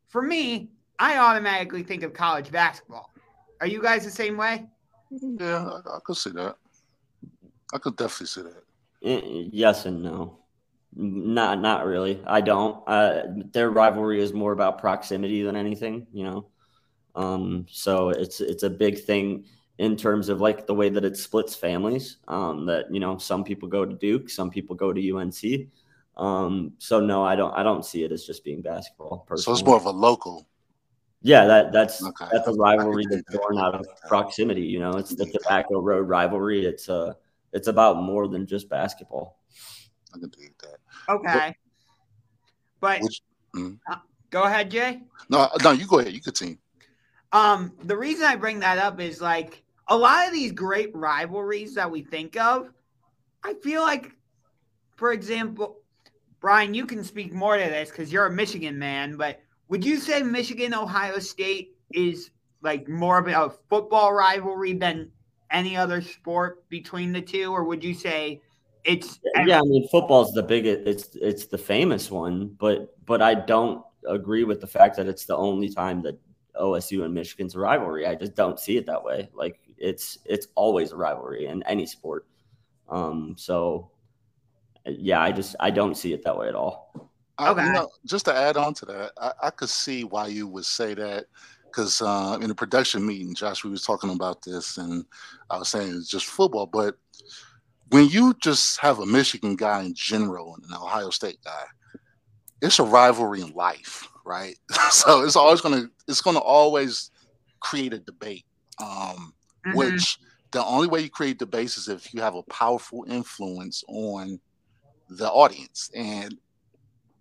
for 0.10 0.22
me, 0.22 0.70
I 1.00 1.18
automatically 1.18 1.84
think 1.84 2.04
of 2.04 2.14
college 2.14 2.52
basketball. 2.52 3.09
Are 3.62 3.68
you 3.68 3.82
guys 3.82 4.06
the 4.06 4.12
same 4.12 4.38
way? 4.38 4.68
Yeah, 5.12 5.66
I, 5.66 5.98
I 5.98 6.00
could 6.04 6.18
see 6.18 6.32
that. 6.32 6.56
I 7.74 7.78
could 7.78 7.96
definitely 7.96 8.28
see 8.28 8.42
that. 8.42 9.50
Yes 9.52 9.86
and 9.86 10.04
no. 10.04 10.40
Not 10.96 11.60
not 11.62 11.86
really. 11.86 12.22
I 12.26 12.42
don't. 12.42 12.84
Uh, 12.88 13.22
their 13.52 13.70
rivalry 13.70 14.22
is 14.22 14.34
more 14.34 14.52
about 14.52 14.80
proximity 14.80 15.44
than 15.44 15.56
anything, 15.56 16.08
you 16.12 16.24
know. 16.24 16.48
Um, 17.16 17.68
so 17.70 18.10
it's 18.10 18.42
it's 18.42 18.64
a 18.64 18.70
big 18.70 19.04
thing 19.04 19.46
in 19.78 19.96
terms 19.96 20.30
of 20.30 20.42
like 20.42 20.66
the 20.66 20.74
way 20.74 20.90
that 20.90 21.06
it 21.06 21.16
splits 21.16 21.56
families. 21.56 22.18
Um, 22.28 22.66
that 22.66 22.92
you 22.92 23.00
know, 23.00 23.18
some 23.18 23.44
people 23.44 23.70
go 23.70 23.86
to 23.86 23.96
Duke, 23.96 24.30
some 24.30 24.50
people 24.50 24.76
go 24.76 24.92
to 24.92 25.18
UNC. 25.18 25.70
Um, 26.18 26.74
so 26.80 27.00
no, 27.00 27.24
I 27.24 27.36
don't. 27.36 27.54
I 27.54 27.62
don't 27.62 27.86
see 27.86 28.04
it 28.04 28.12
as 28.12 28.26
just 28.26 28.44
being 28.44 28.62
basketball. 28.62 29.26
Personally. 29.28 29.58
So 29.58 29.60
it's 29.60 29.66
more 29.66 29.78
of 29.78 29.86
a 29.86 29.92
local. 29.92 30.48
Yeah, 31.22 31.46
that 31.46 31.72
that's 31.74 32.04
okay. 32.04 32.28
that's 32.32 32.48
a 32.48 32.54
rivalry 32.54 33.06
that's 33.10 33.36
born 33.36 33.58
out 33.58 33.76
of 33.76 33.86
proximity. 34.08 34.62
You 34.62 34.80
know, 34.80 34.92
it's 34.92 35.14
the 35.14 35.26
Tobacco 35.26 35.82
Road 35.82 36.08
rivalry. 36.08 36.66
It's 36.66 36.88
uh 36.88 37.14
it's 37.52 37.68
about 37.68 38.02
more 38.02 38.28
than 38.28 38.46
just 38.46 38.70
basketball. 38.70 39.40
I 40.14 40.20
can 40.20 40.30
believe 40.30 40.54
that. 40.62 40.78
Okay, 41.14 41.56
but, 42.80 43.00
but 43.00 43.02
Which, 43.02 43.22
mm-hmm. 43.56 43.76
uh, 43.92 43.98
go 44.30 44.44
ahead, 44.44 44.72
Jay. 44.72 45.02
No, 45.30 45.50
no, 45.62 45.72
you 45.72 45.86
go 45.86 46.00
ahead. 46.00 46.14
You 46.14 46.22
continue. 46.22 46.58
Um, 47.32 47.74
the 47.84 47.98
reason 47.98 48.26
I 48.26 48.36
bring 48.36 48.60
that 48.60 48.78
up 48.78 49.00
is 49.00 49.22
like 49.22 49.64
a 49.88 49.98
lot 49.98 50.26
of 50.28 50.34
these 50.34 50.52
great 50.52 50.96
rivalries 50.96 51.76
that 51.76 51.92
we 51.92 52.02
think 52.02 52.38
of. 52.38 52.72
I 53.44 53.56
feel 53.56 53.82
like, 53.82 54.12
for 54.96 55.12
example, 55.12 55.80
Brian, 56.40 56.74
you 56.74 56.86
can 56.86 57.04
speak 57.04 57.34
more 57.34 57.58
to 57.58 57.64
this 57.64 57.90
because 57.90 58.12
you're 58.12 58.26
a 58.26 58.32
Michigan 58.32 58.80
man, 58.80 59.18
but 59.18 59.42
would 59.70 59.86
you 59.86 59.98
say 59.98 60.22
Michigan 60.24 60.74
Ohio 60.74 61.20
State 61.20 61.78
is 61.94 62.32
like 62.62 62.88
more 62.90 63.18
of 63.18 63.28
a 63.28 63.54
football 63.70 64.14
rivalry 64.14 64.74
than 64.74 65.12
any 65.52 65.78
other 65.78 66.02
sport 66.02 66.68
between 66.70 67.14
the 67.14 67.22
two, 67.22 67.52
or 67.52 67.64
would 67.64 67.84
you 67.84 67.94
say 67.94 68.42
it's 68.84 69.20
yeah? 69.46 69.60
I 69.60 69.64
mean, 69.64 69.88
football's 69.90 70.34
the 70.34 70.44
biggest. 70.44 70.88
It's 70.88 71.16
it's 71.16 71.46
the 71.46 71.58
famous 71.58 72.12
one, 72.12 72.56
but 72.60 72.96
but 73.06 73.22
I 73.22 73.36
don't 73.36 73.84
agree 74.08 74.44
with 74.44 74.62
the 74.62 74.68
fact 74.68 74.98
that 74.98 75.08
it's 75.08 75.26
the 75.26 75.38
only 75.38 75.70
time 75.70 76.02
that 76.04 76.20
OSU 76.60 77.04
and 77.04 77.14
Michigan's 77.14 77.56
a 77.56 77.60
rivalry. 77.60 78.06
I 78.06 78.16
just 78.16 78.36
don't 78.36 78.60
see 78.60 78.78
it 78.78 78.86
that 78.88 79.04
way. 79.04 79.30
Like 79.34 79.60
it's 79.78 80.18
it's 80.26 80.48
always 80.56 80.92
a 80.92 80.98
rivalry 80.98 81.46
in 81.46 81.64
any 81.64 81.86
sport. 81.86 82.26
Um, 82.90 83.36
so 83.38 83.92
yeah, 84.86 85.22
I 85.22 85.32
just 85.32 85.56
I 85.60 85.70
don't 85.70 85.96
see 85.96 86.14
it 86.14 86.24
that 86.24 86.38
way 86.38 86.48
at 86.48 86.56
all. 86.56 87.09
Okay. 87.40 87.62
I, 87.62 87.66
you 87.68 87.74
know, 87.74 87.90
just 88.06 88.26
to 88.26 88.34
add 88.34 88.58
on 88.58 88.74
to 88.76 88.86
that, 88.86 89.12
I, 89.18 89.32
I 89.44 89.50
could 89.50 89.70
see 89.70 90.04
why 90.04 90.28
you 90.28 90.48
would 90.48 90.66
say 90.66 90.94
that 90.94 91.26
because 91.66 92.02
uh, 92.02 92.38
in 92.42 92.50
the 92.50 92.56
production 92.56 93.06
meeting, 93.06 93.36
Josh, 93.36 93.64
we 93.64 93.70
was 93.70 93.84
talking 93.84 94.10
about 94.10 94.42
this, 94.42 94.78
and 94.78 95.06
I 95.50 95.58
was 95.60 95.70
saying 95.70 95.96
it's 95.96 96.10
just 96.10 96.26
football. 96.26 96.66
But 96.66 96.96
when 97.90 98.08
you 98.08 98.34
just 98.42 98.80
have 98.80 99.00
a 99.00 99.06
Michigan 99.06 99.56
guy 99.56 99.84
in 99.84 99.94
general 99.94 100.56
and 100.56 100.66
an 100.66 100.74
Ohio 100.74 101.10
State 101.10 101.40
guy, 101.44 101.64
it's 102.62 102.80
a 102.80 102.84
rivalry 102.84 103.42
in 103.42 103.52
life, 103.54 104.08
right? 104.26 104.56
so 104.90 105.24
it's 105.24 105.36
always 105.36 105.62
gonna 105.62 105.90
it's 106.08 106.22
gonna 106.22 106.40
always 106.40 107.12
create 107.60 107.94
a 107.94 108.00
debate. 108.00 108.46
Um, 108.82 109.34
mm-hmm. 109.66 109.78
Which 109.78 110.18
the 110.52 110.66
only 110.66 110.88
way 110.88 111.02
you 111.02 111.10
create 111.10 111.38
debates 111.38 111.78
is 111.78 111.88
if 111.88 112.14
you 112.14 112.22
have 112.22 112.36
a 112.36 112.44
powerful 112.44 113.06
influence 113.08 113.84
on 113.88 114.40
the 115.10 115.30
audience. 115.30 115.90
And 115.96 116.38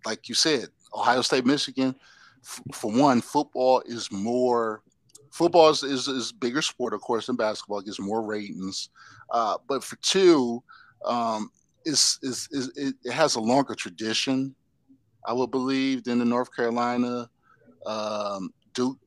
like 0.05 0.29
you 0.29 0.35
said, 0.35 0.67
Ohio 0.93 1.21
State, 1.21 1.45
Michigan, 1.45 1.95
f- 2.43 2.61
for 2.73 2.91
one, 2.91 3.21
football 3.21 3.81
is 3.85 4.11
more 4.11 4.81
football 5.31 5.69
is, 5.69 5.83
is, 5.83 6.07
is 6.07 6.31
bigger 6.31 6.61
sport, 6.61 6.93
of 6.93 7.01
course, 7.01 7.27
than 7.27 7.35
basketball. 7.35 7.79
It 7.79 7.85
gets 7.85 7.99
more 7.99 8.21
ratings. 8.21 8.89
Uh, 9.31 9.57
but 9.67 9.83
for 9.83 9.95
two, 9.97 10.63
um, 11.05 11.51
is, 11.85 12.19
is, 12.23 12.47
is 12.51 12.71
it, 12.75 12.95
it, 13.03 13.13
has 13.13 13.35
a 13.35 13.39
longer 13.39 13.75
tradition, 13.75 14.55
I 15.25 15.33
would 15.33 15.51
believe, 15.51 16.03
than 16.03 16.19
the 16.19 16.25
North 16.25 16.53
Carolina 16.55 17.29
um, 17.85 18.53
Duke 18.73 18.97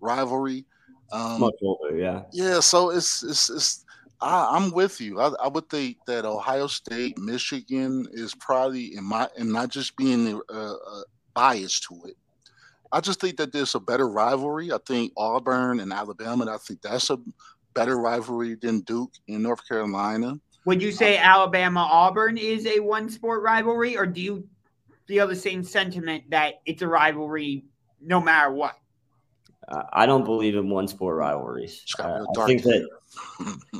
rivalry. 0.00 0.64
Um, 1.12 1.40
Much 1.40 1.54
older, 1.62 1.96
yeah. 1.96 2.22
Yeah, 2.32 2.60
so 2.60 2.90
it's 2.90 3.22
it's 3.22 3.48
it's 3.48 3.84
I, 4.20 4.56
am 4.56 4.72
with 4.72 5.00
you. 5.00 5.20
I, 5.20 5.28
I, 5.40 5.48
would 5.48 5.68
think 5.70 5.98
that 6.06 6.24
Ohio 6.24 6.66
State, 6.66 7.18
Michigan 7.18 8.06
is 8.12 8.34
probably 8.34 8.96
in 8.96 9.04
my 9.04 9.28
and 9.38 9.52
not 9.52 9.68
just 9.68 9.96
being 9.96 10.40
uh, 10.48 10.74
uh, 10.74 11.02
biased 11.34 11.84
to 11.84 12.00
it. 12.06 12.16
I 12.90 13.00
just 13.00 13.20
think 13.20 13.36
that 13.36 13.52
there's 13.52 13.74
a 13.74 13.80
better 13.80 14.08
rivalry. 14.08 14.72
I 14.72 14.78
think 14.86 15.12
Auburn 15.16 15.80
and 15.80 15.92
Alabama. 15.92 16.50
I 16.50 16.56
think 16.56 16.82
that's 16.82 17.10
a 17.10 17.18
better 17.74 17.98
rivalry 17.98 18.56
than 18.56 18.80
Duke 18.80 19.12
in 19.28 19.42
North 19.42 19.66
Carolina. 19.68 20.40
Would 20.64 20.82
you 20.82 20.90
say 20.90 21.16
Alabama 21.16 21.80
Auburn 21.80 22.36
is 22.36 22.66
a 22.66 22.80
one 22.80 23.08
sport 23.08 23.42
rivalry, 23.42 23.96
or 23.96 24.06
do 24.06 24.20
you 24.20 24.48
feel 25.06 25.28
the 25.28 25.36
same 25.36 25.62
sentiment 25.62 26.24
that 26.30 26.54
it's 26.66 26.82
a 26.82 26.88
rivalry 26.88 27.64
no 28.00 28.20
matter 28.20 28.52
what? 28.52 28.76
I 29.92 30.06
don't 30.06 30.24
believe 30.24 30.56
in 30.56 30.70
one 30.70 30.88
sport 30.88 31.16
rivalries. 31.16 31.84
Uh, 31.98 32.24
I 32.38 32.46
think 32.46 32.62
that 32.62 32.88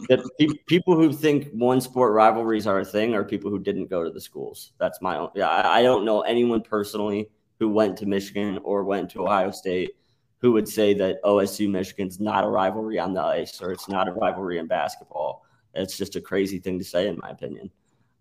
that 0.09 0.29
pe- 0.39 0.59
people 0.67 0.95
who 0.95 1.13
think 1.13 1.49
one 1.53 1.81
sport 1.81 2.13
rivalries 2.13 2.67
are 2.67 2.81
a 2.81 2.85
thing 2.85 3.15
are 3.15 3.25
people 3.25 3.51
who 3.51 3.59
didn't 3.59 3.89
go 3.89 4.05
to 4.05 4.11
the 4.11 4.21
schools. 4.21 4.73
That's 4.79 5.01
my 5.01 5.17
own. 5.17 5.31
Yeah, 5.35 5.49
I, 5.49 5.79
I 5.79 5.83
don't 5.83 6.05
know 6.05 6.21
anyone 6.23 6.61
personally 6.61 7.31
who 7.59 7.69
went 7.69 7.97
to 7.99 8.07
Michigan 8.07 8.59
or 8.63 8.85
went 8.85 9.11
to 9.11 9.25
Ohio 9.25 9.51
State 9.51 9.95
who 10.41 10.53
would 10.53 10.69
say 10.69 10.95
that 10.95 11.23
OSU 11.25 11.69
Michigan's 11.69 12.21
not 12.21 12.45
a 12.45 12.49
rivalry 12.49 12.99
on 12.99 13.13
the 13.13 13.21
ice 13.21 13.61
or 13.61 13.73
it's 13.73 13.89
not 13.89 14.09
a 14.09 14.13
rivalry 14.13 14.59
in 14.59 14.67
basketball. 14.67 15.45
It's 15.75 15.97
just 15.97 16.17
a 16.17 16.21
crazy 16.21 16.59
thing 16.59 16.79
to 16.79 16.85
say, 16.85 17.09
in 17.09 17.19
my 17.21 17.31
opinion. 17.31 17.71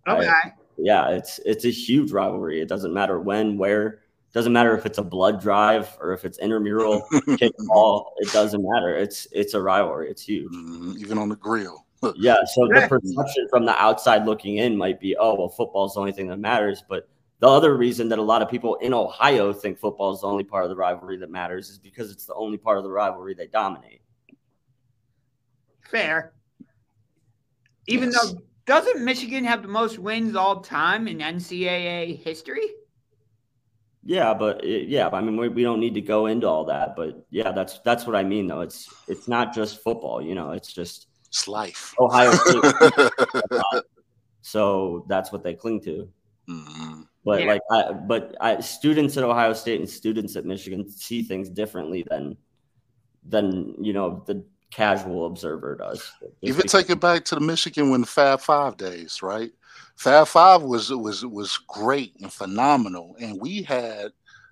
Okay. 0.08 0.28
I, 0.28 0.52
yeah, 0.78 1.10
it's 1.10 1.40
it's 1.46 1.66
a 1.66 1.72
huge 1.72 2.12
rivalry. 2.12 2.62
It 2.62 2.68
doesn't 2.68 2.94
matter 2.94 3.20
when, 3.20 3.58
where, 3.58 4.02
doesn't 4.34 4.54
matter 4.54 4.78
if 4.78 4.86
it's 4.86 4.98
a 4.98 5.04
blood 5.04 5.42
drive 5.42 5.98
or 6.00 6.14
if 6.14 6.26
it's 6.26 6.38
intramural 6.40 7.08
kickball. 7.12 8.06
It 8.18 8.32
doesn't 8.32 8.64
matter. 8.64 8.96
It's 8.96 9.28
it's 9.32 9.54
a 9.54 9.62
rivalry. 9.62 10.10
It's 10.10 10.24
huge. 10.24 10.52
Mm, 10.52 10.98
even 10.98 11.18
on 11.18 11.30
the 11.30 11.36
grill. 11.36 11.86
yeah. 12.16 12.36
So 12.46 12.68
the 12.68 12.88
perception 12.88 13.48
from 13.50 13.66
the 13.66 13.76
outside 13.82 14.26
looking 14.26 14.58
in 14.58 14.78
might 14.78 15.00
be, 15.00 15.16
oh 15.18 15.36
well, 15.36 15.50
football's 15.50 15.94
the 15.94 16.00
only 16.00 16.12
thing 16.12 16.28
that 16.28 16.38
matters. 16.38 16.84
But 16.88 17.08
the 17.40 17.48
other 17.48 17.78
reason 17.78 18.10
that 18.10 18.20
a 18.20 18.24
lot 18.24 18.42
of 18.42 18.50
people 18.50 18.76
in 18.76 18.94
Ohio 18.94 19.54
think 19.54 19.78
football 19.78 20.14
is 20.14 20.22
the 20.22 20.28
only 20.28 20.44
part 20.44 20.64
of 20.64 20.70
the 20.70 20.76
rivalry 20.76 21.18
that 21.18 21.30
matters 21.30 21.70
is 21.70 21.78
because 21.78 22.12
it's 22.12 22.26
the 22.26 22.34
only 22.34 22.58
part 22.58 22.78
of 22.78 22.84
the 22.84 22.90
rivalry 22.90 23.34
they 23.34 23.48
dominate. 23.48 24.02
Fair. 25.82 26.34
Even 27.88 28.12
yes. 28.12 28.32
though 28.32 28.42
doesn't 28.66 29.04
Michigan 29.04 29.46
have 29.46 29.62
the 29.62 29.68
most 29.70 29.98
wins 29.98 30.36
all 30.36 30.60
time 30.60 31.08
in 31.08 31.20
NCAA 31.20 32.22
history? 32.22 32.68
Yeah, 34.08 34.34
but 34.34 34.64
yeah, 34.66 35.10
I 35.12 35.20
mean, 35.20 35.36
we, 35.36 35.50
we 35.50 35.64
don't 35.64 35.82
need 35.82 35.96
to 35.96 36.02
go 36.02 36.28
into 36.28 36.48
all 36.48 36.64
that, 36.66 36.96
but 36.96 37.26
yeah, 37.30 37.52
that's 37.52 37.80
that's 37.80 38.08
what 38.08 38.16
I 38.16 38.24
mean, 38.24 38.48
though. 38.48 38.62
It's 38.62 38.90
it's 39.10 39.28
not 39.28 39.54
just 39.54 39.84
football, 39.84 40.22
you 40.22 40.34
know. 40.34 40.52
It's 40.52 40.72
just 40.72 41.08
it's 41.28 41.46
life. 41.46 41.94
Ohio 42.00 42.32
State. 42.32 43.12
so 44.42 45.06
that's 45.10 45.34
what 45.34 45.44
they 45.44 45.56
cling 45.56 45.82
to. 45.82 46.08
Mm-hmm. 46.50 47.02
But 47.26 47.42
yeah. 47.42 47.48
like, 47.48 47.62
I, 47.70 47.92
but 47.92 48.38
I, 48.40 48.62
students 48.62 49.18
at 49.18 49.26
Ohio 49.26 49.52
State 49.52 49.82
and 49.82 49.90
students 49.90 50.38
at 50.38 50.46
Michigan 50.46 50.90
see 50.90 51.22
things 51.22 51.50
differently 51.50 52.06
than 52.10 52.38
than 53.28 53.76
you 53.84 53.92
know 53.92 54.24
the 54.26 54.42
casual 54.72 55.26
observer 55.26 55.76
does. 55.76 56.10
Even 56.44 56.66
take 56.68 56.90
it 56.90 57.02
back 57.02 57.26
to 57.26 57.36
the 57.36 57.42
Michigan 57.42 57.90
when 57.90 58.00
the 58.00 58.08
Fab 58.08 58.40
Five 58.40 58.78
days, 58.78 59.22
right? 59.22 59.52
Fab 59.98 60.28
Five 60.28 60.62
was 60.62 60.92
was 60.92 61.26
was 61.26 61.58
great 61.68 62.14
and 62.22 62.32
phenomenal, 62.32 63.16
and 63.20 63.42
we 63.42 63.64
had 63.64 64.12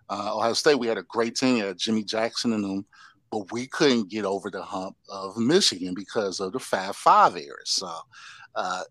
uh, 0.10 0.36
Ohio 0.36 0.54
State. 0.54 0.80
We 0.80 0.88
had 0.88 0.98
a 0.98 1.04
great 1.04 1.36
team, 1.36 1.64
had 1.64 1.78
Jimmy 1.78 2.04
Jackson 2.04 2.54
and 2.54 2.64
them, 2.64 2.86
but 3.32 3.52
we 3.52 3.68
couldn't 3.68 4.10
get 4.10 4.26
over 4.26 4.50
the 4.50 4.64
hump 4.64 4.96
of 5.08 5.38
Michigan 5.38 5.94
because 5.94 6.40
of 6.40 6.52
the 6.52 6.60
Fab 6.60 6.96
Five 6.96 7.38
era. 7.38 7.58
So 7.64 7.92
uh, 8.56 8.84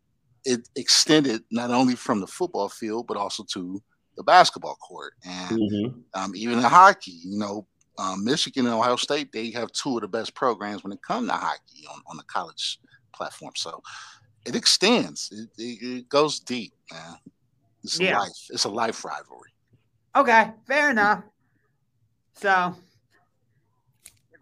it 0.44 0.68
extended 0.76 1.42
not 1.50 1.70
only 1.70 1.96
from 1.96 2.20
the 2.20 2.26
football 2.26 2.68
field 2.68 3.08
but 3.08 3.16
also 3.16 3.44
to 3.52 3.82
the 4.16 4.22
basketball 4.22 4.76
court, 4.76 5.14
and 5.26 5.58
mm-hmm. 5.58 6.00
um, 6.14 6.36
even 6.36 6.58
in 6.58 6.64
hockey. 6.64 7.18
You 7.24 7.36
know, 7.36 7.66
um, 7.98 8.24
Michigan 8.24 8.66
and 8.66 8.74
Ohio 8.76 8.94
State 8.94 9.32
they 9.32 9.50
have 9.50 9.72
two 9.72 9.96
of 9.96 10.02
the 10.02 10.08
best 10.08 10.36
programs 10.36 10.84
when 10.84 10.92
it 10.92 11.02
comes 11.02 11.28
to 11.28 11.34
hockey 11.34 11.84
on 11.90 12.00
on 12.06 12.16
the 12.16 12.24
college 12.24 12.78
platform. 13.12 13.54
So 13.56 13.82
it 14.44 14.56
extends. 14.56 15.30
It, 15.32 15.62
it, 15.62 15.98
it 15.98 16.08
goes 16.08 16.40
deep, 16.40 16.72
man. 16.92 17.16
It's 17.82 17.98
yeah. 17.98 18.18
life. 18.18 18.30
It's 18.50 18.64
a 18.64 18.68
life 18.68 19.04
rivalry. 19.04 19.50
Okay, 20.16 20.50
fair 20.66 20.90
enough. 20.90 21.24
So, 22.34 22.74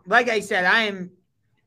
like 0.06 0.28
I 0.28 0.40
said, 0.40 0.64
I 0.64 0.82
am 0.82 1.10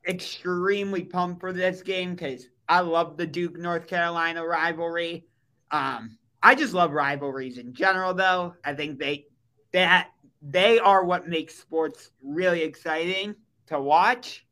extremely 0.08 1.04
pumped 1.04 1.40
for 1.40 1.52
this 1.52 1.82
game 1.82 2.16
because 2.16 2.48
I 2.68 2.82
love 2.82 3.18
the 3.18 3.28
Duke 3.28 3.58
North 3.58 3.88
Carolina 3.88 4.46
rivalry. 4.46 5.26
Um, 5.72 6.18
I 6.42 6.56
just 6.56 6.74
love 6.74 6.92
rivalries 6.92 7.58
in 7.58 7.74
general, 7.74 8.14
though. 8.14 8.56
I 8.64 8.74
think 8.74 9.00
they 9.00 9.26
that 9.74 10.12
they 10.42 10.80
are 10.80 11.04
what 11.04 11.28
makes 11.28 11.56
sports 11.56 12.12
really 12.24 12.62
exciting 12.62 13.36
to 13.68 13.82
watch. 13.82 14.45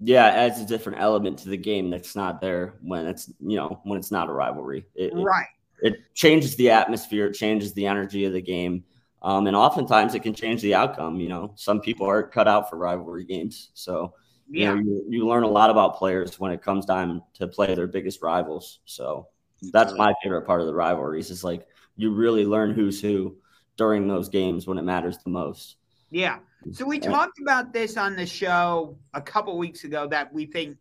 Yeah, 0.00 0.28
it 0.28 0.50
adds 0.50 0.60
a 0.60 0.66
different 0.66 1.00
element 1.00 1.38
to 1.40 1.48
the 1.48 1.56
game 1.56 1.90
that's 1.90 2.14
not 2.14 2.40
there 2.40 2.74
when 2.82 3.06
it's 3.06 3.32
you 3.40 3.56
know 3.56 3.80
when 3.84 3.98
it's 3.98 4.10
not 4.10 4.28
a 4.28 4.32
rivalry. 4.32 4.86
It, 4.94 5.12
right. 5.14 5.46
It, 5.80 5.94
it 5.94 6.14
changes 6.14 6.56
the 6.56 6.70
atmosphere, 6.70 7.26
it 7.26 7.34
changes 7.34 7.72
the 7.72 7.86
energy 7.86 8.24
of 8.24 8.32
the 8.32 8.42
game. 8.42 8.84
Um, 9.22 9.46
and 9.46 9.56
oftentimes 9.56 10.14
it 10.14 10.22
can 10.22 10.34
change 10.34 10.62
the 10.62 10.74
outcome. 10.74 11.18
You 11.18 11.28
know, 11.28 11.52
some 11.56 11.80
people 11.80 12.06
are 12.06 12.22
cut 12.22 12.46
out 12.46 12.70
for 12.70 12.76
rivalry 12.76 13.24
games. 13.24 13.70
So, 13.74 14.14
yeah. 14.48 14.74
you 14.74 14.74
know, 14.74 14.80
you, 14.80 15.06
you 15.08 15.26
learn 15.26 15.42
a 15.42 15.48
lot 15.48 15.70
about 15.70 15.96
players 15.96 16.38
when 16.38 16.52
it 16.52 16.62
comes 16.62 16.86
time 16.86 17.22
to 17.34 17.48
play 17.48 17.74
their 17.74 17.86
biggest 17.86 18.22
rivals. 18.22 18.80
So 18.84 19.28
that's 19.72 19.94
my 19.94 20.14
favorite 20.22 20.46
part 20.46 20.60
of 20.60 20.66
the 20.66 20.74
rivalries 20.74 21.30
is 21.30 21.42
like 21.42 21.66
you 21.96 22.12
really 22.12 22.44
learn 22.44 22.72
who's 22.72 23.00
who 23.00 23.36
during 23.76 24.06
those 24.06 24.28
games 24.28 24.66
when 24.66 24.78
it 24.78 24.82
matters 24.82 25.18
the 25.18 25.30
most. 25.30 25.76
Yeah. 26.16 26.38
So 26.72 26.86
we 26.86 26.98
talked 26.98 27.40
about 27.42 27.74
this 27.74 27.98
on 27.98 28.16
the 28.16 28.24
show 28.24 28.96
a 29.12 29.20
couple 29.20 29.58
weeks 29.58 29.84
ago 29.84 30.08
that 30.08 30.32
we 30.32 30.46
think 30.46 30.78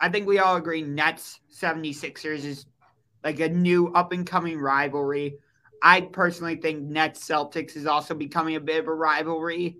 I 0.00 0.08
think 0.08 0.26
we 0.26 0.38
all 0.38 0.56
agree 0.56 0.80
Nets 0.80 1.38
76ers 1.54 2.46
is 2.46 2.64
like 3.22 3.40
a 3.40 3.48
new 3.50 3.88
up 3.88 4.12
and 4.12 4.26
coming 4.26 4.58
rivalry. 4.58 5.36
I 5.82 6.00
personally 6.00 6.56
think 6.56 6.82
Nets 6.82 7.28
Celtics 7.28 7.76
is 7.76 7.84
also 7.84 8.14
becoming 8.14 8.56
a 8.56 8.60
bit 8.60 8.78
of 8.78 8.88
a 8.88 8.94
rivalry 8.94 9.76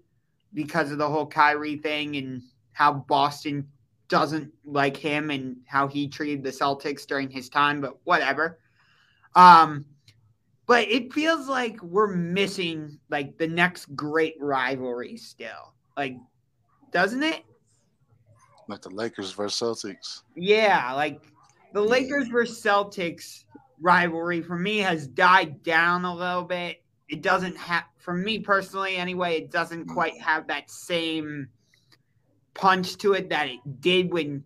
because 0.52 0.92
of 0.92 0.98
the 0.98 1.08
whole 1.08 1.26
Kyrie 1.26 1.78
thing 1.78 2.16
and 2.16 2.42
how 2.72 2.92
Boston 2.92 3.66
doesn't 4.08 4.52
like 4.66 4.98
him 4.98 5.30
and 5.30 5.56
how 5.66 5.88
he 5.88 6.08
treated 6.08 6.42
the 6.42 6.50
Celtics 6.50 7.06
during 7.06 7.30
his 7.30 7.48
time, 7.48 7.80
but 7.80 7.96
whatever. 8.04 8.58
Um, 9.34 9.86
but 10.66 10.88
it 10.88 11.12
feels 11.12 11.48
like 11.48 11.82
we're 11.82 12.14
missing 12.14 12.98
like 13.10 13.36
the 13.38 13.46
next 13.46 13.94
great 13.94 14.36
rivalry 14.40 15.16
still. 15.16 15.74
Like, 15.96 16.16
doesn't 16.90 17.22
it? 17.22 17.44
Like 18.68 18.80
the 18.82 18.90
Lakers 18.90 19.32
versus 19.32 19.60
Celtics. 19.60 20.22
Yeah, 20.34 20.92
like 20.92 21.20
the 21.72 21.82
Lakers 21.82 22.28
versus 22.28 22.62
Celtics 22.62 23.44
rivalry 23.80 24.40
for 24.40 24.56
me 24.56 24.78
has 24.78 25.06
died 25.06 25.62
down 25.62 26.04
a 26.04 26.14
little 26.14 26.44
bit. 26.44 26.82
It 27.08 27.20
doesn't 27.20 27.56
have, 27.58 27.84
for 27.98 28.14
me 28.14 28.38
personally, 28.38 28.96
anyway, 28.96 29.36
it 29.36 29.50
doesn't 29.50 29.86
mm. 29.86 29.92
quite 29.92 30.18
have 30.20 30.46
that 30.46 30.70
same 30.70 31.48
punch 32.54 32.96
to 32.98 33.12
it 33.12 33.28
that 33.28 33.48
it 33.48 33.80
did 33.80 34.10
when 34.10 34.42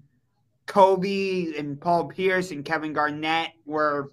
Kobe 0.66 1.56
and 1.56 1.80
Paul 1.80 2.06
Pierce 2.06 2.50
and 2.50 2.64
Kevin 2.64 2.92
Garnett 2.92 3.52
were 3.64 4.12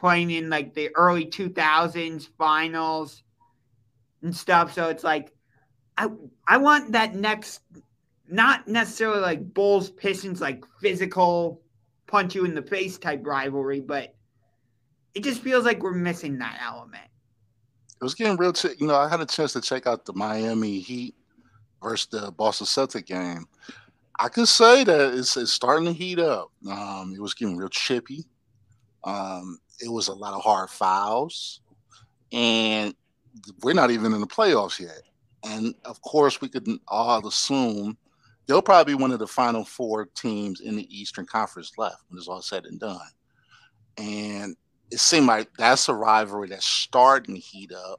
playing 0.00 0.30
in 0.30 0.48
like 0.48 0.74
the 0.74 0.88
early 0.96 1.26
2000s 1.26 2.28
finals 2.38 3.22
and 4.22 4.34
stuff. 4.34 4.72
So 4.72 4.88
it's 4.88 5.04
like, 5.04 5.32
I 5.98 6.08
I 6.48 6.56
want 6.56 6.92
that 6.92 7.14
next, 7.14 7.60
not 8.26 8.66
necessarily 8.66 9.20
like 9.20 9.52
Bulls 9.52 9.90
Pistons, 9.90 10.40
like 10.40 10.64
physical 10.80 11.60
punch 12.06 12.34
you 12.34 12.46
in 12.46 12.54
the 12.54 12.62
face 12.62 12.96
type 12.96 13.20
rivalry, 13.24 13.80
but 13.80 14.14
it 15.14 15.22
just 15.22 15.42
feels 15.42 15.64
like 15.64 15.82
we're 15.82 15.92
missing 15.92 16.38
that 16.38 16.58
element. 16.64 17.04
It 18.00 18.04
was 18.04 18.14
getting 18.14 18.38
real. 18.38 18.54
Ch- 18.54 18.78
you 18.78 18.86
know, 18.86 18.96
I 18.96 19.08
had 19.08 19.20
a 19.20 19.26
chance 19.26 19.52
to 19.52 19.60
check 19.60 19.86
out 19.86 20.06
the 20.06 20.14
Miami 20.14 20.78
Heat 20.78 21.14
versus 21.82 22.08
the 22.10 22.32
Boston 22.32 22.66
Celtic 22.66 23.06
game. 23.06 23.46
I 24.18 24.28
could 24.28 24.48
say 24.48 24.84
that 24.84 25.14
it's, 25.14 25.36
it's 25.36 25.52
starting 25.52 25.86
to 25.86 25.92
heat 25.92 26.18
up. 26.18 26.50
Um, 26.70 27.12
it 27.14 27.20
was 27.20 27.34
getting 27.34 27.56
real 27.56 27.68
chippy. 27.68 28.24
Um, 29.04 29.58
it 29.80 29.90
was 29.90 30.08
a 30.08 30.14
lot 30.14 30.34
of 30.34 30.42
hard 30.42 30.70
fouls, 30.70 31.60
and 32.32 32.94
we're 33.62 33.72
not 33.74 33.90
even 33.90 34.12
in 34.12 34.20
the 34.20 34.26
playoffs 34.26 34.78
yet. 34.78 35.02
And 35.44 35.74
of 35.84 36.00
course, 36.02 36.40
we 36.40 36.48
could 36.48 36.68
all 36.88 37.26
assume 37.26 37.96
they'll 38.46 38.62
probably 38.62 38.94
be 38.94 39.00
one 39.00 39.12
of 39.12 39.18
the 39.18 39.26
final 39.26 39.64
four 39.64 40.06
teams 40.14 40.60
in 40.60 40.76
the 40.76 40.86
Eastern 40.94 41.26
Conference 41.26 41.72
left 41.78 42.02
when 42.08 42.18
it's 42.18 42.28
all 42.28 42.42
said 42.42 42.66
and 42.66 42.78
done. 42.80 42.98
And 43.96 44.56
it 44.90 45.00
seemed 45.00 45.26
like 45.26 45.48
that's 45.56 45.88
a 45.88 45.94
rivalry 45.94 46.48
that's 46.48 46.66
starting 46.66 47.34
to 47.34 47.40
heat 47.40 47.72
up. 47.72 47.96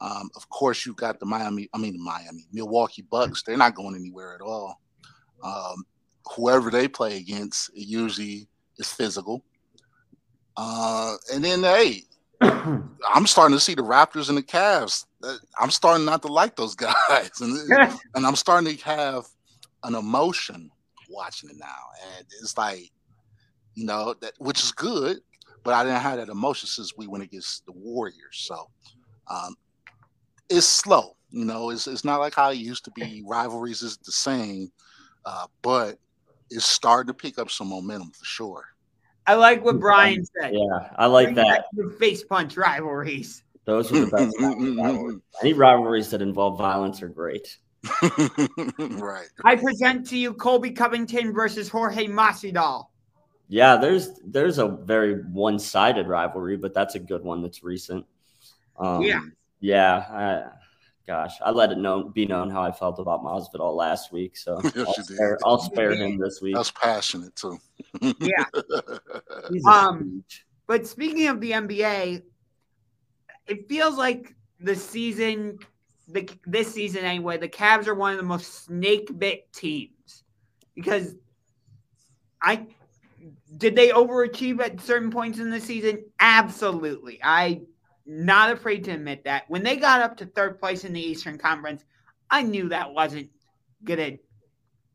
Um, 0.00 0.30
of 0.36 0.48
course, 0.48 0.84
you've 0.84 0.96
got 0.96 1.20
the 1.20 1.26
Miami, 1.26 1.68
I 1.72 1.78
mean, 1.78 2.02
Miami, 2.02 2.46
Milwaukee 2.52 3.02
Bucks. 3.02 3.42
They're 3.42 3.56
not 3.56 3.74
going 3.74 3.94
anywhere 3.94 4.34
at 4.34 4.40
all. 4.40 4.80
Um, 5.42 5.84
whoever 6.34 6.70
they 6.70 6.88
play 6.88 7.18
against, 7.18 7.70
it 7.70 7.86
usually 7.86 8.48
is 8.78 8.92
physical. 8.92 9.44
Uh, 10.56 11.16
and 11.32 11.44
then, 11.44 11.62
hey, 11.62 12.02
I'm 12.40 13.26
starting 13.26 13.56
to 13.56 13.60
see 13.60 13.74
the 13.74 13.82
Raptors 13.82 14.28
and 14.28 14.38
the 14.38 14.42
Cavs. 14.42 15.06
I'm 15.58 15.70
starting 15.70 16.04
not 16.04 16.22
to 16.22 16.28
like 16.28 16.56
those 16.56 16.74
guys, 17.08 17.40
and, 17.40 17.58
and 18.14 18.26
I'm 18.26 18.36
starting 18.36 18.76
to 18.76 18.84
have 18.84 19.26
an 19.82 19.94
emotion 19.94 20.70
watching 21.10 21.50
it 21.50 21.56
now, 21.58 22.16
and 22.16 22.26
it's 22.40 22.56
like, 22.56 22.90
you 23.74 23.86
know, 23.86 24.14
that 24.20 24.32
which 24.38 24.62
is 24.62 24.72
good 24.72 25.18
but 25.64 25.72
I 25.72 25.82
didn't 25.82 26.02
have 26.02 26.18
that 26.18 26.28
emotion 26.28 26.68
since 26.68 26.96
we 26.96 27.06
went 27.06 27.24
against 27.24 27.64
the 27.64 27.72
Warriors. 27.72 28.14
So 28.32 28.68
um, 29.28 29.56
it's 30.50 30.66
slow. 30.66 31.16
You 31.30 31.46
know, 31.46 31.70
it's, 31.70 31.88
it's 31.88 32.04
not 32.04 32.20
like 32.20 32.34
how 32.34 32.50
it 32.50 32.58
used 32.58 32.84
to 32.84 32.90
be. 32.92 33.24
Rivalries 33.26 33.82
is 33.82 33.96
the 33.96 34.12
same, 34.12 34.70
uh, 35.24 35.46
but 35.62 35.98
it's 36.50 36.66
starting 36.66 37.08
to 37.08 37.14
pick 37.14 37.38
up 37.38 37.50
some 37.50 37.68
momentum 37.70 38.12
for 38.12 38.24
sure. 38.24 38.64
I 39.26 39.34
like 39.34 39.64
what 39.64 39.80
Brian 39.80 40.24
said. 40.24 40.52
Yeah, 40.54 40.90
I 40.96 41.06
like 41.06 41.34
Bring 41.34 41.36
that. 41.36 41.66
Face 41.98 42.22
punch 42.24 42.56
rivalries. 42.56 43.42
Those 43.64 43.90
are 43.92 44.04
the 44.04 44.10
best. 44.10 44.36
rivalries. 44.40 45.20
Any 45.40 45.52
rivalries 45.54 46.10
that 46.10 46.20
involve 46.20 46.58
violence 46.58 47.02
are 47.02 47.08
great. 47.08 47.58
right. 48.78 49.28
I 49.44 49.56
present 49.56 50.06
to 50.08 50.18
you 50.18 50.34
Colby 50.34 50.70
Covington 50.70 51.32
versus 51.32 51.68
Jorge 51.68 52.06
Masvidal. 52.06 52.86
Yeah, 53.48 53.76
there's 53.76 54.20
there's 54.24 54.58
a 54.58 54.68
very 54.68 55.22
one 55.22 55.58
sided 55.58 56.06
rivalry, 56.06 56.56
but 56.56 56.74
that's 56.74 56.94
a 56.94 56.98
good 56.98 57.22
one 57.22 57.42
that's 57.42 57.62
recent. 57.62 58.06
Um, 58.78 59.02
yeah, 59.02 59.20
yeah. 59.60 59.96
I, 60.10 60.56
gosh, 61.06 61.34
I 61.44 61.50
let 61.50 61.70
it 61.70 61.78
known 61.78 62.10
be 62.12 62.26
known 62.26 62.50
how 62.50 62.62
I 62.62 62.72
felt 62.72 62.98
about 62.98 63.22
Masvidal 63.22 63.74
last 63.76 64.12
week, 64.12 64.36
so 64.36 64.60
yes, 64.64 64.76
I'll, 64.76 64.94
spare, 64.94 65.38
I'll 65.44 65.60
spare 65.60 65.92
him 65.92 66.18
this 66.18 66.40
week. 66.40 66.54
That's 66.54 66.70
passionate 66.70 67.36
too. 67.36 67.58
Yeah. 68.20 68.44
um, 69.70 70.24
but 70.66 70.86
speaking 70.86 71.28
of 71.28 71.40
the 71.40 71.52
NBA, 71.52 72.22
it 73.46 73.68
feels 73.68 73.96
like 73.96 74.34
the 74.60 74.74
season, 74.74 75.58
the 76.08 76.28
this 76.46 76.72
season 76.72 77.04
anyway, 77.04 77.36
the 77.36 77.48
Cavs 77.48 77.86
are 77.86 77.94
one 77.94 78.12
of 78.12 78.18
the 78.18 78.24
most 78.24 78.64
snake 78.64 79.18
bit 79.18 79.52
teams 79.52 80.24
because 80.74 81.14
I 82.40 82.66
did 83.56 83.76
they 83.76 83.88
overachieve 83.88 84.60
at 84.60 84.80
certain 84.80 85.10
points 85.10 85.38
in 85.38 85.50
the 85.50 85.60
season? 85.60 86.04
Absolutely. 86.20 87.20
I 87.22 87.62
not 88.06 88.52
afraid 88.52 88.84
to 88.84 88.90
admit 88.92 89.24
that. 89.24 89.44
When 89.48 89.62
they 89.62 89.76
got 89.76 90.02
up 90.02 90.16
to 90.18 90.26
third 90.26 90.58
place 90.58 90.84
in 90.84 90.92
the 90.92 91.00
Eastern 91.00 91.38
Conference, 91.38 91.84
I 92.30 92.42
knew 92.42 92.68
that 92.68 92.92
wasn't 92.92 93.30
gonna 93.82 94.18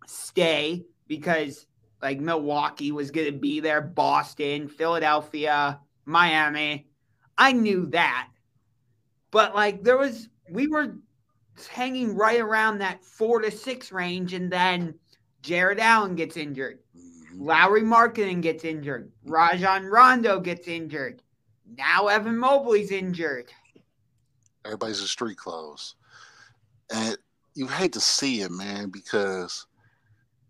stay 0.07 0.85
because 1.07 1.65
like 2.01 2.19
Milwaukee 2.19 2.91
was 2.91 3.11
gonna 3.11 3.31
be 3.31 3.59
there, 3.59 3.81
Boston, 3.81 4.67
Philadelphia, 4.67 5.79
Miami. 6.05 6.87
I 7.37 7.51
knew 7.51 7.85
that. 7.87 8.29
But 9.31 9.55
like 9.55 9.83
there 9.83 9.97
was 9.97 10.29
we 10.49 10.67
were 10.67 10.95
hanging 11.67 12.15
right 12.15 12.39
around 12.39 12.79
that 12.79 13.03
four 13.03 13.41
to 13.41 13.51
six 13.51 13.91
range, 13.91 14.33
and 14.33 14.51
then 14.51 14.95
Jarrett 15.41 15.79
Allen 15.79 16.15
gets 16.15 16.37
injured. 16.37 16.79
Mm-hmm. 16.97 17.43
Lauri 17.43 17.81
Markkanen 17.81 18.41
gets 18.41 18.63
injured. 18.63 19.11
Rajon 19.25 19.85
Rondo 19.85 20.39
gets 20.39 20.67
injured. 20.67 21.21
Now 21.77 22.07
Evan 22.07 22.37
Mobley's 22.37 22.91
injured. 22.91 23.51
Everybody's 24.65 25.01
in 25.01 25.07
street 25.07 25.37
clothes. 25.37 25.95
And 26.93 27.17
you 27.53 27.67
hate 27.67 27.93
to 27.93 27.99
see 27.99 28.41
it, 28.41 28.51
man, 28.51 28.89
because 28.89 29.67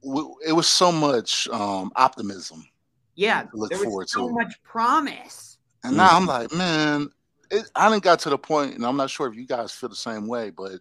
it 0.01 0.53
was 0.53 0.67
so 0.67 0.91
much 0.91 1.47
um, 1.49 1.91
optimism. 1.95 2.65
Yeah, 3.15 3.45
look 3.53 3.69
there 3.69 3.79
forward 3.79 4.03
was 4.03 4.11
so 4.11 4.27
to. 4.27 4.33
much 4.33 4.61
promise. 4.63 5.57
And 5.83 5.97
now 5.97 6.15
I'm 6.15 6.25
like, 6.25 6.53
man, 6.53 7.09
it, 7.51 7.69
I 7.75 7.89
didn't 7.89 8.03
got 8.03 8.19
to 8.19 8.29
the 8.29 8.37
point, 8.37 8.75
and 8.75 8.85
I'm 8.85 8.97
not 8.97 9.09
sure 9.09 9.27
if 9.27 9.35
you 9.35 9.45
guys 9.45 9.71
feel 9.71 9.89
the 9.89 9.95
same 9.95 10.27
way, 10.27 10.49
but 10.49 10.79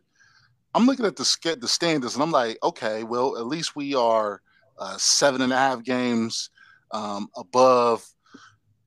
I'm 0.74 0.86
looking 0.86 1.06
at 1.06 1.16
the 1.16 1.56
the 1.60 1.68
standards, 1.68 2.14
and 2.14 2.22
I'm 2.22 2.30
like, 2.30 2.58
okay, 2.62 3.02
well, 3.04 3.36
at 3.36 3.46
least 3.46 3.76
we 3.76 3.94
are 3.94 4.42
uh, 4.78 4.96
seven 4.98 5.42
and 5.42 5.52
a 5.52 5.56
half 5.56 5.82
games 5.82 6.50
um, 6.92 7.28
above 7.36 8.06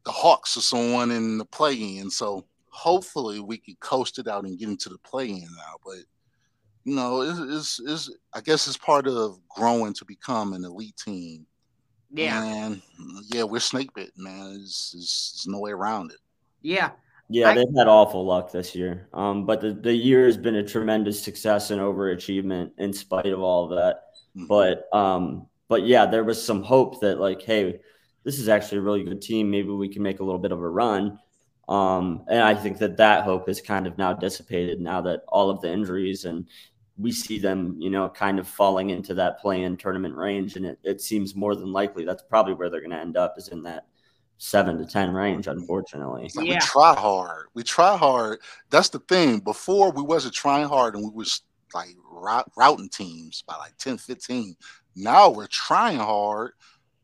the 0.06 0.12
Hawks 0.12 0.58
or 0.58 0.62
someone 0.62 1.12
in 1.12 1.38
the 1.38 1.46
play-in. 1.46 2.10
So 2.10 2.46
hopefully 2.70 3.40
we 3.40 3.58
could 3.58 3.80
coast 3.80 4.18
it 4.20 4.28
out 4.28 4.46
and 4.46 4.58
get 4.58 4.70
into 4.70 4.90
the 4.90 4.98
play-in 5.00 5.42
now. 5.42 5.76
But 5.86 6.00
you 6.84 6.96
know, 6.96 7.22
is 7.22 7.40
is 7.40 7.80
is 7.86 8.18
I 8.34 8.42
guess 8.42 8.68
it's 8.68 8.78
part 8.78 9.08
of 9.08 9.40
growing 9.50 9.94
to 9.94 10.06
become 10.06 10.54
an 10.54 10.64
elite 10.66 10.98
team. 10.98 11.46
Yeah. 12.14 12.44
And 12.44 12.82
yeah, 13.32 13.44
we're 13.44 13.60
snake 13.60 13.94
bit, 13.94 14.12
man. 14.18 14.50
There's, 14.50 14.92
there's 14.94 15.46
no 15.48 15.60
way 15.60 15.72
around 15.72 16.12
it. 16.12 16.18
Yeah. 16.62 16.92
Yeah, 17.30 17.50
I- 17.52 17.56
they've 17.56 17.78
had 17.78 17.88
awful 17.88 18.26
luck 18.26 18.52
this 18.52 18.76
year. 18.76 19.08
Um, 19.14 19.46
but 19.46 19.62
the, 19.62 19.72
the 19.74 19.94
year 19.94 20.26
has 20.26 20.36
been 20.38 20.56
a 20.56 20.64
tremendous 20.68 21.24
success 21.24 21.72
and 21.72 21.80
overachievement 21.80 22.72
in 22.78 22.92
spite 22.92 23.28
of 23.28 23.40
all 23.40 23.64
of 23.66 23.78
that. 23.78 24.02
Mhm. 24.38 24.48
But 24.48 24.94
um, 24.94 25.48
but 25.70 25.86
yeah, 25.86 26.06
there 26.06 26.26
was 26.26 26.44
some 26.44 26.64
hope 26.64 27.00
that 27.00 27.20
like, 27.20 27.42
hey, 27.42 27.80
this 28.26 28.40
is 28.40 28.50
actually 28.50 28.80
a 28.80 28.82
really 28.82 29.04
good 29.04 29.22
team. 29.22 29.50
Maybe 29.50 29.70
we 29.70 29.88
can 29.88 30.04
make 30.04 30.20
a 30.20 30.24
little 30.24 30.40
bit 30.40 30.52
of 30.52 30.60
a 30.60 30.70
run. 30.70 31.18
Um, 31.70 32.26
and 32.28 32.42
I 32.42 32.54
think 32.54 32.80
that 32.80 32.98
that 32.98 33.24
hope 33.24 33.48
is 33.48 33.62
kind 33.62 33.88
of 33.88 33.98
now 33.98 34.12
dissipated 34.12 34.82
now 34.82 35.00
that 35.02 35.22
all 35.30 35.50
of 35.50 35.62
the 35.62 35.72
injuries 35.72 36.26
and 36.26 36.46
we 36.98 37.12
see 37.12 37.40
them, 37.40 37.76
you 37.80 37.90
know, 37.90 38.10
kind 38.10 38.38
of 38.40 38.48
falling 38.48 38.90
into 38.90 39.14
that 39.16 39.40
play-in 39.40 39.78
tournament 39.78 40.16
range, 40.16 40.56
and 40.56 40.66
it, 40.66 40.80
it 40.84 41.02
seems 41.02 41.36
more 41.36 41.56
than 41.56 41.72
likely 41.72 42.06
that's 42.06 42.24
probably 42.24 42.54
where 42.54 42.70
they're 42.70 42.82
going 42.82 42.92
to 42.92 42.98
end 43.00 43.18
up 43.18 43.36
is 43.38 43.48
in 43.48 43.64
that 43.64 43.86
seven 44.38 44.78
to 44.78 44.86
ten 44.86 45.12
range. 45.14 45.48
Unfortunately, 45.48 46.30
like 46.36 46.46
Yeah. 46.48 46.56
we 46.56 46.60
try 46.60 46.94
hard. 46.96 47.48
We 47.54 47.64
try 47.64 47.96
hard. 47.98 48.40
That's 48.70 48.90
the 48.90 49.00
thing. 49.00 49.40
Before 49.40 49.92
we 49.92 50.02
wasn't 50.02 50.34
trying 50.34 50.68
hard 50.68 50.96
and 50.96 51.04
we 51.04 51.12
was 51.12 51.42
like 51.74 51.96
routing 52.58 52.90
teams 52.90 53.44
by 53.48 53.56
like 53.56 53.78
10, 53.78 53.98
15. 53.98 54.56
Now 54.96 55.30
we're 55.30 55.48
trying 55.48 56.00
hard 56.00 56.52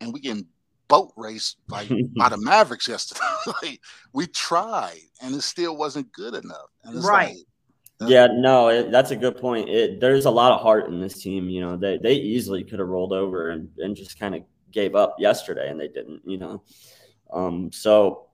and 0.02 0.12
we 0.14 0.20
getting 0.20 0.46
boat 0.90 1.14
raced 1.16 1.58
like 1.70 1.90
by 2.18 2.28
the 2.30 2.38
Mavericks 2.42 2.88
yesterday. 2.88 3.22
like 3.64 3.80
we 4.14 4.28
tried 4.28 5.00
and 5.22 5.34
it 5.34 5.42
still 5.42 5.78
wasn't 5.78 6.12
good 6.12 6.34
enough. 6.34 6.68
And 6.84 6.98
it's 6.98 7.06
Right. 7.06 7.30
like 7.30 7.38
Yeah, 8.06 8.28
no, 8.32 8.68
it, 8.70 8.92
that's 8.92 9.12
a 9.12 9.16
good 9.16 9.38
point. 9.38 9.70
It, 9.70 10.00
there's 10.00 10.26
a 10.26 10.32
lot 10.32 10.52
of 10.52 10.62
heart 10.62 10.88
in 10.88 11.00
this 11.00 11.20
team. 11.22 11.50
You 11.50 11.62
know, 11.62 11.78
they 11.78 11.98
they 11.98 12.14
easily 12.14 12.64
could 12.64 12.80
have 12.80 12.88
rolled 12.88 13.14
over 13.14 13.50
and, 13.50 13.70
and 13.80 13.96
just 13.96 14.20
kind 14.20 14.36
of 14.36 14.44
gave 14.72 14.96
up 14.96 15.16
yesterday, 15.20 15.70
and 15.70 15.80
they 15.80 15.88
didn't. 15.88 16.22
You 16.26 16.38
know, 16.38 16.64
um, 17.34 17.72
so 17.72 18.28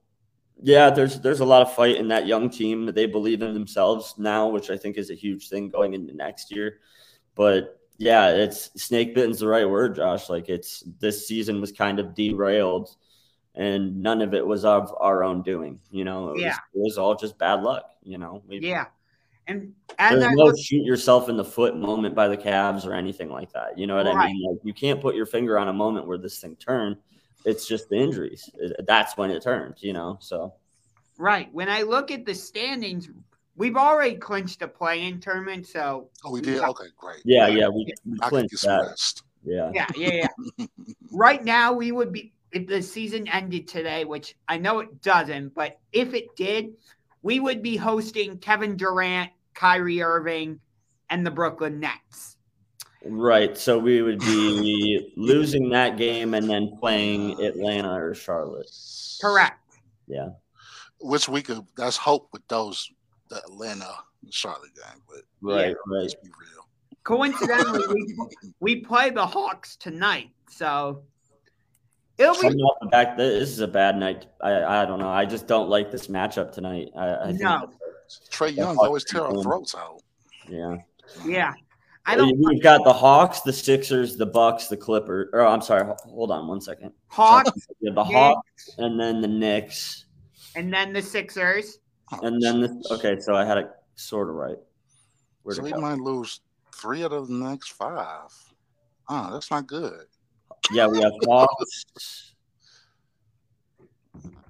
yeah, 0.62 0.90
there's 0.90 1.20
there's 1.20 1.40
a 1.40 1.44
lot 1.46 1.62
of 1.62 1.72
fight 1.74 1.96
in 1.96 2.08
that 2.08 2.26
young 2.26 2.50
team. 2.50 2.86
They 2.86 3.06
believe 3.06 3.40
in 3.42 3.54
themselves 3.54 4.14
now, 4.18 4.48
which 4.48 4.68
I 4.70 4.76
think 4.76 4.98
is 4.98 5.10
a 5.10 5.14
huge 5.14 5.48
thing 5.48 5.70
going 5.70 5.94
into 5.94 6.14
next 6.14 6.54
year. 6.54 6.80
But 7.34 7.80
yeah, 7.96 8.30
it's 8.30 8.70
snake 8.82 9.14
bitten's 9.16 9.40
the 9.40 9.48
right 9.48 9.68
word, 9.68 9.96
Josh. 9.96 10.28
Like 10.28 10.48
it's 10.48 10.84
this 11.00 11.26
season 11.26 11.60
was 11.60 11.72
kind 11.72 11.98
of 11.98 12.14
derailed, 12.14 12.94
and 13.54 14.02
none 14.02 14.20
of 14.20 14.34
it 14.34 14.46
was 14.46 14.64
of 14.64 14.94
our 14.98 15.24
own 15.24 15.42
doing. 15.42 15.80
You 15.90 16.04
know, 16.04 16.30
it, 16.30 16.40
Yeah. 16.40 16.48
was, 16.48 16.58
it 16.74 16.80
was 16.82 16.98
all 16.98 17.14
just 17.14 17.38
bad 17.38 17.62
luck. 17.62 17.88
You 18.02 18.18
know, 18.18 18.42
we, 18.46 18.58
Yeah. 18.58 18.86
And 19.46 19.74
as 19.98 20.12
there's 20.12 20.24
I 20.24 20.34
no 20.34 20.44
look, 20.44 20.58
shoot 20.58 20.84
yourself 20.84 21.28
in 21.28 21.36
the 21.36 21.44
foot 21.44 21.76
moment 21.76 22.14
by 22.14 22.28
the 22.28 22.36
Cavs 22.36 22.86
or 22.86 22.94
anything 22.94 23.30
like 23.30 23.52
that. 23.52 23.78
You 23.78 23.86
know 23.86 23.96
what 23.96 24.06
I 24.06 24.26
mean? 24.26 24.42
Like 24.48 24.58
you 24.64 24.72
can't 24.72 25.00
put 25.00 25.14
your 25.14 25.26
finger 25.26 25.58
on 25.58 25.68
a 25.68 25.72
moment 25.72 26.06
where 26.06 26.18
this 26.18 26.40
thing 26.40 26.56
turned. 26.56 26.96
It's 27.44 27.66
just 27.66 27.88
the 27.88 27.96
injuries. 27.96 28.48
That's 28.86 29.16
when 29.16 29.30
it 29.30 29.42
turned. 29.42 29.74
You 29.78 29.92
know. 29.92 30.18
So 30.20 30.54
right, 31.18 31.52
when 31.52 31.68
I 31.68 31.82
look 31.82 32.10
at 32.10 32.24
the 32.24 32.34
standings, 32.34 33.10
we've 33.56 33.76
already 33.76 34.16
clinched 34.16 34.62
a 34.62 34.68
play-in 34.68 35.20
tournament, 35.20 35.66
so 35.66 36.08
oh 36.24 36.32
we 36.32 36.40
did? 36.40 36.60
Okay, 36.60 36.86
great. 36.96 37.20
yeah, 37.24 37.46
yeah, 37.48 37.68
we, 37.68 37.84
we 37.84 37.84
I 37.84 37.94
can 37.94 38.12
get 38.14 38.28
clinched 38.28 38.58
some 38.58 38.70
that. 38.70 38.86
rest. 38.88 39.22
Yeah. 39.44 39.70
yeah, 39.74 39.86
yeah, 39.94 40.28
yeah. 40.58 40.66
right 41.12 41.44
now 41.44 41.72
we 41.74 41.92
would 41.92 42.12
be 42.12 42.32
if 42.52 42.66
the 42.68 42.80
season 42.80 43.28
ended 43.28 43.66
today, 43.66 44.04
which 44.04 44.36
I 44.48 44.58
know 44.58 44.78
it 44.78 45.02
doesn't, 45.02 45.54
but 45.54 45.78
if 45.92 46.14
it 46.14 46.34
did, 46.36 46.72
we 47.22 47.40
would 47.40 47.62
be 47.62 47.76
hosting 47.76 48.38
Kevin 48.38 48.76
Durant, 48.76 49.30
Kyrie 49.54 50.02
Irving, 50.02 50.60
and 51.10 51.26
the 51.26 51.30
Brooklyn 51.30 51.80
Nets. 51.80 52.36
Right. 53.04 53.56
So 53.56 53.78
we 53.78 54.02
would 54.02 54.20
be 54.20 55.12
losing 55.16 55.68
that 55.70 55.96
game 55.98 56.34
and 56.34 56.48
then 56.48 56.76
playing 56.80 57.40
Atlanta 57.42 57.92
or 57.92 58.14
Charlotte. 58.14 58.70
Correct. 59.20 59.60
Yeah. 60.06 60.30
Which 61.00 61.28
we 61.28 61.42
could 61.42 61.60
that's 61.76 61.96
hope 61.96 62.28
with 62.32 62.46
those 62.48 62.90
the 63.28 63.36
Atlanta 63.36 63.90
and 64.22 64.32
Charlotte 64.32 64.74
game, 64.74 65.02
but 65.08 65.20
Right. 65.42 65.76
Right. 65.86 66.02
let's 66.02 66.14
be 66.14 66.28
real. 66.28 66.66
Coincidentally, 67.02 67.86
we, 67.88 68.16
we 68.60 68.76
play 68.76 69.10
the 69.10 69.26
Hawks 69.26 69.76
tonight, 69.76 70.30
so 70.48 71.02
it'll 72.16 72.34
be 72.34 72.40
Coming 72.42 72.60
off 72.60 72.78
the 72.80 72.86
back, 72.88 73.18
this 73.18 73.50
is 73.50 73.60
a 73.60 73.68
bad 73.68 73.96
night. 73.98 74.24
I 74.40 74.82
I 74.82 74.86
don't 74.86 74.98
know. 74.98 75.10
I 75.10 75.26
just 75.26 75.46
don't 75.46 75.68
like 75.68 75.90
this 75.92 76.06
matchup 76.06 76.52
tonight. 76.52 76.88
I, 76.96 77.14
I 77.16 77.26
think 77.26 77.40
No. 77.40 77.70
Trae 78.30 78.54
Yeah, 78.54 78.64
Young 78.64 78.78
always 78.78 79.04
tear 79.04 79.22
our 79.22 79.32
win. 79.32 79.42
throats 79.42 79.74
out. 79.74 80.02
yeah. 80.48 80.76
yeah. 81.24 81.52
I 82.06 82.16
don't 82.16 82.38
We've 82.38 82.62
got 82.62 82.84
the 82.84 82.92
Hawks, 82.92 83.40
the 83.40 83.52
Sixers, 83.52 84.16
the 84.18 84.26
Bucks, 84.26 84.68
the 84.68 84.76
Clippers. 84.76 85.30
Oh, 85.32 85.46
I'm 85.46 85.62
sorry, 85.62 85.90
hold 86.04 86.30
on 86.30 86.46
one 86.46 86.60
second. 86.60 86.92
Hawks 87.08 87.50
We 87.80 87.88
have 87.88 87.94
the 87.94 88.04
Yeah. 88.04 88.18
Hawks, 88.34 88.70
and 88.76 89.00
then 89.00 89.22
the 89.22 89.28
Knicks, 89.28 90.04
and 90.54 90.70
then 90.72 90.92
the 90.92 91.00
Sixers. 91.00 91.78
and 92.22 92.42
then 92.42 92.60
the. 92.60 92.84
Okay, 92.90 93.18
so 93.20 93.34
I 93.34 93.44
had 93.46 93.56
it 93.56 93.70
sort 93.94 94.28
of 94.28 94.34
right. 94.34 94.58
Where'd 95.44 95.56
so 95.56 95.62
we 95.62 95.72
might 95.72 95.98
lose 95.98 96.40
three 96.74 97.04
out 97.04 97.12
of 97.12 97.28
the 97.28 97.34
next 97.34 97.70
five. 97.72 98.28
Oh, 99.08 99.30
that's 99.32 99.50
not 99.50 99.66
good. 99.66 100.04
Yeah, 100.72 100.86
we 100.88 101.00
have 101.00 101.12
Hawks, 101.24 102.33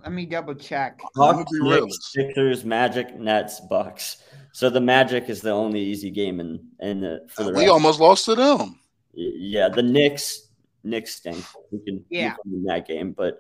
Let 0.04 0.12
me 0.12 0.26
double 0.26 0.54
check. 0.54 1.00
Let 1.16 1.36
Hawks, 1.36 1.50
Knicks. 1.52 2.12
Sixers, 2.12 2.64
Magic, 2.64 3.18
Nets, 3.18 3.60
Bucks. 3.70 4.18
So 4.52 4.68
the 4.68 4.80
Magic 4.80 5.30
is 5.30 5.40
the 5.40 5.50
only 5.50 5.80
easy 5.80 6.10
game 6.10 6.40
in 6.40 6.60
in 6.80 7.00
the 7.00 7.26
for 7.28 7.42
the 7.44 7.52
we 7.52 7.60
rest. 7.60 7.70
almost 7.70 8.00
lost 8.00 8.24
to 8.26 8.34
them. 8.34 8.78
Yeah, 9.14 9.68
the 9.70 9.82
Knicks, 9.82 10.48
Knicks 10.82 11.14
stink. 11.14 11.42
We 11.72 11.78
can, 11.80 12.04
Yeah. 12.10 12.34
can 12.34 12.52
win 12.52 12.64
that 12.64 12.86
game, 12.86 13.12
but 13.12 13.38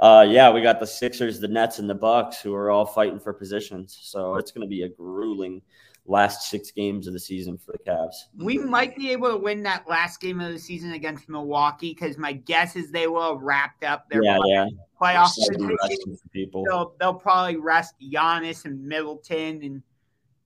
uh, 0.00 0.26
yeah, 0.28 0.50
we 0.52 0.60
got 0.60 0.80
the 0.80 0.86
Sixers, 0.86 1.40
the 1.40 1.48
Nets, 1.48 1.78
and 1.78 1.88
the 1.88 1.94
Bucks 1.94 2.40
who 2.42 2.52
are 2.54 2.70
all 2.70 2.84
fighting 2.84 3.18
for 3.20 3.32
positions. 3.32 3.98
So 4.02 4.34
it's 4.34 4.50
going 4.52 4.66
to 4.66 4.68
be 4.70 4.82
a 4.82 4.88
grueling 4.88 5.62
last 6.06 6.50
six 6.50 6.72
games 6.72 7.06
of 7.06 7.12
the 7.12 7.20
season 7.20 7.56
for 7.56 7.72
the 7.72 7.78
Cavs. 7.90 8.14
We 8.36 8.58
might 8.58 8.96
be 8.96 9.12
able 9.12 9.30
to 9.30 9.36
win 9.36 9.62
that 9.62 9.88
last 9.88 10.20
game 10.20 10.40
of 10.40 10.52
the 10.52 10.58
season 10.58 10.92
against 10.92 11.28
Milwaukee 11.28 11.90
because 11.94 12.18
my 12.18 12.32
guess 12.32 12.74
is 12.74 12.90
they 12.90 13.06
will 13.06 13.34
have 13.34 13.42
wrapped 13.42 13.84
up 13.84 14.08
their 14.10 14.22
yeah, 14.24 14.38
yeah. 14.46 14.66
Playoff 15.02 15.30
They'll 15.36 15.48
be 15.48 15.74
position. 15.74 15.76
resting 15.82 16.16
some 16.16 16.28
people. 16.32 16.64
They'll, 16.68 16.94
they'll 17.00 17.14
probably 17.14 17.56
rest 17.56 17.94
Giannis 18.00 18.64
and 18.64 18.84
Middleton 18.84 19.62
and 19.62 19.82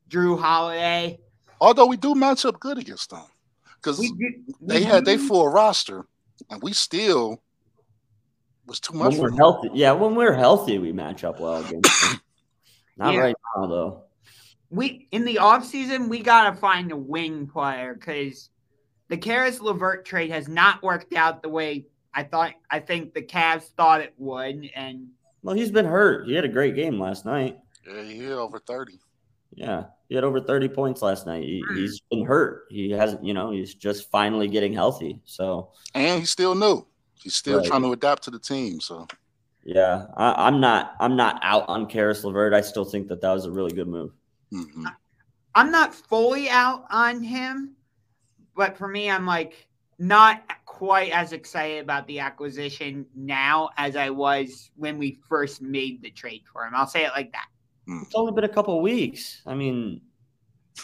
Jrue 0.09 0.41
Holiday. 0.41 1.19
Although 1.61 1.87
we 1.87 1.97
do 1.97 2.15
match 2.15 2.45
up 2.45 2.59
good 2.61 2.79
against 2.79 3.11
them. 3.11 3.25
Because 3.77 3.99
We 3.99 4.09
do, 4.09 4.17
we 4.17 4.55
they 4.67 4.83
had 4.83 5.05
they 5.05 5.17
do- 5.17 5.29
full 5.29 5.49
roster 5.49 6.07
and 6.51 6.63
we 6.63 6.73
still 6.73 7.41
was 8.67 8.81
too 8.81 8.95
much 8.95 9.11
When 9.11 9.17
for 9.17 9.23
we're 9.23 9.29
them. 9.31 9.37
healthy, 9.39 9.69
yeah, 9.75 9.93
when 9.93 10.15
we're 10.15 10.35
healthy, 10.35 10.79
we 10.79 10.93
match 10.93 11.23
up 11.25 11.39
well 11.39 11.65
against 11.65 12.03
them. 12.03 12.21
Not 12.97 13.15
Yeah. 13.15 13.21
right 13.21 13.35
now, 13.57 13.67
though. 13.67 14.03
we 14.71 15.07
in 15.13 15.25
the 15.25 15.37
offseason, 15.37 16.09
we 16.09 16.21
gotta 16.21 16.57
find 16.57 16.91
a 16.93 16.97
wing 16.97 17.47
player 17.47 17.95
because 17.95 18.51
the 19.09 19.17
Caris 19.17 19.61
LeVert 19.61 20.05
trade 20.05 20.31
has 20.31 20.49
not 20.49 20.83
worked 20.83 21.15
out 21.15 21.43
the 21.43 21.49
way 21.49 21.87
I 22.17 22.23
thought 22.25 22.55
I 22.71 22.81
think 22.81 23.13
the 23.15 23.23
Cavs 23.23 23.65
thought 23.77 24.01
it 24.01 24.15
would. 24.17 24.69
And 24.75 25.09
Well, 25.43 25.55
he's 25.55 25.71
been 25.71 25.85
hurt. 25.85 26.27
He 26.27 26.35
had 26.35 26.45
a 26.47 26.49
great 26.49 26.75
game 26.75 26.99
last 26.99 27.25
night. 27.27 27.59
Yeah, 27.87 28.03
he 28.03 28.17
hit 28.17 28.33
over 28.33 28.59
30. 28.59 28.99
Yeah, 29.55 29.85
he 30.09 30.15
had 30.17 30.25
over 30.25 30.41
30 30.41 30.69
points 30.71 31.03
last 31.03 31.27
night. 31.27 31.45
He, 31.45 31.63
Mm. 31.71 31.77
he's 31.77 32.01
been 32.11 32.25
hurt. 32.25 32.65
He 32.71 32.91
hasn't, 32.91 33.23
you 33.25 33.33
know, 33.35 33.51
he's 33.53 33.75
just 33.75 34.11
finally 34.11 34.49
getting 34.49 34.73
healthy. 34.73 35.21
So, 35.25 35.71
And 35.95 36.21
he's 36.21 36.31
still 36.31 36.55
new. 36.55 36.87
He's 37.23 37.35
still 37.37 37.59
Right. 37.59 37.67
trying 37.67 37.83
to 37.83 37.93
adapt 37.93 38.25
to 38.25 38.31
the 38.31 38.39
team. 38.39 38.81
So 38.81 39.07
yeah, 39.63 40.07
I, 40.17 40.47
I'm 40.47 40.59
not, 40.61 40.95
I'm 41.01 41.17
not 41.17 41.39
out 41.43 41.69
on 41.69 41.87
Caris 41.87 42.25
LeVert. 42.25 42.55
I 42.55 42.61
still 42.63 42.85
think 42.85 43.09
that 43.09 43.21
that 43.21 43.33
was 43.33 43.45
a 43.45 43.51
really 43.51 43.73
good 43.73 43.89
move. 43.89 44.13
mhm. 44.53 44.87
I'm 45.55 45.71
not 45.71 45.95
fully 45.95 46.49
out 46.51 46.85
on 46.91 47.23
him, 47.23 47.77
but 48.55 48.77
for 48.77 48.87
me, 48.89 49.11
I'm 49.11 49.27
like 49.27 49.67
not 49.99 50.43
quite 50.77 51.11
as 51.11 51.33
excited 51.33 51.83
about 51.83 52.07
the 52.07 52.21
acquisition 52.21 53.07
now 53.15 53.71
as 53.79 53.97
I 53.97 54.11
was 54.11 54.71
when 54.77 54.99
we 54.99 55.19
first 55.27 55.63
made 55.63 56.03
the 56.03 56.11
trade 56.11 56.43
for 56.53 56.67
him. 56.67 56.75
I'll 56.77 56.87
say 56.87 57.07
it 57.07 57.13
like 57.17 57.33
that. 57.33 57.47
It's 57.89 58.15
only 58.15 58.33
been 58.33 58.45
a 58.45 58.49
couple 58.49 58.83
weeks. 58.83 59.41
I 59.47 59.55
mean, 59.55 60.03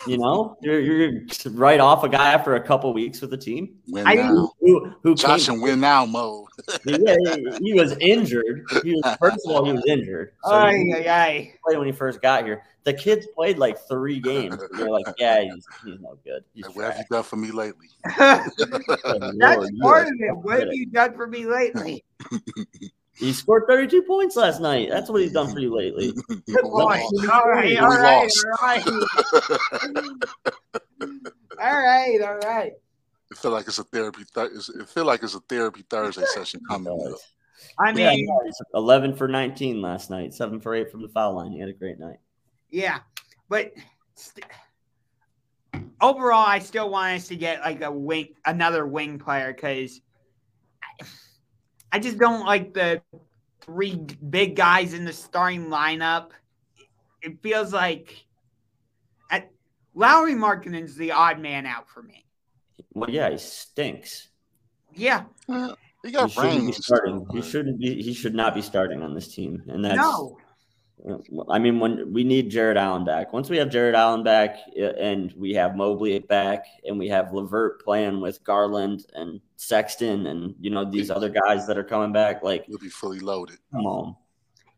you 0.06 0.18
know, 0.18 0.56
you're, 0.62 0.80
you're 0.80 1.26
right 1.50 1.80
off 1.80 2.04
a 2.04 2.08
guy 2.08 2.32
after 2.32 2.54
a 2.56 2.60
couple 2.60 2.92
weeks 2.92 3.20
with 3.20 3.30
the 3.30 3.36
team. 3.36 3.76
win 3.88 4.06
I 4.06 4.14
now. 4.14 4.50
Who, 4.60 4.92
who 5.02 5.14
Josh 5.14 5.46
came, 5.46 5.54
and 5.54 5.62
win 5.62 5.80
now 5.80 6.06
mode. 6.06 6.46
yeah, 6.84 7.16
he, 7.34 7.58
he 7.60 7.72
was 7.74 7.96
injured. 7.98 8.64
He 8.82 8.94
was, 8.94 9.16
first 9.20 9.38
of 9.46 9.54
all, 9.54 9.64
he 9.64 9.72
was 9.72 9.84
injured. 9.86 10.32
So 10.44 10.50
he 10.50 10.56
Ay, 10.56 10.72
didn't 10.72 10.94
ay, 10.94 11.08
ay. 11.08 11.54
play 11.64 11.76
when 11.76 11.86
he 11.86 11.92
first 11.92 12.20
got 12.22 12.44
here. 12.44 12.62
The 12.84 12.92
kids 12.94 13.26
played 13.34 13.58
like 13.58 13.78
three 13.88 14.18
games. 14.18 14.56
They're 14.76 14.90
like, 14.90 15.06
yeah, 15.18 15.42
he's, 15.42 15.66
he's 15.84 16.00
no 16.00 16.18
good. 16.24 16.44
He's 16.54 16.66
what 16.66 16.86
have 16.86 16.98
you 16.98 17.04
done 17.10 17.22
for 17.22 17.36
me 17.36 17.50
lately? 17.50 17.88
That's 18.18 18.50
oh, 18.58 19.30
Lord, 19.34 19.70
part 19.80 20.08
of 20.08 20.14
it. 20.18 20.36
What 20.36 20.60
have 20.60 20.72
you 20.72 20.86
done 20.86 21.14
for 21.14 21.26
me 21.26 21.46
lately? 21.46 22.04
He 23.22 23.32
scored 23.32 23.64
32 23.68 24.02
points 24.02 24.34
last 24.34 24.60
night. 24.60 24.88
That's 24.90 25.08
what 25.08 25.22
he's 25.22 25.30
done 25.32 25.52
for 25.52 25.60
you 25.60 25.72
lately. 25.76 26.12
Good 26.28 26.62
boy. 26.62 27.00
We 27.12 27.28
All 27.28 27.48
right, 27.48 27.66
We 27.66 27.78
all 27.78 27.88
right, 27.88 28.24
lost. 28.24 28.44
all 28.44 28.50
right. 28.66 28.84
right, 31.58 32.20
all 32.20 32.38
right. 32.38 32.72
It 33.30 33.38
feel 33.38 33.52
like 33.52 33.68
it's 33.68 33.78
a 33.78 33.84
therapy. 33.84 34.24
Th- 34.34 34.50
it 34.74 34.88
feel 34.88 35.04
like 35.04 35.22
it's 35.22 35.36
a 35.36 35.40
therapy 35.48 35.84
Thursday 35.88 36.24
session 36.34 36.60
coming 36.68 36.92
up. 36.92 37.16
I 37.78 37.92
mean, 37.92 38.26
yeah, 38.26 38.50
eleven 38.74 39.14
for 39.14 39.28
nineteen 39.28 39.80
last 39.80 40.10
night, 40.10 40.34
seven 40.34 40.58
for 40.60 40.74
eight 40.74 40.90
from 40.90 41.02
the 41.02 41.08
foul 41.08 41.36
line. 41.36 41.52
He 41.52 41.60
had 41.60 41.68
a 41.68 41.72
great 41.72 42.00
night. 42.00 42.18
Yeah, 42.70 42.98
but 43.48 43.70
st- 44.16 44.46
overall, 46.00 46.44
I 46.44 46.58
still 46.58 46.90
want 46.90 47.14
us 47.18 47.28
to 47.28 47.36
get 47.36 47.60
like 47.60 47.82
a 47.82 47.92
wing, 47.92 48.34
another 48.44 48.84
wing 48.84 49.20
player 49.20 49.52
because 49.54 50.00
I, 51.92 51.96
I 51.96 51.98
just 51.98 52.18
don't 52.18 52.44
like 52.46 52.74
the 52.74 53.02
three 53.60 53.96
big 54.30 54.56
guys 54.56 54.94
in 54.94 55.04
the 55.04 55.12
starting 55.12 55.66
lineup. 55.66 56.30
It 57.22 57.40
feels 57.42 57.72
like 57.72 58.24
at 59.30 59.50
Lauri 59.94 60.34
Markkanen's 60.34 60.96
the 60.96 61.12
odd 61.12 61.38
man 61.38 61.66
out 61.66 61.88
for 61.88 62.02
me. 62.02 62.24
Well, 62.94 63.10
yeah, 63.10 63.30
he 63.30 63.38
stinks. 63.38 64.28
Yeah. 64.94 65.24
Well, 65.46 65.76
he 66.02 66.10
He 66.10 66.28
shouldn't 66.28 66.66
be 66.66 66.72
starting. 66.72 67.26
He 67.32 67.42
shouldn't 67.42 67.78
be. 67.78 68.02
He 68.02 68.12
should 68.12 68.34
not 68.34 68.54
be 68.54 68.62
starting 68.62 69.02
on 69.02 69.14
this 69.14 69.32
team. 69.32 69.62
And 69.68 69.84
that's. 69.84 69.96
no. 69.96 70.38
I 71.50 71.58
mean, 71.58 71.80
when 71.80 72.12
we 72.12 72.22
need 72.22 72.50
Jarrett 72.50 72.76
Allen 72.76 73.04
back. 73.04 73.32
Once 73.32 73.50
we 73.50 73.56
have 73.56 73.70
Jarrett 73.70 73.96
Allen 73.96 74.22
back, 74.22 74.58
uh, 74.80 74.92
and 75.00 75.32
we 75.36 75.52
have 75.54 75.74
Mobley 75.74 76.18
back, 76.20 76.64
and 76.86 76.96
we 76.96 77.08
have 77.08 77.32
Levert 77.32 77.82
playing 77.82 78.20
with 78.20 78.42
Garland 78.44 79.06
and 79.14 79.40
Sexton, 79.62 80.26
and 80.26 80.54
you 80.60 80.70
know 80.70 80.84
these 80.84 81.10
other 81.10 81.28
guys 81.28 81.66
that 81.68 81.78
are 81.78 81.84
coming 81.84 82.12
back, 82.12 82.42
like 82.42 82.64
you'll 82.66 82.80
be 82.80 82.88
fully 82.88 83.20
loaded. 83.20 83.58
come 83.70 83.86
on. 83.86 84.16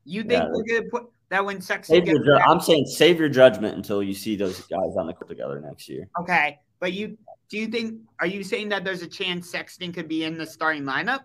You 0.04 0.22
think 0.22 0.32
Yeah, 0.32 0.48
we're 0.50 0.62
gonna 0.64 0.90
put 0.90 1.10
that 1.30 1.44
when 1.44 1.62
Sexton 1.62 1.96
Save 1.96 2.04
gets 2.04 2.18
ju- 2.18 2.34
back? 2.34 2.46
I'm 2.46 2.60
saying 2.60 2.84
save 2.86 3.18
your 3.18 3.30
judgment 3.30 3.76
until 3.76 4.02
you 4.02 4.12
see 4.12 4.36
those 4.36 4.60
guys 4.60 4.94
on 4.98 5.06
the 5.06 5.14
court 5.14 5.28
together 5.28 5.58
next 5.60 5.88
year. 5.88 6.06
Okay, 6.20 6.58
but 6.80 6.92
you 6.92 7.16
do 7.48 7.58
you 7.58 7.66
think 7.68 8.00
are 8.20 8.26
you 8.26 8.44
saying 8.44 8.68
that 8.68 8.84
there's 8.84 9.00
a 9.00 9.06
chance 9.08 9.48
Sexton 9.48 9.90
could 9.90 10.06
be 10.06 10.24
in 10.24 10.36
the 10.36 10.46
starting 10.46 10.82
lineup? 10.82 11.20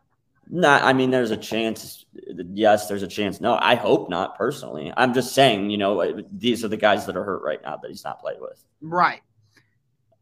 Not, 0.52 0.82
I 0.82 0.94
mean, 0.94 1.12
there's 1.12 1.30
a 1.30 1.38
chance. 1.38 2.06
Yes, 2.14 2.88
there's 2.88 3.04
a 3.04 3.08
chance. 3.08 3.40
No, 3.40 3.60
I 3.62 3.76
hope 3.76 4.10
not. 4.10 4.36
Personally, 4.36 4.92
I'm 4.98 5.14
just 5.14 5.36
saying. 5.36 5.70
You 5.70 5.78
know, 5.78 6.24
these 6.32 6.64
are 6.64 6.70
the 6.70 6.78
guys 6.78 7.06
that 7.06 7.16
are 7.16 7.24
hurt 7.24 7.44
right 7.44 7.60
now 7.62 7.78
that 7.78 7.88
he's 7.88 8.04
not 8.04 8.20
played 8.20 8.40
with. 8.40 8.64
Right. 8.82 9.22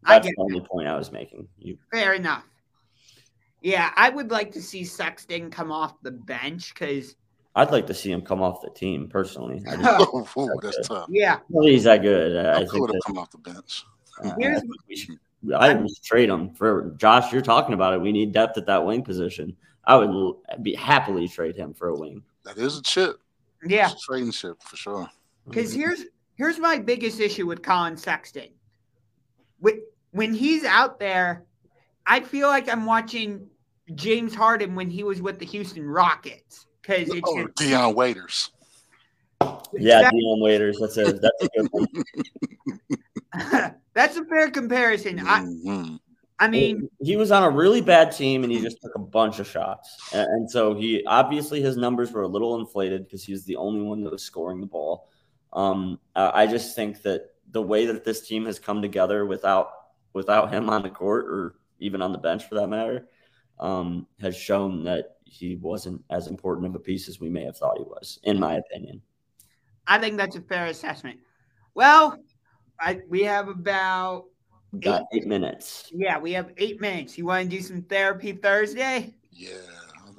I 0.03 0.15
That's 0.15 0.27
get 0.27 0.35
the 0.35 0.41
only 0.41 0.61
point 0.61 0.87
I 0.87 0.97
was 0.97 1.11
making. 1.11 1.47
You, 1.59 1.77
Fair 1.91 2.13
enough. 2.13 2.43
Yeah, 3.61 3.91
I 3.95 4.09
would 4.09 4.31
like 4.31 4.51
to 4.53 4.61
see 4.61 4.83
Sexton 4.83 5.49
come 5.49 5.71
off 5.71 6.01
the 6.01 6.11
bench 6.11 6.73
because 6.73 7.15
I'd 7.55 7.71
like 7.71 7.87
to 7.87 7.93
see 7.93 8.11
him 8.11 8.21
come 8.21 8.41
off 8.41 8.61
the 8.61 8.69
team 8.69 9.07
personally. 9.09 9.63
I 9.67 9.75
just 9.77 10.09
Oh, 10.13 10.27
ooh, 10.39 10.59
that's 10.61 10.87
tough. 10.87 11.07
yeah, 11.09 11.39
don't 11.51 11.63
he's 11.63 11.83
that 11.85 12.01
good. 12.03 12.37
I, 12.45 12.51
I 12.51 12.53
How 12.53 12.71
think 12.71 12.87
that, 12.87 13.01
come 13.07 13.17
off 13.17 13.31
the 13.31 13.39
bench. 13.39 13.83
uh, 14.23 14.29
I, 14.41 14.61
we 14.87 14.95
should, 14.95 15.17
I 15.55 15.73
would 15.73 15.89
trade 16.03 16.29
him 16.29 16.53
for 16.53 16.93
Josh. 16.97 17.31
You're 17.33 17.41
talking 17.41 17.73
about 17.73 17.93
it. 17.93 18.01
We 18.01 18.11
need 18.11 18.31
depth 18.31 18.57
at 18.57 18.65
that 18.67 18.85
wing 18.85 19.03
position. 19.03 19.55
I 19.85 19.95
would 19.95 20.35
be 20.61 20.75
happily 20.75 21.27
trade 21.27 21.55
him 21.55 21.73
for 21.73 21.87
a 21.89 21.95
wing. 21.95 22.21
That 22.43 22.57
is 22.57 22.77
a 22.77 22.81
chip. 22.83 23.19
yeah. 23.65 23.89
It's 23.91 24.03
a 24.03 24.05
trading 24.05 24.31
chip 24.31 24.61
for 24.61 24.75
sure. 24.75 25.09
Because 25.47 25.73
here's 25.73 26.03
here's 26.35 26.59
my 26.59 26.77
biggest 26.77 27.19
issue 27.19 27.47
with 27.47 27.63
Collin 27.63 27.97
Sexton. 27.97 28.49
When 29.59 29.81
when 30.11 30.33
he's 30.33 30.63
out 30.63 30.99
there, 30.99 31.43
I 32.07 32.21
feel 32.21 32.47
like 32.47 32.69
I'm 32.71 32.85
watching 32.85 33.47
James 33.95 34.33
Harden 34.33 34.75
when 34.75 34.89
he 34.89 35.03
was 35.03 35.21
with 35.21 35.39
the 35.39 35.45
Houston 35.45 35.85
Rockets. 35.85 36.65
Because 36.81 37.09
it's 37.09 37.21
Oh, 37.29 37.47
Dion 37.57 37.95
Waiters. 37.95 38.51
Yeah, 39.73 40.03
That- 40.03 40.13
Dion 40.13 40.39
Waiters. 40.39 40.77
That's 40.79 40.97
a 40.97 41.03
that's 41.13 41.43
a 41.43 41.47
good 41.49 41.67
one. 41.71 41.87
that's 43.93 44.17
a 44.17 44.25
fair 44.25 44.49
comparison. 44.49 45.19
I 45.19 45.41
Mhm. 45.41 45.99
I 46.39 46.47
mean, 46.47 46.87
he 47.01 47.17
was 47.17 47.31
on 47.31 47.41
a 47.43 47.49
really 47.49 47.81
bad 47.81 48.11
team 48.11 48.43
and 48.43 48.51
he 48.53 48.61
just 48.61 48.79
took 48.81 48.93
a 48.95 48.99
bunch 48.99 49.39
of 49.39 49.47
shots. 49.47 49.97
And, 50.13 50.27
and 50.27 50.51
so 50.51 50.75
he 50.75 51.03
obviously 51.05 51.61
his 51.61 51.77
numbers 51.77 52.11
were 52.11 52.21
a 52.21 52.27
little 52.27 52.59
inflated 52.59 53.05
because 53.05 53.23
he 53.23 53.31
was 53.31 53.43
the 53.45 53.55
only 53.55 53.81
one 53.81 54.03
that 54.03 54.11
was 54.11 54.21
scoring 54.23 54.61
the 54.61 54.67
ball. 54.67 55.09
Um, 55.51 55.99
uh, 56.15 56.29
I 56.33 56.45
just 56.45 56.75
think 56.75 57.01
that 57.01 57.33
the 57.51 57.61
way 57.61 57.87
that 57.87 58.03
this 58.03 58.27
team 58.27 58.45
has 58.45 58.59
come 58.59 58.81
together 58.83 59.25
without 59.25 59.71
without 60.13 60.53
him 60.53 60.69
on 60.69 60.83
the 60.83 60.89
court 60.89 61.25
or 61.25 61.55
even 61.79 62.01
on 62.01 62.11
the 62.11 62.17
bench 62.17 62.47
for 62.47 62.55
that 62.55 62.67
matter 62.67 63.07
um, 63.59 64.07
has 64.21 64.35
shown 64.35 64.83
that 64.83 65.17
he 65.23 65.55
wasn't 65.55 66.03
as 66.09 66.27
important 66.27 66.67
of 66.67 66.75
a 66.75 66.79
piece 66.79 67.09
as 67.09 67.19
we 67.19 67.29
may 67.29 67.43
have 67.43 67.57
thought 67.57 67.77
he 67.77 67.83
was, 67.83 68.19
in 68.23 68.39
my 68.39 68.55
opinion. 68.55 69.01
I 69.85 69.99
think 69.99 70.17
that's 70.17 70.35
a 70.35 70.41
fair 70.41 70.67
assessment. 70.67 71.19
Well, 71.73 72.17
I 72.79 72.99
we 73.09 73.23
have 73.23 73.47
about 73.47 74.25
We 74.71 74.79
Got 74.79 75.03
eight 75.13 75.27
minutes. 75.27 75.91
yeah, 75.93 76.19
we 76.19 76.33
have 76.33 76.51
eight 76.57 76.81
minutes. 76.81 77.17
You 77.17 77.25
want 77.25 77.49
to 77.49 77.55
do 77.57 77.61
some 77.61 77.81
therapy 77.83 78.33
Thursday? 78.33 79.13
Yeah. 79.31 79.57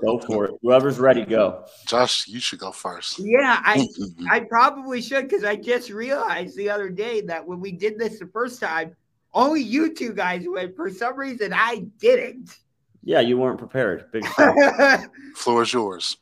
Go 0.01 0.21
for 0.21 0.45
it. 0.45 0.55
Whoever's 0.63 1.01
ready, 1.01 1.25
go. 1.25 1.65
Josh, 1.87 2.29
you 2.29 2.39
should 2.39 2.61
go 2.61 2.71
first. 2.71 3.19
Yeah, 3.19 3.61
I. 3.65 3.85
I 4.31 4.41
probably 4.41 5.03
should 5.03 5.29
because 5.29 5.43
I 5.43 5.57
just 5.57 5.91
realized 5.91 6.57
the 6.57 6.71
other 6.71 6.89
day 6.89 7.21
that 7.23 7.45
when 7.45 7.59
we 7.61 7.73
did 7.73 7.99
this 7.99 8.21
the 8.21 8.29
first 8.29 8.61
time, 8.61 8.95
only 9.35 9.63
you 9.63 9.95
two 9.95 10.13
guys 10.13 10.45
went. 10.47 10.77
For 10.77 10.91
some 10.91 11.17
reason, 11.17 11.53
I 11.55 11.87
didn't. 11.99 12.57
Yeah, 13.03 13.21
you 13.21 13.39
weren't 13.39 13.59
prepared. 13.59 14.11
Big. 14.13 14.27
Floor 15.37 15.63
is 15.63 15.73
yours. 15.73 16.17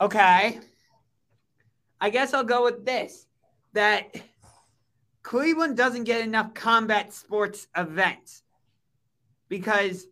okay. 0.00 0.60
I 2.00 2.08
guess 2.10 2.32
I'll 2.32 2.44
go 2.44 2.64
with 2.64 2.86
this 2.86 3.26
that 3.74 4.14
Cleveland 5.22 5.76
doesn't 5.76 6.04
get 6.04 6.22
enough 6.22 6.54
combat 6.54 7.12
sports 7.12 7.66
events 7.76 8.42
because 9.48 10.06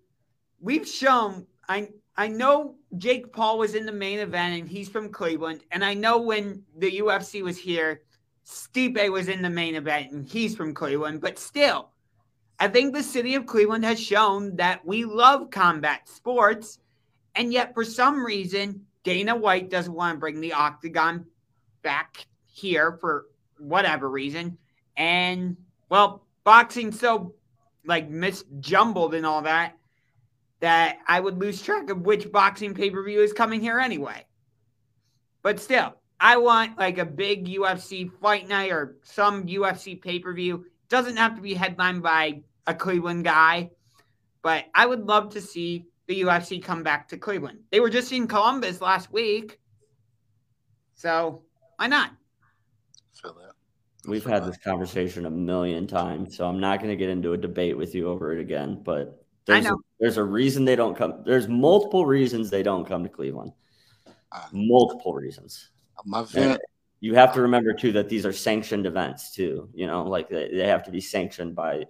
we've 0.61 0.86
shown 0.86 1.46
I 1.68 1.88
I 2.16 2.28
know 2.28 2.74
Jake 2.98 3.32
Paul 3.32 3.59
was 3.59 3.74
in 3.74 3.86
the 3.86 3.92
main 3.92 4.18
event 4.18 4.61
and 4.61 4.68
he's 4.68 4.88
from 4.88 5.09
Cleveland 5.11 5.62
and 5.70 5.82
I 5.84 5.94
know 5.94 6.18
when 6.18 6.62
the 6.76 6.98
UFC 6.98 7.42
was 7.42 7.56
here 7.56 8.02
Stipe 8.46 9.11
was 9.11 9.28
in 9.28 9.40
the 9.40 9.50
main 9.50 9.74
event 9.74 10.12
and 10.12 10.28
he's 10.28 10.54
from 10.54 10.74
Cleveland 10.74 11.22
but 11.22 11.38
still 11.38 11.90
I 12.61 12.68
think 12.68 12.94
the 12.94 13.02
city 13.02 13.34
of 13.34 13.46
Cleveland 13.46 13.84
has 13.84 14.00
shown 14.00 14.56
that 14.56 14.84
we 14.84 15.04
love 15.04 15.50
combat 15.50 16.09
sports 16.09 16.78
and 17.34 17.52
yet 17.52 17.74
for 17.74 17.84
some 17.84 18.24
reason 18.24 18.84
Dana 19.04 19.36
White 19.36 19.70
doesn't 19.70 19.94
want 19.94 20.16
to 20.16 20.20
bring 20.20 20.40
the 20.40 20.52
octagon 20.52 21.24
back 21.82 22.26
here 22.46 22.98
for 23.00 23.26
whatever 23.59 24.11
reason 24.11 24.59
and 24.96 25.56
well 25.88 26.26
boxing's 26.44 26.98
so 26.98 27.34
like 27.86 28.11
misjumbled 28.11 29.14
and 29.14 29.24
all 29.24 29.42
that 29.42 29.78
that 30.61 30.98
I 31.06 31.20
would 31.20 31.38
lose 31.38 31.62
track 31.62 31.90
of 31.90 32.02
which 32.02 32.30
boxing 32.32 32.74
pay 32.74 32.90
per 32.90 33.02
view 33.04 33.20
is 33.22 33.32
coming 33.32 33.61
here 33.61 33.78
anyway. 33.78 34.24
But 35.42 35.61
still, 35.61 35.94
I 36.20 36.36
want 36.36 36.78
like 36.78 36.98
a 36.98 37.04
big 37.04 37.46
UFC 37.46 38.11
fight 38.20 38.48
night 38.48 38.72
or 38.72 38.96
some 39.02 39.46
UFC 39.46 40.00
pay 40.00 40.18
per 40.18 40.34
view. 40.34 40.66
Doesn't 40.88 41.16
have 41.16 41.36
to 41.36 41.42
be 41.42 41.54
headlined 41.54 42.02
by 42.02 42.42
a 42.69 42.75
Cleveland 42.75 43.25
guy, 43.25 43.71
but 44.43 44.66
I 44.75 44.87
would 44.87 45.07
love 45.07 45.31
to 45.31 45.41
see 45.41 45.87
the 46.07 46.21
UFC 46.23 46.62
come 46.62 46.83
back 46.83 47.09
to 47.09 47.16
Cleveland. 47.16 47.61
They 47.73 47.81
were 47.81 47.91
just 47.91 48.12
in 48.12 48.29
Columbus 48.29 48.81
last 48.81 49.11
week. 49.11 49.59
So 50.95 51.43
why 51.77 51.87
not? 51.87 52.12
Feel 53.21 53.35
that. 53.35 53.53
We've 54.09 54.23
Feel 54.23 54.33
had 54.33 54.43
that. 54.45 54.49
this 54.49 54.59
conversation 54.59 55.27
a 55.27 55.31
million 55.31 55.87
times, 55.87 56.37
so 56.37 56.47
I'm 56.47 56.61
not 56.61 56.79
going 56.79 56.91
to 56.91 56.97
get 56.97 57.09
into 57.09 57.33
a 57.33 57.37
debate 57.37 57.77
with 57.77 57.95
you 57.95 58.09
over 58.09 58.33
it 58.33 58.41
again. 58.41 58.81
But 58.85 59.25
I 59.49 59.61
there's 59.61 59.66
a, 59.66 59.77
there's 59.99 60.16
a 60.19 60.25
reason 60.25 60.64
they 60.64 60.77
don't 60.77 60.97
come. 60.97 61.23
There's 61.25 61.49
multiple 61.49 62.05
reasons 62.05 62.51
they 62.51 62.62
don't 62.62 62.87
come 62.87 63.03
to 63.03 63.09
Cleveland. 63.09 63.53
Uh, 64.31 64.47
Multiple 64.53 65.14
reasons. 65.14 65.71
My 66.05 66.23
vent. 66.23 66.61
You 67.01 67.14
have 67.14 67.33
to 67.35 67.41
remember 67.41 67.73
too 67.73 67.93
that 67.93 68.09
these 68.09 68.27
are 68.27 68.33
sanctioned 68.33 68.85
events 68.85 69.33
too. 69.33 69.71
You 69.73 69.87
know, 69.87 70.03
like 70.03 70.29
they, 70.29 70.51
they 70.53 70.66
have 70.66 70.83
to 70.85 70.91
be 70.91 71.01
sanctioned 71.01 71.55
by 71.55 71.85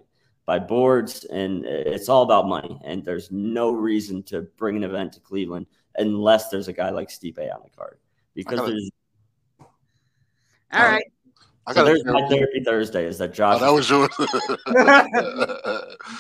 by 0.49 0.59
boards, 0.59 1.25
and 1.27 1.67
it's 1.67 2.09
all 2.09 2.23
about 2.23 2.49
money. 2.49 2.81
And 2.83 3.05
there's 3.05 3.31
no 3.31 3.71
reason 3.71 4.23
to 4.25 4.41
bring 4.57 4.77
an 4.79 4.83
event 4.83 5.13
to 5.13 5.21
Cleveland 5.21 5.67
unless 5.99 6.49
there's 6.49 6.69
a 6.69 6.73
guy 6.73 6.89
like 6.89 7.11
Stipe 7.11 7.39
on 7.39 7.61
the 7.63 7.69
card, 7.77 7.99
because 8.35 8.59
gotta- 8.61 8.71
there's 8.73 8.91
All 9.61 9.69
right. 10.73 11.05
I 11.67 11.75
so 11.75 11.85
there's 11.85 12.03
my 12.07 12.27
therapy 12.29 12.65
Thursday 12.65 13.05
is 13.05 13.19
that 13.19 13.35
Josh. 13.35 13.61
Oh, 13.61 13.67
that 13.67 13.73
was 13.75 13.91
yours. 13.91 14.09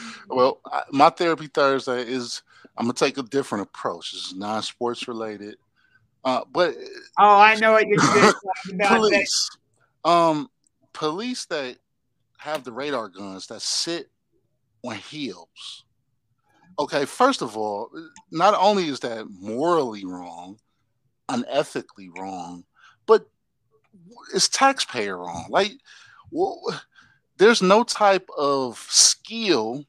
well, 0.29 0.61
I, 0.67 0.83
my 0.93 1.09
therapy 1.09 1.47
Thursday 1.47 2.03
is 2.03 2.43
I'm 2.77 2.85
gonna 2.85 2.93
take 2.93 3.17
a 3.17 3.23
different 3.23 3.63
approach. 3.63 4.13
It's 4.13 4.27
is 4.33 4.35
non-sports 4.35 5.09
related, 5.09 5.57
uh, 6.23 6.43
but 6.53 6.75
Oh, 7.19 7.39
I 7.41 7.55
know 7.55 7.73
what 7.73 7.87
you're 7.87 7.97
going 7.97 8.13
to 8.21 8.33
talk 8.33 8.75
about. 8.75 8.97
police, 8.99 9.51
um, 10.05 10.51
police 10.93 11.47
that 11.47 11.79
have 12.37 12.63
the 12.65 12.73
radar 12.73 13.09
guns 13.09 13.47
that 13.47 13.63
sit 13.63 14.11
on 14.85 14.97
heels. 14.97 15.85
Okay, 16.79 17.05
first 17.05 17.43
of 17.43 17.57
all, 17.57 17.91
not 18.31 18.55
only 18.59 18.89
is 18.89 19.01
that 19.01 19.27
morally 19.29 20.05
wrong, 20.05 20.59
unethically 21.29 22.09
wrong, 22.17 22.65
but 23.07 23.27
it's 24.35 24.49
taxpayer 24.49 25.19
wrong. 25.19 25.47
Like, 25.51 25.73
well, 26.31 26.61
there's 27.37 27.63
no 27.63 27.83
type 27.83 28.29
of 28.37 28.79
skill 28.89 29.85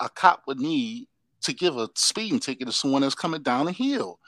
a 0.00 0.08
cop 0.08 0.42
would 0.46 0.60
need 0.60 1.06
to 1.42 1.52
give 1.52 1.76
a 1.76 1.88
speeding 1.94 2.40
ticket 2.40 2.66
to 2.66 2.72
someone 2.72 3.02
that's 3.02 3.14
coming 3.14 3.42
down 3.42 3.68
a 3.68 3.72
hill. 3.72 4.18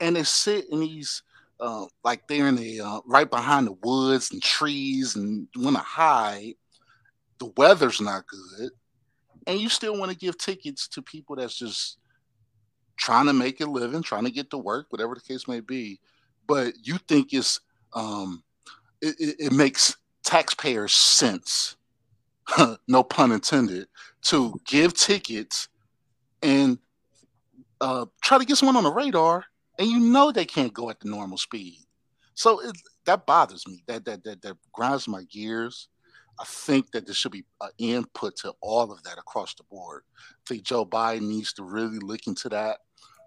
And 0.00 0.16
they 0.16 0.22
sit 0.22 0.66
in 0.70 0.80
these, 0.80 1.22
uh, 1.60 1.86
like 2.02 2.26
they're 2.26 2.48
in 2.48 2.56
the 2.56 2.80
uh, 2.80 3.00
right 3.06 3.28
behind 3.28 3.66
the 3.66 3.76
woods 3.82 4.30
and 4.32 4.42
trees 4.42 5.16
and 5.16 5.46
want 5.56 5.76
to 5.76 5.82
hide. 5.82 6.54
The 7.38 7.52
weather's 7.56 8.00
not 8.00 8.24
good. 8.26 8.70
And 9.46 9.60
you 9.60 9.68
still 9.68 9.98
want 9.98 10.10
to 10.10 10.16
give 10.16 10.38
tickets 10.38 10.88
to 10.88 11.02
people 11.02 11.36
that's 11.36 11.56
just 11.56 11.98
trying 12.96 13.26
to 13.26 13.32
make 13.32 13.60
a 13.60 13.66
living, 13.66 14.02
trying 14.02 14.24
to 14.24 14.30
get 14.30 14.50
to 14.50 14.58
work, 14.58 14.86
whatever 14.90 15.14
the 15.14 15.20
case 15.20 15.48
may 15.48 15.60
be. 15.60 16.00
But 16.46 16.74
you 16.82 16.98
think 16.98 17.32
it's, 17.32 17.60
um, 17.94 18.42
it, 19.00 19.16
it, 19.18 19.36
it 19.38 19.52
makes 19.52 19.96
taxpayers 20.24 20.92
sense, 20.92 21.76
no 22.88 23.02
pun 23.02 23.32
intended, 23.32 23.88
to 24.22 24.60
give 24.66 24.94
tickets 24.94 25.68
and 26.42 26.78
uh, 27.80 28.06
try 28.22 28.38
to 28.38 28.44
get 28.44 28.56
someone 28.56 28.76
on 28.76 28.84
the 28.84 28.92
radar, 28.92 29.44
and 29.78 29.88
you 29.88 29.98
know 29.98 30.32
they 30.32 30.44
can't 30.44 30.72
go 30.72 30.90
at 30.90 31.00
the 31.00 31.08
normal 31.08 31.38
speed. 31.38 31.78
So 32.34 32.60
it, 32.60 32.76
that 33.04 33.26
bothers 33.26 33.66
me. 33.66 33.82
That, 33.86 34.04
that 34.04 34.24
that 34.24 34.42
that 34.42 34.56
grinds 34.72 35.08
my 35.08 35.24
gears. 35.24 35.88
I 36.40 36.44
think 36.46 36.90
that 36.92 37.06
there 37.06 37.14
should 37.14 37.32
be 37.32 37.44
an 37.60 37.70
input 37.78 38.36
to 38.38 38.52
all 38.60 38.90
of 38.90 39.02
that 39.04 39.18
across 39.18 39.54
the 39.54 39.64
board. 39.64 40.02
I 40.20 40.42
think 40.48 40.64
Joe 40.64 40.84
Biden 40.84 41.28
needs 41.28 41.52
to 41.54 41.64
really 41.64 41.98
look 41.98 42.26
into 42.26 42.48
that. 42.48 42.78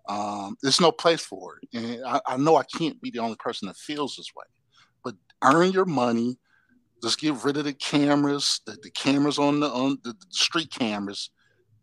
Um, 0.09 0.55
there's 0.61 0.81
no 0.81 0.91
place 0.91 1.21
for 1.21 1.59
it, 1.61 1.77
and 1.77 2.05
I, 2.05 2.21
I 2.25 2.37
know 2.37 2.55
I 2.55 2.63
can't 2.63 3.01
be 3.01 3.11
the 3.11 3.19
only 3.19 3.35
person 3.37 3.67
that 3.67 3.77
feels 3.77 4.15
this 4.15 4.31
way. 4.35 4.45
But 5.03 5.15
earn 5.43 5.71
your 5.71 5.85
money. 5.85 6.39
Just 7.03 7.19
get 7.19 7.43
rid 7.43 7.57
of 7.57 7.65
the 7.65 7.73
cameras, 7.73 8.61
the, 8.65 8.77
the 8.81 8.89
cameras 8.89 9.37
on 9.37 9.59
the 9.59 9.67
on 9.67 9.99
the, 10.03 10.13
the 10.13 10.25
street 10.31 10.71
cameras, 10.71 11.29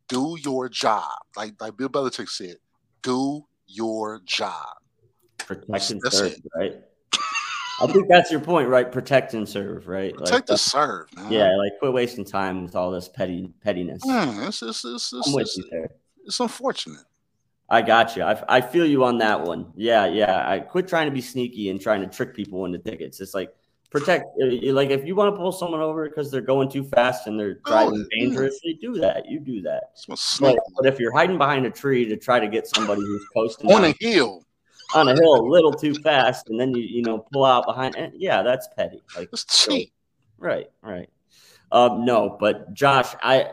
do 0.08 0.36
your 0.44 0.68
job. 0.68 1.12
Like 1.36 1.54
like 1.60 1.76
Bill 1.76 1.88
Belichick 1.88 2.28
said, 2.28 2.56
do 3.02 3.44
your 3.66 4.20
job. 4.24 4.66
Protect 5.38 5.90
and 5.90 6.00
serve, 6.10 6.32
it. 6.32 6.42
right? 6.56 6.76
I 7.80 7.86
think 7.86 8.08
that's 8.08 8.30
your 8.30 8.40
point, 8.40 8.68
right? 8.68 8.90
Protect 8.90 9.34
and 9.34 9.48
serve, 9.48 9.88
right? 9.88 10.14
Protect 10.14 10.48
like, 10.48 10.50
and 10.50 10.60
serve, 10.60 11.14
man. 11.16 11.32
Yeah, 11.32 11.56
like 11.56 11.78
quit 11.78 11.92
wasting 11.92 12.24
time 12.24 12.62
with 12.62 12.76
all 12.76 12.90
this 12.90 13.08
petty 13.08 13.52
pettiness. 13.62 14.02
Yeah, 14.04 14.48
it's, 14.48 14.62
it's, 14.62 14.84
it's, 14.84 15.12
it's, 15.12 15.28
I'm 15.28 15.34
with 15.34 15.50
you 15.56 15.64
there. 15.70 15.90
It's 16.24 16.40
unfortunate. 16.40 17.04
I 17.68 17.82
got 17.82 18.16
you. 18.16 18.22
I, 18.22 18.42
I 18.48 18.60
feel 18.60 18.86
you 18.86 19.04
on 19.04 19.18
that 19.18 19.42
one. 19.42 19.72
Yeah, 19.74 20.06
yeah. 20.06 20.48
I 20.48 20.60
quit 20.60 20.86
trying 20.86 21.06
to 21.06 21.12
be 21.12 21.20
sneaky 21.20 21.70
and 21.70 21.80
trying 21.80 22.02
to 22.02 22.06
trick 22.06 22.34
people 22.34 22.64
into 22.66 22.78
tickets. 22.78 23.20
It's 23.20 23.34
like 23.34 23.54
protect 23.94 24.26
uh, 24.42 24.72
like 24.72 24.90
if 24.90 25.06
you 25.06 25.14
want 25.14 25.32
to 25.32 25.38
pull 25.38 25.52
someone 25.52 25.80
over 25.80 26.08
because 26.08 26.28
they're 26.28 26.40
going 26.40 26.68
too 26.68 26.82
fast 26.82 27.28
and 27.28 27.38
they're 27.38 27.60
driving 27.64 28.04
oh, 28.04 28.18
dangerously 28.18 28.76
do 28.80 28.94
that 28.94 29.24
you 29.30 29.38
do 29.38 29.62
that 29.62 29.92
but, 30.40 30.58
but, 30.76 30.84
if 30.84 30.98
you're 30.98 31.14
hiding 31.14 31.38
behind 31.38 31.64
a 31.64 31.70
tree 31.70 32.04
to 32.04 32.16
try 32.16 32.40
to 32.40 32.48
get 32.48 32.66
somebody 32.66 33.00
who's 33.00 33.24
coasting 33.32 33.72
on 33.72 33.84
a 33.84 33.94
hill 34.00 34.43
on 34.94 35.08
a 35.08 35.14
hill 35.14 35.36
a 35.36 35.46
little 35.46 35.72
too 35.72 35.94
fast 35.94 36.48
and 36.48 36.58
then 36.58 36.74
you 36.74 36.82
you 36.82 37.02
know 37.02 37.18
pull 37.32 37.44
out 37.44 37.66
behind 37.66 37.94
and 37.96 38.12
yeah 38.16 38.42
that's 38.42 38.68
petty 38.76 39.02
like 39.16 39.28
it's 39.32 39.44
cheap 39.44 39.88
so, 39.88 40.44
right 40.44 40.70
right 40.82 41.10
um 41.72 42.04
no 42.04 42.36
but 42.40 42.72
josh 42.74 43.14
i 43.22 43.50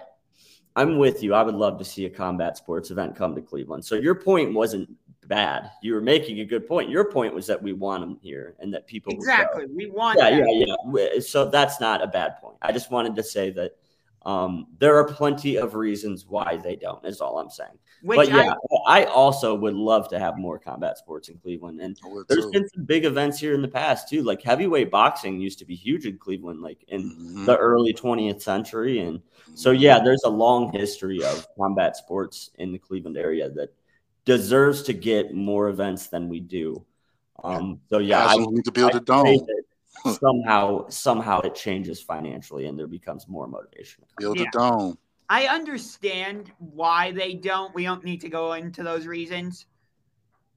i'm 0.75 0.97
with 0.97 1.23
you 1.23 1.33
i 1.33 1.41
would 1.41 1.55
love 1.55 1.77
to 1.77 1.85
see 1.85 2.05
a 2.05 2.09
combat 2.09 2.57
sports 2.57 2.91
event 2.91 3.15
come 3.15 3.35
to 3.35 3.41
cleveland 3.41 3.83
so 3.83 3.95
your 3.95 4.15
point 4.15 4.53
wasn't 4.53 4.89
bad. 5.31 5.71
You 5.81 5.93
were 5.93 6.01
making 6.01 6.41
a 6.41 6.45
good 6.45 6.67
point. 6.67 6.89
Your 6.89 7.05
point 7.05 7.33
was 7.33 7.47
that 7.47 7.63
we 7.63 7.71
want 7.71 8.01
them 8.01 8.19
here 8.21 8.55
and 8.59 8.73
that 8.73 8.85
people 8.85 9.13
exactly 9.13 9.65
we 9.65 9.89
want. 9.89 10.19
Yeah, 10.19 10.29
that. 10.29 10.53
yeah, 10.53 10.75
yeah. 11.13 11.19
So 11.21 11.49
that's 11.49 11.79
not 11.79 12.03
a 12.03 12.07
bad 12.07 12.35
point. 12.41 12.57
I 12.61 12.73
just 12.73 12.91
wanted 12.91 13.15
to 13.15 13.23
say 13.23 13.49
that 13.51 13.77
um, 14.23 14.67
there 14.77 14.95
are 14.97 15.05
plenty 15.05 15.55
of 15.55 15.73
reasons 15.73 16.25
why 16.27 16.57
they 16.57 16.75
don't. 16.75 17.03
Is 17.05 17.21
all 17.21 17.39
I'm 17.39 17.49
saying. 17.49 17.77
Which 18.03 18.17
but 18.17 18.29
yeah, 18.29 18.53
I, 18.87 19.01
I, 19.01 19.05
also 19.05 19.53
would 19.53 19.75
love 19.75 20.09
to 20.09 20.19
have 20.19 20.37
more 20.37 20.57
combat 20.57 20.97
sports 20.97 21.29
in 21.29 21.37
Cleveland, 21.37 21.81
and 21.81 21.99
there's 22.29 22.47
been 22.47 22.67
some 22.69 22.83
big 22.83 23.05
events 23.05 23.39
here 23.39 23.53
in 23.53 23.61
the 23.61 23.67
past 23.67 24.09
too. 24.09 24.23
Like 24.23 24.41
heavyweight 24.41 24.89
boxing 24.89 25.39
used 25.39 25.59
to 25.59 25.65
be 25.65 25.75
huge 25.75 26.05
in 26.05 26.17
Cleveland, 26.17 26.61
like 26.61 26.83
in 26.87 27.03
mm-hmm. 27.03 27.45
the 27.45 27.57
early 27.57 27.93
20th 27.93 28.41
century, 28.41 28.99
and 28.99 29.21
so 29.55 29.71
yeah, 29.71 29.99
there's 29.99 30.23
a 30.23 30.29
long 30.29 30.71
history 30.71 31.23
of 31.23 31.47
combat 31.57 31.95
sports 31.95 32.51
in 32.57 32.71
the 32.71 32.79
Cleveland 32.79 33.17
area 33.17 33.49
that 33.51 33.73
deserves 34.25 34.83
to 34.83 34.93
get 34.93 35.33
more 35.33 35.69
events 35.69 36.07
than 36.07 36.29
we 36.29 36.39
do. 36.39 36.83
Um, 37.43 37.81
so 37.89 37.97
yeah, 37.97 38.25
I 38.25 38.37
need 38.37 38.65
to 38.65 38.71
build 38.71 38.95
a 38.95 38.99
dome. 38.99 39.45
Somehow, 40.19 40.87
somehow 40.89 41.41
it 41.41 41.55
changes 41.55 42.01
financially, 42.01 42.65
and 42.67 42.77
there 42.77 42.87
becomes 42.87 43.27
more 43.27 43.47
motivation. 43.47 44.03
Build 44.17 44.39
yeah. 44.39 44.45
a 44.47 44.51
dome. 44.51 44.97
I 45.29 45.45
understand 45.47 46.51
why 46.59 47.11
they 47.11 47.35
don't. 47.35 47.73
We 47.73 47.83
don't 47.83 48.03
need 48.03 48.21
to 48.21 48.29
go 48.29 48.53
into 48.53 48.83
those 48.83 49.07
reasons. 49.07 49.65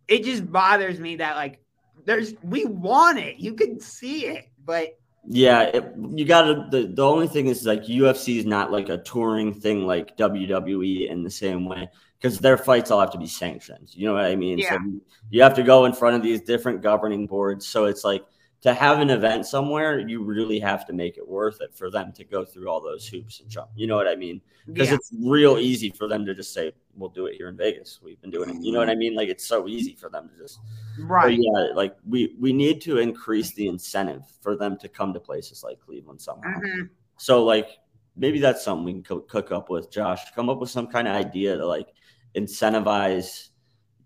It 0.09 0.25
just 0.25 0.51
bothers 0.51 0.99
me 0.99 1.17
that 1.17 1.37
like 1.37 1.61
there's 2.05 2.35
we 2.43 2.65
want 2.65 3.19
it. 3.19 3.37
You 3.39 3.55
can 3.55 3.79
see 3.79 4.27
it, 4.27 4.51
but 4.65 4.99
yeah, 5.27 5.63
it, 5.63 5.93
you 6.11 6.25
got 6.25 6.43
to. 6.43 6.67
The, 6.71 6.89
the 6.89 7.05
only 7.05 7.29
thing 7.29 7.47
is 7.47 7.65
like 7.65 7.85
UFC 7.85 8.39
is 8.39 8.47
not 8.47 8.73
like 8.73 8.89
a 8.89 8.99
touring 8.99 9.55
thing 9.55 9.87
like 9.87 10.17
WWE 10.17 11.09
in 11.09 11.23
the 11.23 11.31
same 11.31 11.65
way 11.65 11.89
because 12.21 12.39
their 12.39 12.59
fights 12.59 12.91
all 12.91 13.01
have 13.01 13.13
to 13.13 13.19
be 13.19 13.27
sanctioned. 13.27 13.95
You 13.95 14.09
know 14.09 14.15
what 14.15 14.25
I 14.25 14.37
mean? 14.37 14.59
Yeah. 14.59 14.71
So 14.71 14.79
you 15.31 15.43
have 15.43 15.55
to 15.55 15.63
go 15.63 15.85
in 15.85 15.93
front 15.93 16.17
of 16.17 16.23
these 16.23 16.43
different 16.43 16.83
governing 16.83 17.27
boards. 17.27 17.67
So 17.67 17.85
it's 17.85 18.05
like 18.05 18.25
to 18.65 18.73
have 18.73 19.01
an 19.01 19.11
event 19.11 19.45
somewhere, 19.45 19.99
you 19.99 20.25
really 20.25 20.59
have 20.59 20.87
to 20.87 20.95
make 20.95 21.19
it 21.19 21.29
worth 21.29 21.61
it 21.61 21.75
for 21.75 21.91
them 21.91 22.11
to 22.13 22.25
go 22.25 22.47
through 22.47 22.67
all 22.67 22.81
those 22.81 23.07
hoops 23.07 23.41
and 23.41 23.51
jump. 23.51 23.69
You 23.77 23.87
know 23.87 23.95
what 23.95 24.09
I 24.09 24.17
mean? 24.17 24.41
Because 24.67 24.89
yeah. 24.89 24.95
it's 24.95 25.13
real 25.21 25.59
easy 25.59 25.91
for 25.91 26.09
them 26.09 26.25
to 26.25 26.35
just 26.35 26.55
say, 26.55 26.73
"We'll 26.97 27.11
do 27.11 27.27
it 27.27 27.35
here 27.37 27.49
in 27.49 27.59
Vegas. 27.59 28.01
We've 28.03 28.19
been 28.23 28.31
doing 28.31 28.49
it." 28.49 28.57
You 28.63 28.73
know 28.73 28.79
what 28.79 28.89
I 28.89 28.95
mean? 28.95 29.15
Like 29.15 29.29
it's 29.29 29.45
so 29.47 29.69
easy 29.69 29.95
for 29.95 30.09
them 30.09 30.31
to 30.31 30.43
just 30.43 30.61
right. 30.99 31.39
yeah, 31.39 31.75
like 31.75 31.95
we 32.09 32.35
we 32.41 32.55
need 32.55 32.81
to 32.83 32.97
increase 32.97 33.53
the 33.53 33.69
incentive 33.69 34.23
for 34.41 34.57
them 34.57 34.79
to 34.79 34.89
come 34.89 35.13
to 35.13 35.21
places 35.21 35.63
like 35.63 35.79
Cleveland 35.81 36.23
somehow. 36.23 36.59
Mm-hmm. 36.59 36.87
So 37.19 37.45
like 37.45 37.69
maybe 38.17 38.41
that's 38.41 38.65
something 38.65 38.87
we 38.87 38.93
can 38.95 39.03
co- 39.03 39.21
cook 39.21 39.53
up 39.53 39.69
with 39.69 39.91
Josh. 39.91 40.33
Come 40.35 40.49
up 40.49 40.59
with 40.59 40.71
some 40.71 40.87
kind 40.87 41.07
of 41.07 41.15
idea 41.15 41.59
to 41.59 41.67
like 41.67 41.89
incentivize 42.35 43.51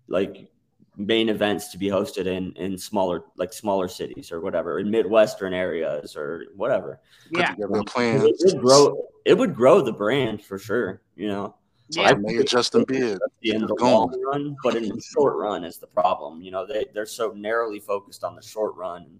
like 0.09 0.51
main 0.99 1.29
events 1.29 1.69
to 1.69 1.77
be 1.77 1.87
hosted 1.87 2.25
in 2.25 2.51
in 2.53 2.77
smaller 2.77 3.23
like 3.37 3.51
smaller 3.53 3.87
cities 3.87 4.31
or 4.31 4.41
whatever 4.41 4.79
in 4.79 4.89
midwestern 4.89 5.53
areas 5.53 6.15
or 6.15 6.45
whatever 6.55 6.99
yeah 7.31 7.55
plans. 7.87 8.23
It, 8.23 8.53
would 8.53 8.61
grow 8.61 9.07
it 9.25 9.37
would 9.37 9.55
grow 9.55 9.81
the 9.81 9.93
brand 9.93 10.43
for 10.43 10.59
sure 10.59 11.01
you 11.15 11.27
know 11.27 11.55
yeah. 11.91 12.13
I 12.29 12.43
Justin 12.43 12.85
Bieber 12.85 13.17
in 13.41 13.65
the 13.65 13.73
long 13.79 14.15
run, 14.21 14.55
but 14.63 14.75
in 14.75 14.89
the 14.89 15.01
short 15.01 15.35
run 15.37 15.63
is 15.63 15.77
the 15.77 15.87
problem. 15.87 16.39
You 16.39 16.51
know, 16.51 16.63
they, 16.63 16.85
they're 16.93 17.07
so 17.07 17.31
narrowly 17.31 17.79
focused 17.79 18.23
on 18.23 18.35
the 18.35 18.43
short 18.43 18.75
run, 18.75 19.19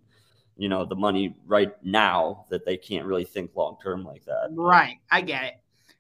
you 0.56 0.70
know, 0.70 0.86
the 0.86 0.96
money 0.96 1.36
right 1.48 1.72
now 1.84 2.46
that 2.52 2.66
they 2.66 2.78
can't 2.78 3.08
really 3.08 3.26
think 3.26 3.56
long 3.56 3.78
term 3.82 4.04
like 4.04 4.24
that. 4.26 4.50
Right. 4.52 4.98
I 5.10 5.22
get 5.22 5.46
it 5.46 5.54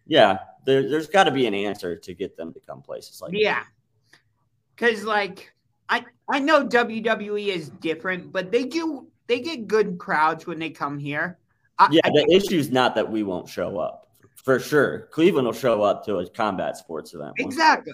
yeah, 0.10 0.40
there, 0.66 0.82
has 0.82 1.08
got 1.08 1.26
to 1.26 1.32
be 1.32 1.46
an 1.46 1.54
answer 1.54 1.96
to 1.96 2.14
get 2.16 2.36
them 2.36 2.52
to 2.52 2.60
come 2.60 2.82
places 2.82 3.22
like 3.22 3.32
yeah. 3.32 3.64
Because 4.76 5.04
like 5.04 5.54
I 5.90 6.06
I 6.30 6.40
know 6.40 6.66
WWE 6.66 7.48
is 7.48 7.70
different, 7.70 8.32
but 8.32 8.52
they 8.52 8.66
do 8.66 9.08
they 9.28 9.40
get 9.40 9.68
good 9.68 9.98
crowds 9.98 10.48
when 10.48 10.60
they 10.60 10.70
come 10.70 10.98
here. 10.98 11.38
I, 11.78 11.88
yeah, 11.92 12.02
I 12.04 12.10
the 12.10 12.28
issue 12.32 12.58
is 12.58 12.72
not 12.72 12.96
that 12.96 13.10
we 13.10 13.24
won't 13.24 13.48
show 13.48 13.78
up 13.78 14.10
for 14.44 14.60
sure. 14.60 15.08
Cleveland 15.12 15.46
will 15.46 15.54
show 15.54 15.84
up 15.84 16.06
to 16.06 16.18
a 16.18 16.30
combat 16.30 16.78
sports 16.78 17.14
event. 17.14 17.34
Exactly. 17.38 17.94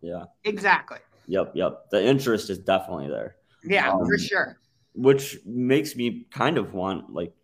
Yeah. 0.00 0.24
Exactly. 0.44 0.98
Yep. 1.26 1.52
Yep. 1.54 1.90
The 1.90 2.02
interest 2.02 2.50
is 2.50 2.58
definitely 2.58 3.08
there. 3.08 3.36
Yeah, 3.62 3.90
um, 3.90 4.06
for 4.06 4.18
sure. 4.18 4.58
Which 4.94 5.38
makes 5.44 5.94
me 5.96 6.26
kind 6.30 6.58
of 6.58 6.74
want 6.74 7.12
like 7.12 7.34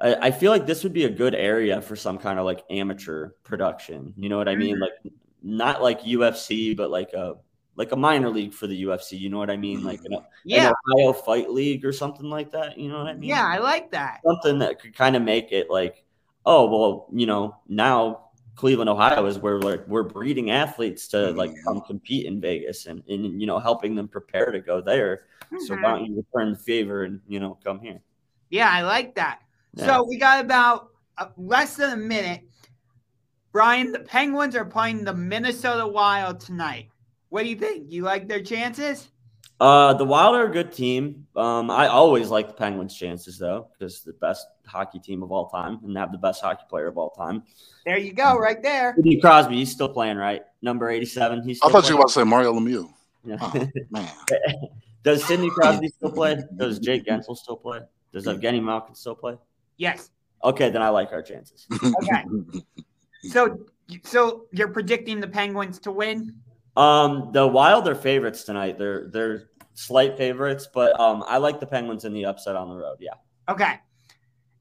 I, 0.00 0.14
I 0.14 0.30
feel 0.30 0.50
like 0.52 0.66
this 0.66 0.82
would 0.84 0.92
be 0.92 1.04
a 1.04 1.10
good 1.10 1.34
area 1.34 1.80
for 1.80 1.96
some 1.96 2.18
kind 2.18 2.38
of 2.38 2.44
like 2.44 2.64
amateur 2.70 3.30
production. 3.42 4.14
You 4.16 4.28
know 4.28 4.38
what 4.38 4.48
I 4.48 4.56
mean? 4.56 4.76
Mm-hmm. 4.76 4.82
Like 4.82 5.12
not 5.42 5.82
like 5.82 6.02
UFC, 6.02 6.76
but 6.76 6.90
like 6.90 7.12
a 7.12 7.34
like 7.76 7.92
a 7.92 7.96
minor 7.96 8.30
league 8.30 8.54
for 8.54 8.66
the 8.66 8.84
UFC. 8.84 9.18
You 9.18 9.30
know 9.30 9.38
what 9.38 9.50
I 9.50 9.56
mean? 9.56 9.82
Like 9.82 10.00
an, 10.04 10.18
yeah. 10.44 10.68
an 10.68 10.74
Ohio 10.92 11.12
Fight 11.12 11.50
League 11.50 11.84
or 11.84 11.92
something 11.92 12.28
like 12.28 12.50
that. 12.52 12.78
You 12.78 12.88
know 12.88 12.98
what 12.98 13.08
I 13.08 13.14
mean? 13.14 13.28
Yeah, 13.28 13.46
I 13.46 13.58
like 13.58 13.90
that. 13.92 14.20
Something 14.24 14.58
that 14.60 14.80
could 14.80 14.94
kind 14.94 15.16
of 15.16 15.22
make 15.22 15.52
it 15.52 15.70
like, 15.70 16.04
oh 16.46 16.66
well, 16.66 17.06
you 17.12 17.26
know, 17.26 17.56
now 17.68 18.24
Cleveland, 18.56 18.88
Ohio 18.88 19.26
is 19.26 19.38
where 19.38 19.58
like 19.58 19.86
we're 19.88 20.04
breeding 20.04 20.50
athletes 20.50 21.08
to 21.08 21.32
like 21.32 21.52
come 21.64 21.80
compete 21.80 22.26
in 22.26 22.40
Vegas 22.40 22.86
and, 22.86 23.02
and 23.08 23.40
you 23.40 23.46
know 23.46 23.58
helping 23.58 23.94
them 23.94 24.06
prepare 24.06 24.52
to 24.52 24.60
go 24.60 24.80
there. 24.80 25.24
Mm-hmm. 25.46 25.64
So 25.64 25.74
why 25.74 25.90
don't 25.90 26.06
you 26.06 26.16
return 26.16 26.52
the 26.52 26.58
favor 26.58 27.04
and 27.04 27.20
you 27.26 27.40
know 27.40 27.58
come 27.64 27.80
here? 27.80 28.00
Yeah, 28.50 28.70
I 28.70 28.82
like 28.82 29.16
that. 29.16 29.40
So 29.76 30.04
we 30.08 30.18
got 30.18 30.44
about 30.44 30.90
uh, 31.18 31.28
less 31.36 31.76
than 31.76 31.90
a 31.90 31.96
minute. 31.96 32.42
Brian, 33.50 33.90
the 33.90 34.00
Penguins 34.00 34.54
are 34.54 34.64
playing 34.64 35.04
the 35.04 35.14
Minnesota 35.14 35.86
Wild 35.86 36.38
tonight. 36.38 36.90
What 37.34 37.42
do 37.42 37.48
you 37.48 37.56
think? 37.56 37.90
You 37.90 38.04
like 38.04 38.28
their 38.28 38.40
chances? 38.40 39.08
Uh, 39.58 39.92
the 39.94 40.04
Wild 40.04 40.36
are 40.36 40.46
a 40.46 40.52
good 40.52 40.72
team. 40.72 41.26
Um, 41.34 41.68
I 41.68 41.88
always 41.88 42.30
like 42.30 42.46
the 42.46 42.54
Penguins' 42.54 42.96
chances 42.96 43.38
though, 43.38 43.70
because 43.72 44.04
the 44.04 44.12
best 44.12 44.46
hockey 44.66 45.00
team 45.00 45.20
of 45.20 45.32
all 45.32 45.48
time 45.48 45.80
and 45.82 45.98
have 45.98 46.12
the 46.12 46.18
best 46.18 46.40
hockey 46.40 46.62
player 46.70 46.86
of 46.86 46.96
all 46.96 47.10
time. 47.10 47.42
There 47.84 47.98
you 47.98 48.12
go, 48.12 48.38
right 48.38 48.62
there. 48.62 48.94
Sidney 48.94 49.16
Crosby, 49.16 49.56
he's 49.56 49.72
still 49.72 49.88
playing, 49.88 50.16
right? 50.16 50.42
Number 50.62 50.88
eighty-seven. 50.88 51.42
He's. 51.42 51.60
I 51.60 51.66
Still 51.66 51.70
thought 51.70 51.88
you 51.88 51.96
were 51.96 52.02
about 52.02 52.08
to 52.10 52.14
say 52.14 52.22
Mario 52.22 52.52
Lemieux. 52.52 52.88
Yeah. 53.24 53.38
Oh, 53.40 53.68
man. 53.90 54.08
Does 55.02 55.24
Sidney 55.24 55.50
Crosby 55.50 55.88
still 55.88 56.12
play? 56.12 56.40
Does 56.54 56.78
Jake 56.78 57.04
Guentzel 57.04 57.36
still 57.36 57.56
play? 57.56 57.80
Does 58.12 58.26
Evgeny 58.26 58.62
Malkin 58.62 58.94
still 58.94 59.16
play? 59.16 59.36
Yes. 59.76 60.10
Okay, 60.44 60.70
then 60.70 60.82
I 60.82 60.90
like 60.90 61.10
our 61.10 61.22
chances. 61.22 61.66
Okay. 61.82 62.24
So, 63.30 63.64
so 64.02 64.44
you're 64.52 64.68
predicting 64.68 65.18
the 65.18 65.26
Penguins 65.26 65.78
to 65.78 65.90
win? 65.90 66.34
Um, 66.76 67.30
the 67.32 67.46
Wild 67.46 67.86
are 67.88 67.94
favorites 67.94 68.44
tonight. 68.44 68.78
They're 68.78 69.08
they're 69.08 69.50
slight 69.74 70.16
favorites, 70.16 70.68
but 70.72 70.98
um, 70.98 71.24
I 71.26 71.38
like 71.38 71.60
the 71.60 71.66
Penguins 71.66 72.04
in 72.04 72.12
the 72.12 72.24
upset 72.26 72.56
on 72.56 72.68
the 72.68 72.76
road. 72.76 72.96
Yeah. 73.00 73.14
Okay. 73.48 73.74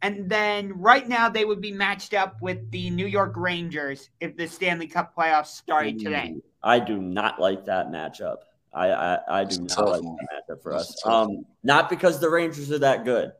And 0.01 0.29
then 0.29 0.73
right 0.81 1.07
now 1.07 1.29
they 1.29 1.45
would 1.45 1.61
be 1.61 1.71
matched 1.71 2.13
up 2.13 2.41
with 2.41 2.69
the 2.71 2.89
New 2.89 3.05
York 3.07 3.33
Rangers 3.37 4.09
if 4.19 4.35
the 4.35 4.47
Stanley 4.47 4.87
Cup 4.87 5.15
playoffs 5.15 5.47
started 5.47 5.97
today. 5.97 6.35
I 6.61 6.79
do 6.79 6.99
not 7.01 7.39
like 7.39 7.65
that 7.65 7.87
matchup. 7.87 8.37
I 8.73 8.89
I, 8.91 9.19
I 9.41 9.43
do 9.45 9.47
It's 9.47 9.57
not 9.59 9.69
tough 9.69 9.89
like 9.89 10.03
one. 10.03 10.17
that 10.17 10.55
matchup 10.57 10.61
for 10.61 10.71
It's 10.73 10.89
us. 10.89 11.01
tough 11.03 11.13
Um, 11.29 11.45
not 11.63 11.89
because 11.89 12.19
the 12.19 12.29
Rangers 12.29 12.71
are 12.71 12.79
that 12.79 13.05
good. 13.05 13.31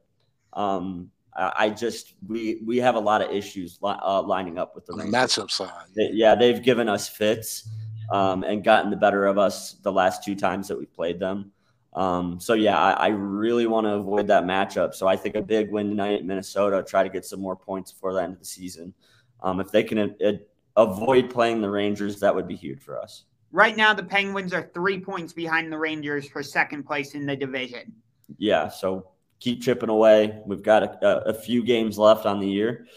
Um, 0.54 1.12
I, 1.36 1.52
I 1.58 1.70
just 1.70 2.14
we 2.28 2.62
we 2.66 2.78
have 2.78 2.96
a 2.96 3.00
lot 3.00 3.22
of 3.22 3.32
issues 3.32 3.78
li- 3.82 3.98
uh, 4.02 4.22
lining 4.22 4.58
up 4.58 4.74
with 4.74 4.86
the 4.86 4.94
the 4.94 5.04
Rangers. 5.04 5.14
matchup 5.16 5.52
side. 5.52 5.70
They- 5.96 6.12
yeah, 6.14 6.36
they've 6.36 6.62
given 6.64 6.88
us 6.88 7.10
fits 7.10 7.68
um, 8.12 8.44
and 8.44 8.64
gotten 8.64 8.90
the 8.90 8.98
better 8.98 9.26
of 9.26 9.38
us 9.38 9.74
the 9.84 9.92
last 9.92 10.24
two 10.24 10.36
times 10.36 10.68
that 10.68 10.78
we 10.78 10.86
played 10.86 11.20
them. 11.20 11.52
Um, 11.94 12.40
so 12.40 12.54
yeah, 12.54 12.78
I, 12.78 12.92
I 12.92 13.08
really 13.10 13.68
want 13.68 13.86
to 13.86 13.94
avoid 13.94 14.28
that 14.28 14.44
matchup. 14.44 14.96
So 14.96 15.08
I 15.08 15.16
think 15.16 15.36
a 15.36 15.42
big 15.42 15.72
win 15.72 15.90
tonight 15.90 16.22
in 16.22 16.28
Minnesota, 16.28 16.84
try 16.84 17.04
to 17.04 17.10
get 17.10 17.26
some 17.26 17.40
more 17.40 17.56
points 17.56 17.92
before 17.92 18.14
the 18.14 18.24
end 18.24 18.34
of 18.34 18.40
the 18.40 18.46
season. 18.46 18.94
Um, 19.42 19.60
if 19.60 19.72
they 19.72 19.84
can 19.84 20.00
uh, 20.00 20.32
avoid 20.76 21.30
playing 21.30 21.62
the 21.62 21.70
Rangers, 21.70 22.20
that 22.22 22.34
would 22.34 22.48
be 22.48 22.56
huge 22.56 22.82
for 22.82 23.00
us. 23.00 23.26
Right 23.52 23.78
now, 23.78 23.94
the 23.94 24.04
Penguins 24.04 24.54
are 24.54 24.72
three 24.74 25.00
points 25.00 25.34
behind 25.34 25.72
the 25.72 25.78
Rangers 25.78 26.28
for 26.28 26.42
second 26.42 26.84
place 26.84 27.14
in 27.14 27.28
the 27.28 27.36
division. 27.36 27.94
Yeah, 28.38 28.70
so 28.70 29.10
keep 29.40 29.62
chipping 29.62 29.90
away. 29.90 30.42
We've 30.48 30.64
got 30.64 30.82
a, 30.82 31.08
a, 31.08 31.18
a 31.30 31.34
few 31.34 31.64
games 31.64 32.00
left 32.00 32.26
on 32.26 32.40
the 32.40 32.48
year. 32.48 32.88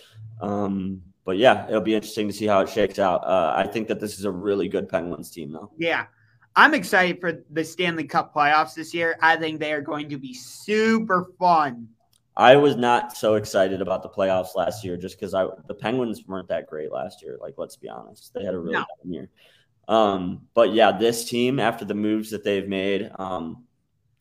Um, 0.40 1.02
but 1.27 1.37
yeah, 1.37 1.66
it'll 1.68 1.81
be 1.81 1.95
interesting 1.95 2.29
to 2.29 2.33
see 2.33 2.47
how 2.47 2.61
it 2.61 2.68
shakes 2.68 2.99
out. 3.01 3.22
Uh, 3.27 3.53
I 3.55 3.66
think 3.66 3.89
that 3.89 4.01
this 4.01 4.18
is 4.18 4.24
a 4.24 4.31
really 4.31 4.68
good 4.68 4.89
Penguins 4.89 5.31
team, 5.31 5.53
though. 5.53 5.72
Yeah. 5.77 6.07
I'm 6.55 6.72
excited 6.72 7.20
for 7.20 7.45
the 7.51 7.62
Stanley 7.64 8.05
Cup 8.05 8.33
playoffs 8.33 8.74
this 8.74 8.95
year. 8.95 9.18
I 9.20 9.37
think 9.37 9.61
they 9.61 9.72
are 9.72 9.83
going 9.83 10.09
to 10.09 10.16
be 10.16 10.33
super 10.33 11.27
fun. 11.39 11.89
I 12.37 12.57
was 12.57 12.77
not 12.77 13.16
so 13.16 13.35
excited 13.35 13.83
about 13.83 14.03
the 14.03 14.09
playoffs 14.09 14.55
last 14.55 14.85
year 14.85 14.97
just 14.97 15.18
because 15.18 15.35
I 15.35 15.47
the 15.66 15.74
Penguins 15.74 16.27
weren't 16.27 16.49
that 16.49 16.66
great 16.66 16.93
last 16.93 17.22
year. 17.22 17.39
Like, 17.41 17.55
let's 17.59 17.77
be 17.77 17.89
honest, 17.89 18.33
they 18.33 18.45
had 18.45 18.55
a 18.55 18.59
really 18.59 18.74
No. 18.74 18.81
bad 18.81 19.11
year. 19.11 19.29
Um, 19.89 20.43
but 20.55 20.72
yeah, 20.72 20.93
this 20.93 21.29
team 21.29 21.59
after 21.61 21.85
the 21.85 21.95
moves 21.95 22.31
that 22.31 22.45
they've 22.45 22.68
made, 22.68 23.11
um, 23.18 23.64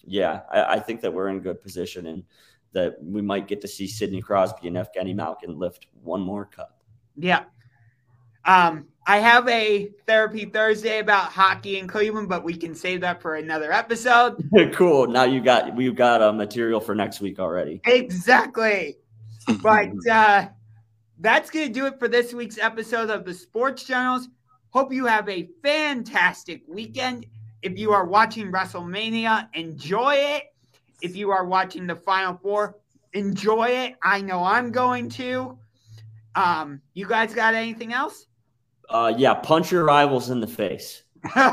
yeah, 0.03 0.41
I, 0.51 0.76
I 0.76 0.80
think 0.80 1.01
that 1.01 1.14
we're 1.14 1.30
in 1.30 1.39
good 1.39 1.62
position 1.62 2.08
and 2.08 2.24
that 2.74 3.01
we 3.01 3.22
might 3.22 3.47
get 3.47 3.62
to 3.62 3.68
see 3.68 3.88
Sidney 3.88 4.22
Crosby 4.22 4.68
and 4.68 4.76
Evgeny 4.76 5.16
Malkin 5.16 5.58
lift 5.58 5.88
one 6.03 6.22
more 6.22 6.45
cup. 6.45 6.74
Yeah. 7.18 7.43
Um, 8.45 8.88
I 9.07 9.18
have 9.18 9.47
a 9.47 9.91
therapy 10.07 10.45
Thursday 10.45 10.99
about 10.99 11.32
hockey 11.32 11.78
in 11.78 11.88
Cleveland, 11.88 12.28
but 12.28 12.43
we 12.43 12.55
can 12.55 12.74
save 12.74 13.01
that 13.01 13.22
for 13.22 13.36
another 13.36 13.72
episode. 13.72 14.43
cool. 14.74 15.07
Now 15.07 15.26
you 15.26 15.41
got 15.41 15.76
we've 15.76 15.95
got 15.95 16.22
uh, 16.22 16.34
material 16.34 16.80
for 16.80 16.95
next 16.95 17.22
week 17.22 17.39
already. 17.39 17.82
Exactly. 17.86 18.97
But 19.61 19.91
uh, 20.09 20.47
that's 21.20 21.51
to 21.51 21.70
do 21.70 21.86
it 21.86 21.99
for 21.99 22.07
this 22.07 22.34
week's 22.34 22.57
episode 22.57 23.11
of 23.11 23.26
the 23.26 23.34
Sports 23.36 23.84
Generals. 23.84 24.28
Hope 24.72 24.91
you 24.91 25.05
have 25.05 25.30
a 25.30 25.49
fantastic 25.61 26.63
weekend. 26.68 27.28
If 27.61 27.78
you 27.78 27.91
are 27.93 28.05
watching 28.05 28.51
WrestleMania, 28.51 29.49
enjoy 29.53 30.16
it. 30.16 30.45
If 31.03 31.16
you 31.16 31.30
are 31.30 31.45
watching 31.45 31.86
the 31.86 31.95
Final 31.95 32.39
Four, 32.41 32.80
enjoy 33.13 33.66
it. 33.66 33.95
I 34.01 34.22
know 34.22 34.43
I'm 34.43 34.72
going 34.72 35.09
to. 35.09 35.59
Um, 36.36 36.81
you 36.93 37.07
guys 37.07 37.33
got 37.33 37.53
anything 37.53 37.93
else? 37.93 38.27
Uh, 38.89 39.13
yeah, 39.17 39.33
punch 39.33 39.71
your 39.71 39.83
rivals 39.83 40.29
in 40.29 40.39
the 40.39 40.47
face. 40.47 41.03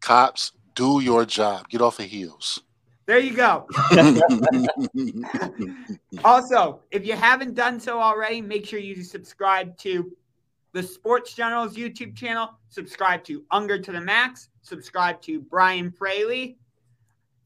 Cops, 0.00 0.52
do 0.74 1.00
your 1.00 1.24
job. 1.24 1.68
Get 1.68 1.80
off 1.80 1.98
of 1.98 2.06
heels. 2.06 2.62
there 3.06 3.18
you 3.18 3.34
go. 3.34 3.66
Also, 6.24 6.80
if 6.90 7.06
you 7.06 7.14
haven't 7.14 7.54
done 7.54 7.78
so 7.78 8.00
already, 8.00 8.40
make 8.40 8.66
sure 8.66 8.78
you 8.78 9.02
subscribe 9.04 9.76
to 9.78 10.10
the 10.72 10.82
Sports 10.82 11.34
Generals 11.34 11.76
YouTube 11.76 12.16
channel, 12.16 12.50
subscribe 12.68 13.24
to 13.24 13.44
Unger 13.50 13.78
to 13.78 13.92
the 13.92 14.00
Max, 14.00 14.48
subscribe 14.62 15.20
to 15.22 15.40
Brian 15.40 15.90
Fraley, 15.90 16.58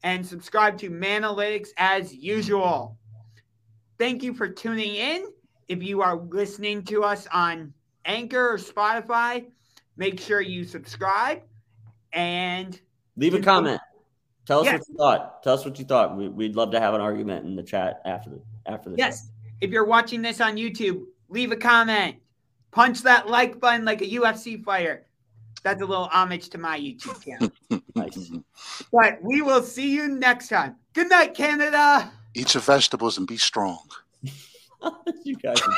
and 0.03 0.25
subscribe 0.25 0.77
to 0.79 0.89
Manalytics 0.89 1.69
as 1.77 2.13
usual. 2.13 2.97
Thank 3.97 4.23
you 4.23 4.33
for 4.33 4.47
tuning 4.47 4.95
in. 4.95 5.25
If 5.67 5.81
you 5.83 6.01
are 6.01 6.17
listening 6.17 6.83
to 6.85 7.03
us 7.03 7.27
on 7.33 7.73
Anchor 8.05 8.49
or 8.53 8.57
Spotify, 8.57 9.45
make 9.97 10.19
sure 10.19 10.41
you 10.41 10.63
subscribe 10.63 11.41
and 12.11 12.79
Leave 13.15 13.33
a 13.35 13.39
comment. 13.39 13.79
Tell 14.45 14.59
us 14.61 14.65
Yes. 14.65 14.79
what 14.79 14.89
you 14.89 14.97
thought. 14.97 15.43
Tell 15.43 15.53
us 15.53 15.65
what 15.65 15.79
you 15.79 15.85
thought. 15.85 16.17
We, 16.17 16.27
we'd 16.27 16.55
love 16.55 16.71
to 16.71 16.79
have 16.79 16.93
an 16.93 17.01
argument 17.01 17.45
in 17.45 17.55
the 17.55 17.63
chat 17.63 18.01
after 18.05 18.29
the 18.31 18.41
after 18.65 18.89
the 18.89 18.97
Yes. 18.97 19.29
If 19.61 19.71
you're 19.71 19.85
watching 19.85 20.21
this 20.21 20.41
on 20.41 20.55
YouTube, 20.57 21.05
leave 21.29 21.51
a 21.51 21.55
comment. 21.55 22.17
Punch 22.71 23.01
that 23.03 23.29
like 23.29 23.59
button 23.59 23.85
like 23.85 24.01
a 24.01 24.07
UFC 24.07 24.61
fighter. 24.63 25.05
That's 25.63 25.81
a 25.81 25.85
little 25.85 26.09
homage 26.11 26.49
to 26.49 26.57
my 26.57 26.77
YouTube 26.79 27.23
channel. 27.23 27.51
Nice. 27.95 28.31
but 28.91 29.19
we 29.21 29.43
will 29.43 29.61
see 29.61 29.93
you 29.93 30.07
next 30.07 30.47
time. 30.49 30.75
Good 30.93 31.09
night, 31.09 31.35
Canada. 31.35 32.11
Eat 32.33 32.55
your 32.55 32.61
vegetables 32.61 33.19
and 33.19 33.27
be 33.27 33.37
strong. 33.37 33.79
you 35.23 35.35
guys. 35.35 35.61
Are 35.61 35.71